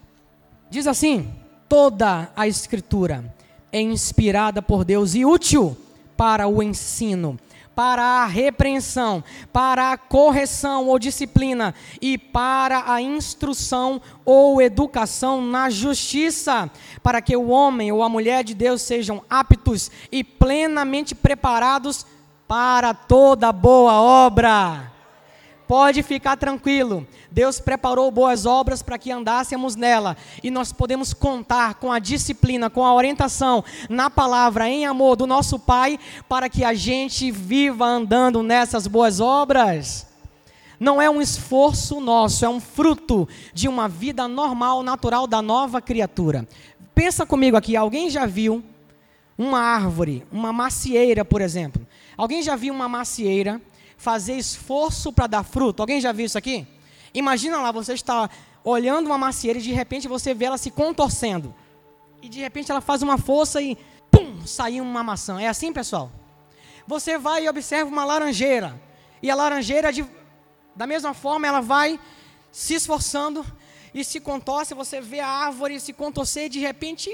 Diz 0.71 0.87
assim: 0.87 1.31
toda 1.69 2.31
a 2.35 2.49
Escritura 2.49 3.35
é 3.73 3.81
inspirada 3.81 4.61
por 4.61 4.85
Deus 4.85 5.15
e 5.15 5.25
útil 5.25 5.77
para 6.17 6.47
o 6.47 6.63
ensino, 6.63 7.39
para 7.75 8.03
a 8.03 8.27
repreensão, 8.27 9.25
para 9.53 9.93
a 9.93 9.97
correção 9.97 10.89
ou 10.89 10.99
disciplina 10.99 11.75
e 12.01 12.19
para 12.19 12.93
a 12.93 13.01
instrução 13.01 14.03
ou 14.25 14.61
educação 14.61 15.41
na 15.41 15.71
justiça, 15.71 16.71
para 17.03 17.23
que 17.23 17.37
o 17.37 17.49
homem 17.49 17.91
ou 17.91 18.03
a 18.03 18.09
mulher 18.09 18.45
de 18.45 18.55
Deus 18.55 18.83
sejam 18.83 19.23
aptos 19.31 19.91
e 20.13 20.23
plenamente 20.23 21.15
preparados 21.15 22.05
para 22.47 22.93
toda 22.93 23.53
boa 23.53 23.95
obra. 23.95 24.90
Pode 25.71 26.03
ficar 26.03 26.37
tranquilo. 26.37 27.07
Deus 27.31 27.61
preparou 27.61 28.11
boas 28.11 28.45
obras 28.45 28.83
para 28.83 28.99
que 28.99 29.13
andássemos 29.13 29.77
nela. 29.77 30.17
E 30.43 30.51
nós 30.51 30.73
podemos 30.73 31.15
contar 31.15 31.75
com 31.75 31.93
a 31.93 32.01
disciplina, 32.01 32.69
com 32.69 32.85
a 32.85 32.93
orientação 32.93 33.63
na 33.89 34.11
palavra, 34.11 34.69
em 34.69 34.85
amor 34.85 35.15
do 35.15 35.29
nosso 35.29 35.61
Pai, 35.61 35.97
para 36.29 36.49
que 36.49 36.65
a 36.65 36.75
gente 36.75 37.31
viva 37.31 37.87
andando 37.87 38.43
nessas 38.43 38.89
boas 38.89 39.21
obras. 39.21 40.09
Não 40.81 41.01
é 41.01 41.09
um 41.09 41.23
esforço 41.23 42.01
nosso, 42.01 42.45
é 42.45 42.49
um 42.49 42.59
fruto 42.59 43.29
de 43.55 43.69
uma 43.69 43.87
vida 43.87 44.27
normal, 44.27 44.83
natural 44.83 45.25
da 45.29 45.41
nova 45.41 45.81
criatura. 45.81 46.49
Pensa 46.97 47.25
comigo 47.25 47.57
aqui, 47.57 47.77
alguém 47.77 48.11
já 48.11 48.27
viu 48.27 48.61
uma 49.39 49.61
árvore, 49.61 50.27
uma 50.33 50.53
macieira, 50.53 51.25
por 51.25 51.41
exemplo? 51.41 51.87
Alguém 52.17 52.43
já 52.43 52.57
viu 52.57 52.75
uma 52.75 52.89
macieira 52.89 53.63
fazer 54.01 54.33
esforço 54.33 55.13
para 55.13 55.27
dar 55.27 55.43
fruto? 55.43 55.83
Alguém 55.83 56.01
já 56.01 56.11
viu 56.11 56.25
isso 56.25 56.39
aqui? 56.39 56.67
Imagina 57.13 57.61
lá, 57.61 57.71
você 57.71 57.93
está 57.93 58.31
olhando 58.65 59.07
uma 59.07 59.19
macieira 59.19 59.59
e 59.59 59.63
de 59.63 59.73
repente 59.73 60.09
você 60.09 60.33
vê 60.33 60.47
ela 60.47 60.57
se 60.57 60.71
contorcendo. 60.71 61.55
E 62.23 62.29
de 62.29 62.41
repente 62.41 62.71
ela 62.71 62.81
faz 62.81 63.03
uma 63.03 63.19
força 63.19 63.61
e 63.61 63.77
pum, 64.11 64.47
saiu 64.47 64.83
uma 64.83 65.03
maçã. 65.03 65.39
É 65.39 65.49
assim, 65.49 65.71
pessoal? 65.71 66.11
Você 66.87 67.19
vai 67.19 67.45
e 67.45 67.49
observa 67.49 67.91
uma 67.91 68.07
laranjeira. 68.07 68.81
E 69.23 69.31
a 69.31 69.35
laranjeira, 69.35 69.93
de, 69.93 70.03
da 70.75 70.87
mesma 70.87 71.13
forma, 71.13 71.47
ela 71.47 71.61
vai 71.61 72.01
se 72.51 72.73
esforçando 72.73 73.45
e 73.93 74.03
se 74.03 74.19
contorce. 74.19 74.73
Você 74.73 75.03
vê 75.03 75.21
a 75.21 75.29
árvore 75.29 75.79
se 75.79 75.93
contorcer 75.93 76.47
e 76.47 76.49
de 76.49 76.59
repente, 76.59 77.11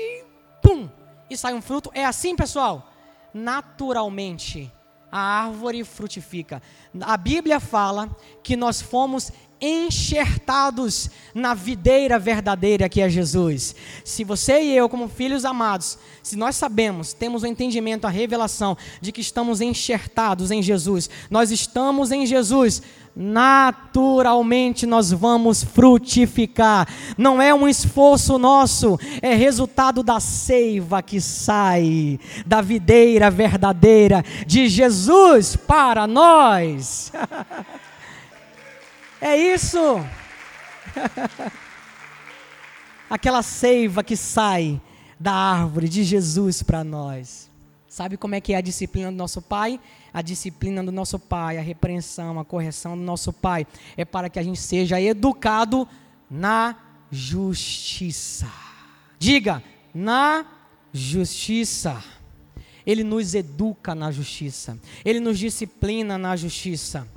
pum, 0.63 0.89
e 1.29 1.37
sai 1.37 1.53
um 1.53 1.61
fruto. 1.61 1.91
É 1.93 2.05
assim, 2.05 2.37
pessoal? 2.37 2.93
Naturalmente 3.35 4.73
a 5.17 5.45
árvore 5.47 5.83
frutifica. 5.83 6.61
A 7.01 7.17
Bíblia 7.17 7.59
fala 7.59 8.15
que 8.43 8.55
nós 8.55 8.83
fomos 8.83 9.33
enxertados 9.61 11.11
na 11.35 11.55
videira 11.55 12.19
verdadeira 12.19 12.89
que 12.89 13.01
é 13.01 13.09
Jesus. 13.09 13.75
Se 14.05 14.25
você 14.25 14.61
e 14.63 14.77
eu, 14.77 14.89
como 14.89 15.09
filhos 15.09 15.45
amados, 15.45 15.99
se 16.23 16.37
nós 16.37 16.57
sabemos, 16.57 17.13
temos 17.13 17.43
o 17.43 17.47
entendimento, 17.47 18.07
a 18.07 18.11
revelação 18.11 18.77
de 19.01 19.13
que 19.13 19.21
estamos 19.21 19.61
enxertados 19.61 20.51
em 20.51 20.63
Jesus, 20.63 21.09
nós 21.31 21.51
estamos 21.51 22.13
em 22.13 22.27
Jesus, 22.27 22.83
naturalmente 23.15 24.85
nós 24.85 25.11
vamos 25.11 25.65
frutificar. 25.65 26.87
Não 27.17 27.41
é 27.41 27.55
um 27.55 27.67
esforço 27.67 28.39
nosso, 28.39 28.99
é 29.23 29.35
resultado 29.35 30.03
da 30.03 30.21
seiva 30.21 31.03
que 31.03 31.21
sai 31.21 32.21
da 32.45 32.61
videira 32.61 33.31
verdadeira 33.31 34.23
de 34.47 34.69
Jesus 34.69 35.57
para 35.57 36.07
nós. 36.07 37.11
É 39.21 39.37
isso. 39.37 39.79
Aquela 43.09 43.43
seiva 43.43 44.05
que 44.05 44.17
sai 44.17 44.81
da 45.19 45.33
árvore 45.33 45.89
de 45.89 46.05
Jesus 46.05 46.63
para 46.63 46.85
nós. 46.85 47.51
Sabe 47.89 48.17
como 48.17 48.35
é 48.35 48.41
que 48.41 48.53
é 48.53 48.57
a 48.57 48.61
disciplina 48.61 49.11
do 49.11 49.17
nosso 49.17 49.41
Pai? 49.41 49.81
A 50.13 50.21
disciplina 50.21 50.85
do 50.85 50.93
nosso 50.93 51.19
Pai, 51.19 51.57
a 51.57 51.63
repreensão, 51.63 52.39
a 52.39 52.45
correção 52.45 52.97
do 52.97 53.03
nosso 53.03 53.33
Pai 53.33 53.67
é 53.97 54.05
para 54.05 54.29
que 54.29 54.39
a 54.39 54.43
gente 54.43 54.61
seja 54.61 55.01
educado 55.01 55.89
na 56.31 56.77
justiça. 57.11 58.51
Diga, 59.19 59.63
na 59.95 60.45
justiça. 60.93 62.03
Ele 62.85 63.03
nos 63.03 63.35
educa 63.35 63.95
na 63.95 64.13
justiça. 64.13 64.79
Ele 65.05 65.19
nos 65.19 65.39
disciplina 65.39 66.19
na 66.19 66.37
justiça. 66.37 67.09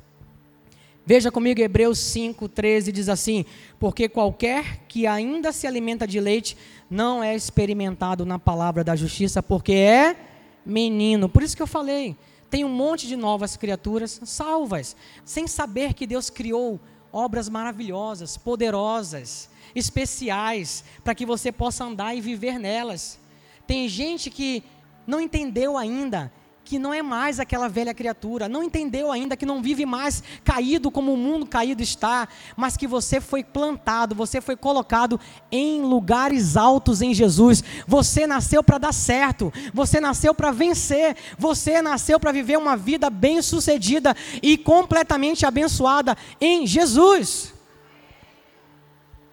Veja 1.10 1.32
comigo 1.32 1.60
Hebreus 1.60 1.98
5, 1.98 2.48
13 2.48 2.92
diz 2.92 3.10
assim: 3.10 3.44
Porque 3.80 4.08
qualquer 4.08 4.82
que 4.88 5.08
ainda 5.08 5.52
se 5.52 5.66
alimenta 5.66 6.06
de 6.06 6.20
leite 6.20 6.56
não 6.88 7.24
é 7.24 7.36
experimentado 7.36 8.28
na 8.28 8.38
palavra 8.38 8.84
da 8.84 8.96
justiça, 8.96 9.42
porque 9.42 9.72
é 9.72 10.16
menino. 10.64 11.28
Por 11.28 11.42
isso 11.42 11.56
que 11.56 11.64
eu 11.64 11.68
falei, 11.68 12.16
tem 12.48 12.64
um 12.64 12.70
monte 12.70 13.08
de 13.08 13.16
novas 13.16 13.58
criaturas 13.58 14.22
salvas, 14.24 14.96
sem 15.26 15.48
saber 15.48 15.96
que 15.96 16.06
Deus 16.06 16.30
criou 16.30 16.80
obras 17.12 17.50
maravilhosas, 17.50 18.38
poderosas, 18.38 19.50
especiais, 19.74 20.84
para 21.04 21.16
que 21.16 21.26
você 21.26 21.52
possa 21.52 21.86
andar 21.86 22.14
e 22.14 22.22
viver 22.22 22.60
nelas. 22.60 23.18
Tem 23.66 23.90
gente 23.90 24.30
que 24.30 24.64
não 25.08 25.20
entendeu 25.20 25.76
ainda 25.76 26.32
que 26.70 26.78
não 26.78 26.94
é 26.94 27.02
mais 27.02 27.40
aquela 27.40 27.68
velha 27.68 27.96
criatura, 27.96 28.48
não 28.48 28.64
entendeu 28.64 29.12
ainda 29.12 29.36
que 29.36 29.44
não 29.44 29.60
vive 29.60 29.88
mais 29.88 30.22
caído 30.44 30.92
como 30.92 31.12
o 31.12 31.18
mundo 31.18 31.48
caído 31.48 31.82
está, 31.82 32.28
mas 32.56 32.78
que 32.78 32.86
você 32.86 33.20
foi 33.20 33.44
plantado, 33.44 34.14
você 34.14 34.40
foi 34.40 34.56
colocado 34.56 35.20
em 35.52 35.82
lugares 35.82 36.56
altos 36.56 37.02
em 37.02 37.12
Jesus. 37.12 37.64
Você 37.88 38.28
nasceu 38.28 38.64
para 38.64 38.78
dar 38.78 38.94
certo, 38.94 39.52
você 39.74 40.00
nasceu 40.00 40.32
para 40.32 40.52
vencer, 40.52 41.18
você 41.40 41.82
nasceu 41.82 42.20
para 42.20 42.32
viver 42.32 42.60
uma 42.60 42.78
vida 42.78 43.10
bem-sucedida 43.10 44.16
e 44.40 44.56
completamente 44.56 45.48
abençoada 45.48 46.16
em 46.40 46.68
Jesus. 46.68 47.52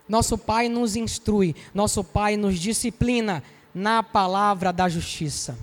Nosso 0.09 0.39
Pai 0.39 0.71
nos 0.71 0.97
instrui, 0.97 1.55
nosso 1.75 2.03
Pai 2.03 2.35
nos 2.35 2.59
disciplina 2.59 3.43
na 3.75 4.03
palavra 4.03 4.73
da 4.73 4.89
justiça 4.89 5.55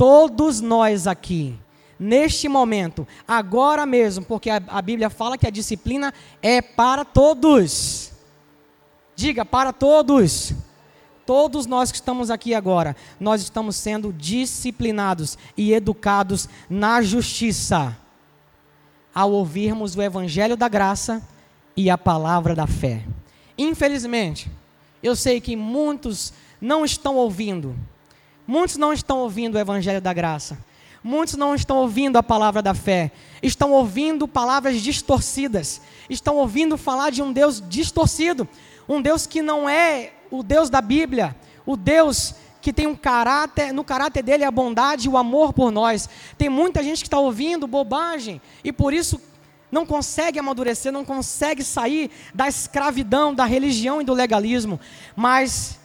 todos 0.00 0.62
nós 0.62 1.06
aqui, 1.06 1.54
neste 1.98 2.48
momento, 2.48 3.06
agora 3.28 3.84
mesmo, 3.84 4.24
porque 4.24 4.48
a, 4.48 4.56
a, 4.66 4.80
Bíblia 4.80 5.10
fala 5.10 5.36
que 5.36 5.46
a 5.46 5.50
disciplina 5.50 6.14
é 6.40 6.62
para 6.62 7.04
todos. 7.04 8.10
Diga, 9.14 9.44
para 9.44 9.74
todos. 9.74 10.54
Todos 11.26 11.66
nós 11.66 11.92
que 11.92 11.98
estamos 11.98 12.30
aqui 12.30 12.54
agora, 12.54 12.96
nós 13.20 13.42
estamos 13.42 13.76
sendo 13.76 14.10
disciplinados 14.10 15.36
e 15.54 15.74
educados 15.74 16.48
na 16.70 17.02
justiça, 17.02 17.94
ao 19.14 19.30
ouvirmos 19.32 19.94
o 19.96 20.00
Evangelho 20.00 20.56
da 20.56 20.66
graça 20.66 21.22
e 21.76 21.90
a 21.90 21.98
palavra 21.98 22.54
da 22.54 22.66
fé. 22.66 23.04
Infelizmente, 23.58 24.50
eu 25.02 25.14
sei 25.14 25.42
que 25.42 25.54
muitos 25.54 26.32
não 26.58 26.86
estão 26.86 27.16
ouvindo, 27.16 27.76
Muitos 28.50 28.76
não 28.76 28.92
estão 28.92 29.18
ouvindo 29.18 29.54
o 29.54 29.58
Evangelho 29.60 30.00
da 30.00 30.12
Graça. 30.12 30.58
Muitos 31.04 31.36
não 31.36 31.54
estão 31.54 31.76
ouvindo 31.76 32.16
a 32.16 32.22
palavra 32.22 32.60
da 32.60 32.74
fé. 32.74 33.12
Estão 33.40 33.70
ouvindo 33.70 34.26
palavras 34.26 34.82
distorcidas. 34.82 35.80
Estão 36.10 36.34
ouvindo 36.34 36.76
falar 36.76 37.10
de 37.10 37.22
um 37.22 37.32
Deus 37.32 37.62
distorcido. 37.68 38.48
Um 38.88 39.00
Deus 39.00 39.24
que 39.24 39.40
não 39.40 39.68
é 39.68 40.14
o 40.32 40.42
Deus 40.42 40.68
da 40.68 40.80
Bíblia. 40.80 41.36
O 41.64 41.76
Deus 41.76 42.34
que 42.60 42.72
tem 42.72 42.88
um 42.88 42.96
caráter, 42.96 43.72
no 43.72 43.84
caráter 43.84 44.20
dele 44.20 44.42
a 44.42 44.50
bondade 44.50 45.06
e 45.06 45.08
o 45.08 45.16
amor 45.16 45.52
por 45.52 45.70
nós. 45.70 46.08
Tem 46.36 46.48
muita 46.48 46.82
gente 46.82 47.02
que 47.02 47.06
está 47.06 47.20
ouvindo 47.20 47.68
bobagem 47.68 48.42
e 48.64 48.72
por 48.72 48.92
isso 48.92 49.20
não 49.70 49.86
consegue 49.86 50.40
amadurecer, 50.40 50.90
não 50.90 51.04
consegue 51.04 51.62
sair 51.62 52.10
da 52.34 52.48
escravidão, 52.48 53.32
da 53.32 53.44
religião 53.44 54.00
e 54.00 54.04
do 54.04 54.12
legalismo. 54.12 54.80
Mas 55.14 55.78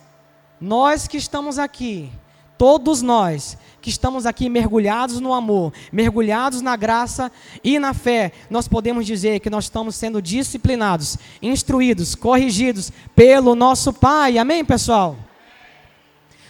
nós 0.60 1.08
que 1.08 1.18
estamos 1.18 1.60
aqui, 1.60 2.12
Todos 2.58 3.02
nós 3.02 3.58
que 3.82 3.90
estamos 3.90 4.26
aqui 4.26 4.50
mergulhados 4.50 5.20
no 5.20 5.34
amor, 5.34 5.72
mergulhados 5.92 6.62
na 6.62 6.76
graça 6.76 7.32
e 7.64 7.78
na 7.78 7.94
fé, 7.94 8.32
nós 8.50 8.68
podemos 8.68 9.06
dizer 9.06 9.40
que 9.40 9.50
nós 9.50 9.66
estamos 9.66 9.96
sendo 9.96 10.22
disciplinados, 10.22 11.18
instruídos, 11.42 12.16
corrigidos 12.16 12.92
pelo 13.16 13.54
nosso 13.54 13.94
Pai. 13.94 14.38
Amém, 14.40 14.66
pessoal? 14.66 15.16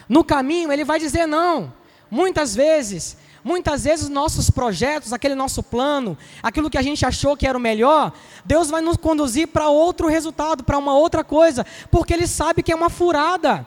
No 0.08 0.24
caminho, 0.24 0.72
ele 0.72 0.84
vai 0.84 0.98
dizer 0.98 1.26
não. 1.26 1.72
Muitas 2.10 2.54
vezes, 2.54 3.16
muitas 3.44 3.84
vezes 3.84 4.08
nossos 4.08 4.48
projetos, 4.48 5.12
aquele 5.12 5.34
nosso 5.34 5.62
plano, 5.62 6.16
aquilo 6.42 6.70
que 6.70 6.78
a 6.78 6.82
gente 6.82 7.04
achou 7.04 7.36
que 7.36 7.46
era 7.46 7.58
o 7.58 7.60
melhor, 7.60 8.12
Deus 8.44 8.70
vai 8.70 8.80
nos 8.80 8.96
conduzir 8.96 9.48
para 9.48 9.68
outro 9.68 10.08
resultado, 10.08 10.64
para 10.64 10.78
uma 10.78 10.96
outra 10.96 11.22
coisa, 11.22 11.66
porque 11.90 12.14
ele 12.14 12.26
sabe 12.26 12.62
que 12.62 12.72
é 12.72 12.76
uma 12.76 12.88
furada. 12.88 13.66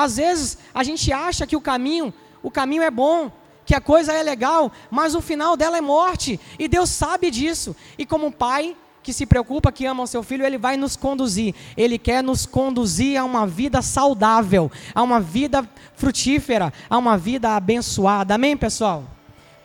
Às 0.00 0.16
vezes 0.16 0.58
a 0.72 0.82
gente 0.82 1.12
acha 1.12 1.46
que 1.46 1.56
o 1.56 1.60
caminho, 1.60 2.12
o 2.42 2.50
caminho 2.50 2.82
é 2.82 2.90
bom, 2.90 3.30
que 3.66 3.74
a 3.74 3.80
coisa 3.80 4.14
é 4.14 4.22
legal, 4.22 4.72
mas 4.90 5.14
o 5.14 5.20
final 5.20 5.56
dela 5.56 5.76
é 5.76 5.80
morte, 5.80 6.40
e 6.58 6.66
Deus 6.66 6.88
sabe 6.88 7.30
disso. 7.30 7.76
E 7.98 8.06
como 8.06 8.32
pai 8.32 8.74
que 9.02 9.12
se 9.12 9.26
preocupa, 9.26 9.70
que 9.70 9.84
ama 9.84 10.02
o 10.02 10.06
seu 10.06 10.22
filho, 10.22 10.44
ele 10.44 10.56
vai 10.56 10.76
nos 10.76 10.96
conduzir. 10.96 11.54
Ele 11.76 11.98
quer 11.98 12.22
nos 12.22 12.46
conduzir 12.46 13.18
a 13.18 13.24
uma 13.24 13.46
vida 13.46 13.82
saudável, 13.82 14.70
a 14.94 15.02
uma 15.02 15.20
vida 15.20 15.68
frutífera, 15.94 16.72
a 16.88 16.96
uma 16.96 17.18
vida 17.18 17.54
abençoada. 17.54 18.34
Amém, 18.34 18.56
pessoal? 18.56 19.04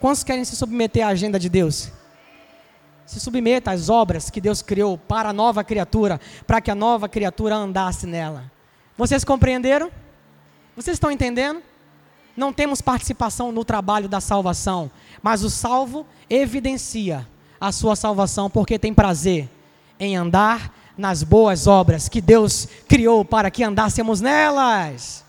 Quantos 0.02 0.24
querem 0.24 0.44
se 0.44 0.56
submeter 0.56 1.06
à 1.06 1.10
agenda 1.10 1.40
de 1.40 1.50
Deus? 1.50 1.92
Se 3.06 3.20
submeta 3.20 3.72
às 3.72 3.90
obras 3.90 4.30
que 4.30 4.42
Deus 4.42 4.62
criou 4.62 4.98
para 4.98 5.30
a 5.30 5.34
nova 5.34 5.64
criatura, 5.64 6.20
para 6.46 6.60
que 6.60 6.72
a 6.72 6.76
nova 6.76 7.08
criatura 7.08 7.56
andasse 7.56 8.06
nela. 8.06 8.52
Vocês 8.98 9.24
compreenderam? 9.24 9.92
Vocês 10.76 10.96
estão 10.96 11.10
entendendo? 11.10 11.62
Não 12.36 12.52
temos 12.52 12.82
participação 12.82 13.52
no 13.52 13.64
trabalho 13.64 14.10
da 14.10 14.20
salvação, 14.20 14.92
mas 15.22 15.44
o 15.44 15.50
salvo 15.50 16.06
evidencia 16.30 17.26
a 17.60 17.72
sua 17.72 17.96
salvação 17.96 18.50
porque 18.50 18.78
tem 18.78 18.94
prazer 18.94 19.50
em 19.98 20.18
andar 20.18 20.74
nas 20.98 21.24
boas 21.24 21.66
obras 21.66 22.10
que 22.10 22.20
Deus 22.20 22.68
criou 22.88 23.24
para 23.24 23.50
que 23.50 23.64
andássemos 23.64 24.20
nelas. 24.20 25.24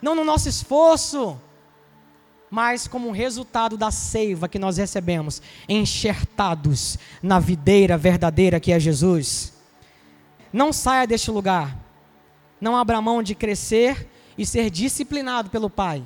Não 0.00 0.14
no 0.14 0.24
nosso 0.24 0.48
esforço, 0.48 1.36
mas 2.50 2.86
como 2.86 3.10
resultado 3.10 3.76
da 3.76 3.90
seiva 3.90 4.48
que 4.48 4.58
nós 4.58 4.76
recebemos, 4.76 5.42
enxertados 5.68 6.98
na 7.22 7.40
videira 7.40 7.96
verdadeira 7.96 8.60
que 8.60 8.72
é 8.72 8.78
Jesus. 8.78 9.52
Não 10.52 10.72
saia 10.72 11.06
deste 11.06 11.30
lugar. 11.30 11.76
Não 12.60 12.76
abra 12.76 13.00
mão 13.00 13.22
de 13.22 13.34
crescer 13.34 14.08
e 14.36 14.46
ser 14.46 14.70
disciplinado 14.70 15.50
pelo 15.50 15.68
Pai 15.70 16.02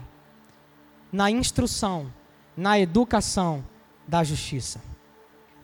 na 1.12 1.30
instrução, 1.30 2.12
na 2.56 2.78
educação 2.78 3.64
da 4.06 4.22
justiça. 4.24 4.80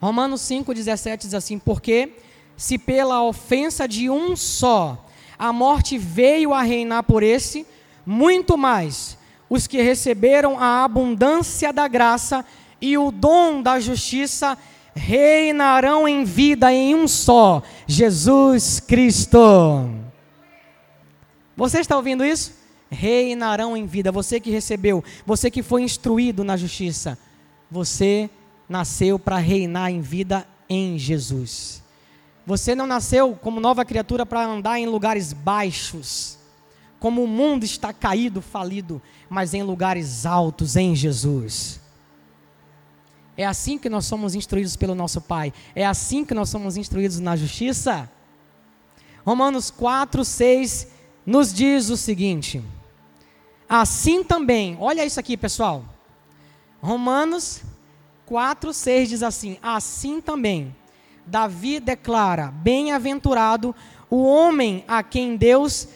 Romanos 0.00 0.40
5,17 0.42 1.18
diz 1.18 1.34
assim: 1.34 1.58
Porque 1.58 2.16
se 2.56 2.78
pela 2.78 3.22
ofensa 3.22 3.86
de 3.86 4.08
um 4.10 4.36
só 4.36 5.06
a 5.38 5.52
morte 5.52 5.98
veio 5.98 6.52
a 6.52 6.62
reinar 6.62 7.02
por 7.02 7.22
esse, 7.22 7.66
muito 8.06 8.56
mais 8.56 9.18
os 9.50 9.66
que 9.66 9.82
receberam 9.82 10.58
a 10.58 10.84
abundância 10.84 11.72
da 11.72 11.86
graça 11.88 12.44
e 12.80 12.96
o 12.96 13.10
dom 13.10 13.60
da 13.60 13.78
justiça 13.78 14.56
reinarão 14.94 16.06
em 16.06 16.24
vida 16.24 16.72
em 16.72 16.94
um 16.94 17.06
só, 17.08 17.62
Jesus 17.86 18.80
Cristo. 18.80 20.01
Você 21.56 21.80
está 21.80 21.96
ouvindo 21.96 22.24
isso? 22.24 22.54
Reinarão 22.90 23.76
em 23.76 23.86
vida. 23.86 24.12
Você 24.12 24.40
que 24.40 24.50
recebeu, 24.50 25.02
você 25.26 25.50
que 25.50 25.62
foi 25.62 25.82
instruído 25.82 26.44
na 26.44 26.56
justiça, 26.56 27.18
você 27.70 28.28
nasceu 28.68 29.18
para 29.18 29.38
reinar 29.38 29.90
em 29.90 30.00
vida 30.00 30.46
em 30.68 30.98
Jesus. 30.98 31.82
Você 32.46 32.74
não 32.74 32.86
nasceu 32.86 33.34
como 33.34 33.60
nova 33.60 33.84
criatura 33.84 34.26
para 34.26 34.44
andar 34.44 34.78
em 34.78 34.86
lugares 34.86 35.32
baixos, 35.32 36.38
como 36.98 37.22
o 37.22 37.28
mundo 37.28 37.64
está 37.64 37.92
caído, 37.92 38.40
falido, 38.40 39.00
mas 39.28 39.54
em 39.54 39.62
lugares 39.62 40.26
altos 40.26 40.76
em 40.76 40.94
Jesus. 40.94 41.80
É 43.36 43.46
assim 43.46 43.78
que 43.78 43.88
nós 43.88 44.04
somos 44.06 44.34
instruídos 44.34 44.76
pelo 44.76 44.94
nosso 44.94 45.20
Pai. 45.20 45.52
É 45.74 45.86
assim 45.86 46.24
que 46.24 46.34
nós 46.34 46.48
somos 46.48 46.76
instruídos 46.76 47.18
na 47.18 47.36
justiça. 47.36 48.10
Romanos 49.24 49.70
4, 49.70 50.24
6 50.24 50.88
nos 51.24 51.52
diz 51.52 51.90
o 51.90 51.96
seguinte: 51.96 52.62
assim 53.68 54.22
também, 54.24 54.76
olha 54.80 55.04
isso 55.04 55.20
aqui, 55.20 55.36
pessoal. 55.36 55.84
Romanos 56.80 57.62
4, 58.26 58.72
6 58.72 59.08
diz 59.08 59.22
assim: 59.22 59.58
assim 59.62 60.20
também, 60.20 60.74
Davi 61.26 61.80
declara: 61.80 62.48
bem-aventurado 62.50 63.74
o 64.10 64.24
homem 64.24 64.84
a 64.86 65.02
quem 65.02 65.36
Deus 65.36 65.88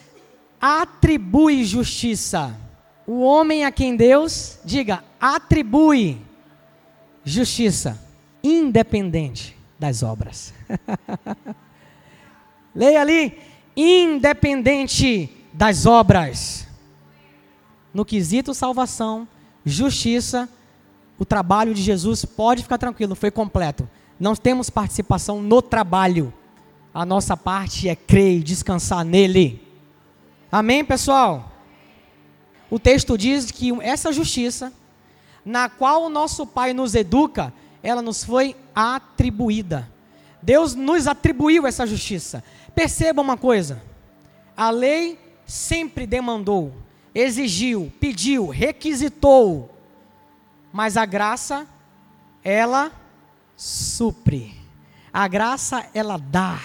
atribui 0.59 1.63
justiça. 1.63 2.55
O 3.05 3.21
homem 3.21 3.63
a 3.63 3.71
quem 3.71 3.95
Deus, 3.95 4.59
diga, 4.65 5.01
atribui 5.19 6.19
justiça, 7.23 8.01
independente 8.43 9.57
das 9.79 10.03
obras. 10.03 10.53
Leia 12.75 13.01
ali, 13.01 13.39
independente 13.77 15.29
das 15.53 15.85
obras. 15.85 16.67
No 17.93 18.03
quesito 18.03 18.55
salvação, 18.55 19.27
justiça, 19.63 20.49
o 21.19 21.23
trabalho 21.23 21.75
de 21.75 21.81
Jesus, 21.81 22.25
pode 22.25 22.63
ficar 22.63 22.79
tranquilo, 22.79 23.15
foi 23.15 23.29
completo. 23.29 23.87
não 24.19 24.35
temos 24.35 24.67
participação 24.69 25.41
no 25.43 25.61
trabalho. 25.61 26.33
A 26.91 27.05
nossa 27.05 27.37
parte 27.37 27.87
é 27.87 27.95
crer 27.95 28.39
e 28.39 28.43
descansar 28.43 29.05
nele. 29.05 29.61
Amém, 30.51 30.83
pessoal? 30.83 31.51
O 32.69 32.79
texto 32.79 33.15
diz 33.15 33.51
que 33.51 33.71
essa 33.81 34.11
justiça, 34.11 34.73
na 35.45 35.69
qual 35.69 36.03
o 36.03 36.09
nosso 36.09 36.47
Pai 36.47 36.73
nos 36.73 36.95
educa, 36.95 37.53
ela 37.83 38.01
nos 38.01 38.23
foi 38.23 38.55
atribuída. 38.73 39.87
Deus 40.41 40.73
nos 40.73 41.07
atribuiu 41.07 41.67
essa 41.67 41.85
justiça. 41.85 42.43
Perceba 42.77 43.23
uma 43.23 43.35
coisa: 43.35 43.81
a 44.55 44.69
lei 44.69 45.17
sempre 45.47 46.05
demandou, 46.05 46.75
exigiu, 47.13 47.91
pediu, 47.99 48.49
requisitou, 48.49 49.75
mas 50.71 50.95
a 50.95 51.03
graça, 51.03 51.65
ela 52.43 52.91
supre. 53.55 54.53
A 55.11 55.27
graça, 55.27 55.87
ela 55.91 56.17
dá. 56.17 56.61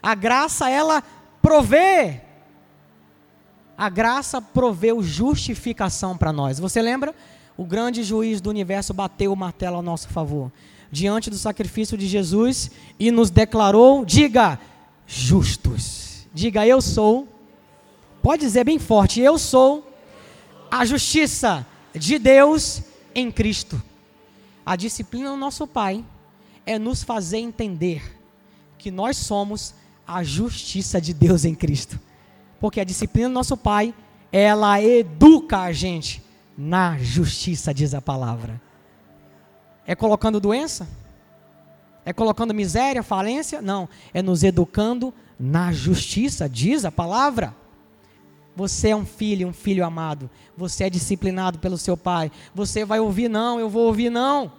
A 0.00 0.14
graça, 0.14 0.70
ela 0.70 1.02
provê. 1.42 2.20
A 3.76 3.88
graça 3.88 4.40
proveu 4.40 5.02
justificação 5.02 6.16
para 6.16 6.32
nós. 6.32 6.60
Você 6.60 6.80
lembra? 6.80 7.12
O 7.56 7.64
grande 7.64 8.04
juiz 8.04 8.40
do 8.40 8.50
universo 8.50 8.94
bateu 8.94 9.32
o 9.32 9.36
martelo 9.36 9.78
a 9.78 9.82
nosso 9.82 10.08
favor, 10.10 10.52
diante 10.92 11.28
do 11.28 11.36
sacrifício 11.36 11.98
de 11.98 12.06
Jesus 12.06 12.70
e 13.00 13.10
nos 13.10 13.30
declarou: 13.30 14.04
diga, 14.04 14.60
justos. 15.06 16.26
Diga, 16.32 16.66
eu 16.66 16.80
sou. 16.80 17.28
Pode 18.22 18.42
dizer 18.42 18.64
bem 18.64 18.78
forte: 18.78 19.20
eu 19.20 19.38
sou 19.38 19.86
a 20.70 20.84
justiça 20.84 21.66
de 21.94 22.18
Deus 22.18 22.82
em 23.14 23.30
Cristo. 23.30 23.80
A 24.66 24.76
disciplina 24.76 25.30
do 25.30 25.36
nosso 25.36 25.66
Pai 25.66 26.04
é 26.66 26.78
nos 26.78 27.02
fazer 27.02 27.38
entender 27.38 28.18
que 28.78 28.90
nós 28.90 29.16
somos 29.16 29.74
a 30.06 30.22
justiça 30.22 31.00
de 31.00 31.14
Deus 31.14 31.44
em 31.44 31.54
Cristo. 31.54 32.00
Porque 32.58 32.80
a 32.80 32.84
disciplina 32.84 33.28
do 33.28 33.34
nosso 33.34 33.56
Pai, 33.56 33.94
ela 34.32 34.82
educa 34.82 35.58
a 35.60 35.72
gente 35.72 36.22
na 36.56 36.98
justiça, 36.98 37.74
diz 37.74 37.94
a 37.94 38.00
palavra. 38.00 38.60
É 39.86 39.94
colocando 39.94 40.40
doença? 40.40 40.88
É 42.04 42.12
colocando 42.12 42.52
miséria, 42.52 43.02
falência? 43.02 43.62
Não. 43.62 43.88
É 44.12 44.22
nos 44.22 44.42
educando 44.42 45.12
na 45.38 45.72
justiça, 45.72 46.48
diz 46.48 46.84
a 46.84 46.92
palavra. 46.92 47.54
Você 48.56 48.90
é 48.90 48.96
um 48.96 49.04
filho, 49.04 49.48
um 49.48 49.52
filho 49.52 49.84
amado. 49.84 50.30
Você 50.56 50.84
é 50.84 50.90
disciplinado 50.90 51.58
pelo 51.58 51.76
seu 51.76 51.96
pai. 51.96 52.30
Você 52.54 52.84
vai 52.84 53.00
ouvir 53.00 53.28
não, 53.28 53.58
eu 53.58 53.68
vou 53.68 53.86
ouvir 53.86 54.10
não. 54.10 54.52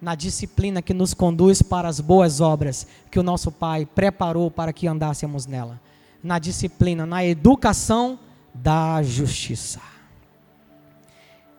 Na 0.00 0.14
disciplina 0.14 0.82
que 0.82 0.92
nos 0.92 1.14
conduz 1.14 1.62
para 1.62 1.88
as 1.88 2.00
boas 2.00 2.40
obras 2.40 2.86
que 3.10 3.18
o 3.18 3.22
nosso 3.22 3.50
pai 3.50 3.86
preparou 3.86 4.50
para 4.50 4.72
que 4.72 4.86
andássemos 4.86 5.46
nela. 5.46 5.80
Na 6.22 6.38
disciplina, 6.38 7.06
na 7.06 7.24
educação 7.24 8.18
da 8.52 9.02
justiça. 9.02 9.80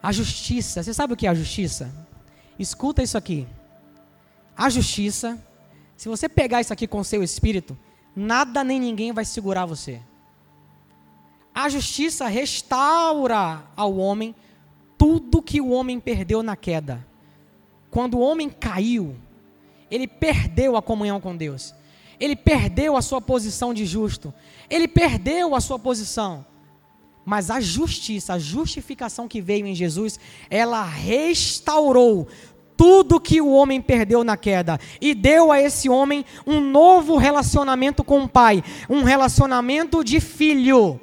A 0.01 0.11
justiça, 0.11 0.83
você 0.83 0.93
sabe 0.93 1.13
o 1.13 1.17
que 1.17 1.27
é 1.27 1.29
a 1.29 1.33
justiça? 1.33 1.91
Escuta 2.57 3.01
isso 3.01 3.17
aqui. 3.17 3.47
A 4.59 4.69
justiça, 4.69 5.41
se 5.95 6.09
você 6.09 6.27
pegar 6.27 6.59
isso 6.59 6.73
aqui 6.73 6.85
com 6.85 7.01
seu 7.01 7.23
espírito, 7.23 7.77
nada 8.13 8.61
nem 8.61 8.77
ninguém 8.77 9.13
vai 9.13 9.23
segurar 9.23 9.65
você. 9.65 10.01
A 11.55 11.69
justiça 11.69 12.27
restaura 12.27 13.63
ao 13.73 13.95
homem 13.95 14.35
tudo 14.97 15.41
que 15.41 15.61
o 15.61 15.69
homem 15.69 15.97
perdeu 15.97 16.43
na 16.43 16.57
queda. 16.57 17.07
Quando 17.89 18.15
o 18.15 18.19
homem 18.19 18.49
caiu, 18.49 19.15
ele 19.89 20.09
perdeu 20.09 20.75
a 20.75 20.81
comunhão 20.81 21.21
com 21.21 21.37
Deus. 21.37 21.73
Ele 22.19 22.35
perdeu 22.35 22.97
a 22.97 23.01
sua 23.01 23.21
posição 23.21 23.73
de 23.73 23.85
justo. 23.85 24.33
Ele 24.69 24.89
perdeu 24.89 25.55
a 25.55 25.61
sua 25.61 25.79
posição. 25.79 26.45
Mas 27.29 27.49
a 27.49 27.61
justiça, 27.61 28.33
a 28.33 28.39
justificação 28.39 29.27
que 29.27 29.39
veio 29.39 29.65
em 29.67 29.75
Jesus, 29.75 30.19
ela 30.49 30.83
restaurou 30.83 32.27
tudo 32.79 33.19
que 33.19 33.41
o 33.41 33.51
homem 33.51 33.81
perdeu 33.81 34.23
na 34.23 34.37
queda 34.37 34.79
e 35.01 35.13
deu 35.13 35.51
a 35.51 35.59
esse 35.59 35.89
homem 35.89 36.23
um 36.47 36.61
novo 36.61 37.17
relacionamento 37.17 38.05
com 38.05 38.23
o 38.23 38.29
Pai, 38.29 38.63
um 38.89 39.03
relacionamento 39.03 40.01
de 40.01 40.21
filho, 40.21 40.97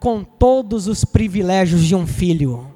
com 0.00 0.24
todos 0.24 0.88
os 0.88 1.04
privilégios 1.04 1.84
de 1.84 1.94
um 1.94 2.04
filho. 2.04 2.74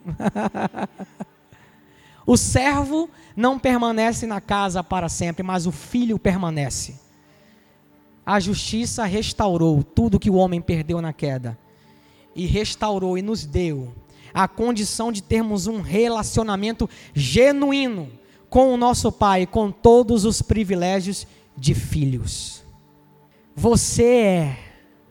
o 2.24 2.36
servo 2.36 3.10
não 3.34 3.58
permanece 3.58 4.24
na 4.24 4.40
casa 4.40 4.84
para 4.84 5.08
sempre, 5.08 5.42
mas 5.42 5.66
o 5.66 5.72
filho 5.72 6.16
permanece. 6.16 7.00
A 8.24 8.38
justiça 8.38 9.04
restaurou 9.04 9.82
tudo 9.82 10.20
que 10.20 10.30
o 10.30 10.34
homem 10.34 10.60
perdeu 10.60 11.02
na 11.02 11.12
queda 11.12 11.58
e 12.36 12.46
restaurou 12.46 13.18
e 13.18 13.22
nos 13.22 13.44
deu 13.44 13.92
a 14.32 14.48
condição 14.48 15.12
de 15.12 15.22
termos 15.22 15.66
um 15.66 15.80
relacionamento 15.80 16.88
genuíno 17.14 18.10
com 18.48 18.72
o 18.72 18.76
nosso 18.76 19.10
Pai, 19.10 19.46
com 19.46 19.70
todos 19.70 20.24
os 20.24 20.42
privilégios 20.42 21.26
de 21.56 21.74
filhos. 21.74 22.62
Você 23.54 24.04
é 24.04 24.58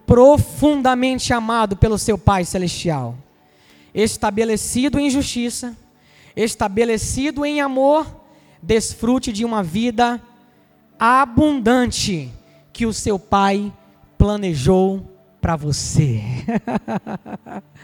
profundamente 0.05 1.33
amado 1.33 1.75
pelo 1.77 1.97
seu 1.97 2.17
Pai 2.17 2.45
celestial, 2.45 3.15
estabelecido 3.93 4.99
em 4.99 5.09
justiça, 5.09 5.75
estabelecido 6.35 7.45
em 7.45 7.61
amor, 7.61 8.05
desfrute 8.61 9.31
de 9.31 9.43
uma 9.45 9.63
vida 9.63 10.21
abundante 10.99 12.31
que 12.71 12.85
o 12.85 12.93
seu 12.93 13.17
Pai 13.17 13.73
planejou 14.17 15.03
para 15.41 15.55
você. 15.55 16.21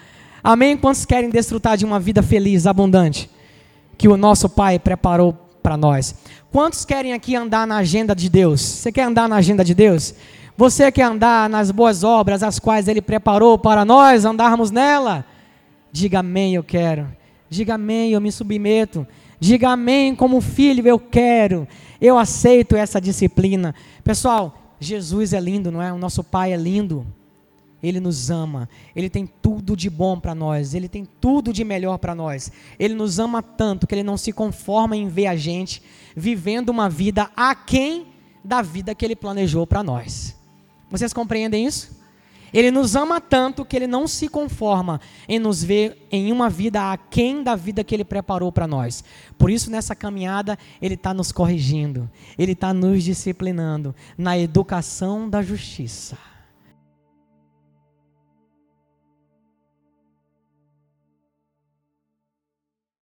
Amém? 0.50 0.78
Quantos 0.78 1.04
querem 1.04 1.30
desfrutar 1.30 1.76
de 1.76 1.84
uma 1.84 2.00
vida 2.00 2.24
feliz, 2.24 2.66
abundante, 2.66 3.30
que 3.98 4.08
o 4.08 4.16
nosso 4.16 4.48
Pai 4.48 4.80
preparou 4.80 5.34
para 5.62 5.76
nós? 5.76 6.16
Quantos 6.54 6.86
querem 6.86 7.12
aqui 7.12 7.36
andar 7.36 7.68
na 7.68 7.76
agenda 7.76 8.16
de 8.16 8.30
Deus? 8.30 8.62
Você 8.62 8.90
quer 8.90 9.04
andar 9.04 9.28
na 9.28 9.36
agenda 9.36 9.62
de 9.62 9.76
Deus? 9.76 10.16
Você 10.56 10.90
quer 10.90 11.02
andar 11.02 11.50
nas 11.50 11.70
boas 11.70 12.02
obras, 12.02 12.44
as 12.44 12.60
quais 12.60 12.88
Ele 12.88 13.02
preparou 13.02 13.58
para 13.58 13.84
nós 13.84 14.24
andarmos 14.24 14.72
nela? 14.72 15.26
Diga 15.92 16.20
amém, 16.20 16.56
eu 16.56 16.64
quero. 16.64 17.10
Diga 17.50 17.74
amém, 17.74 18.14
eu 18.14 18.22
me 18.22 18.32
submeto. 18.32 19.06
Diga 19.42 19.72
amém, 19.72 20.16
como 20.16 20.40
filho, 20.40 20.88
eu 20.88 20.98
quero. 20.98 21.68
Eu 22.00 22.18
aceito 22.18 22.74
essa 22.74 23.02
disciplina. 23.02 23.76
Pessoal, 24.02 24.78
Jesus 24.80 25.34
é 25.34 25.42
lindo, 25.42 25.74
não 25.74 25.82
é? 25.82 25.92
O 25.92 25.98
nosso 25.98 26.24
Pai 26.24 26.54
é 26.54 26.58
lindo. 26.58 27.06
Ele 27.82 28.00
nos 28.00 28.32
ama, 28.32 28.68
Ele 28.96 29.10
tem 29.10 29.28
tudo 29.28 29.76
de 29.76 29.90
bom 29.90 30.20
para 30.20 30.34
nós, 30.34 30.74
Ele 30.74 30.90
tem 30.90 31.06
tudo 31.06 31.54
de 31.54 31.64
melhor 31.64 31.98
para 31.98 32.16
nós. 32.16 32.52
Ele 32.80 32.96
nos 32.96 33.20
ama 33.20 33.42
tanto 33.42 33.86
que 33.86 33.94
Ele 33.94 34.04
não 34.04 34.18
se 34.18 34.32
conforma 34.34 34.96
em 34.98 35.08
ver 35.08 35.28
a 35.28 35.36
gente 35.36 35.82
vivendo 36.16 36.70
uma 36.70 36.90
vida 36.90 37.30
aquém 37.36 38.08
da 38.44 38.62
vida 38.62 38.96
que 38.96 39.06
Ele 39.06 39.16
planejou 39.16 39.68
para 39.68 39.84
nós. 39.84 40.36
Vocês 40.90 41.14
compreendem 41.14 41.66
isso? 41.66 41.96
Ele 42.52 42.72
nos 42.72 42.96
ama 42.96 43.22
tanto 43.22 43.66
que 43.66 43.76
Ele 43.76 43.86
não 43.86 44.08
se 44.08 44.28
conforma 44.28 45.00
em 45.28 45.38
nos 45.38 45.64
ver 45.64 46.08
em 46.12 46.32
uma 46.32 46.50
vida 46.50 46.92
aquém 46.92 47.44
da 47.44 47.56
vida 47.56 47.84
que 47.84 47.94
Ele 47.94 48.06
preparou 48.06 48.52
para 48.52 48.66
nós. 48.66 49.04
Por 49.38 49.52
isso, 49.52 49.70
nessa 49.70 49.94
caminhada, 49.94 50.58
Ele 50.82 50.96
está 50.96 51.14
nos 51.14 51.32
corrigindo, 51.32 52.10
Ele 52.38 52.54
está 52.54 52.74
nos 52.74 53.04
disciplinando 53.04 53.94
na 54.18 54.38
educação 54.40 55.30
da 55.30 55.44
justiça 55.44 56.18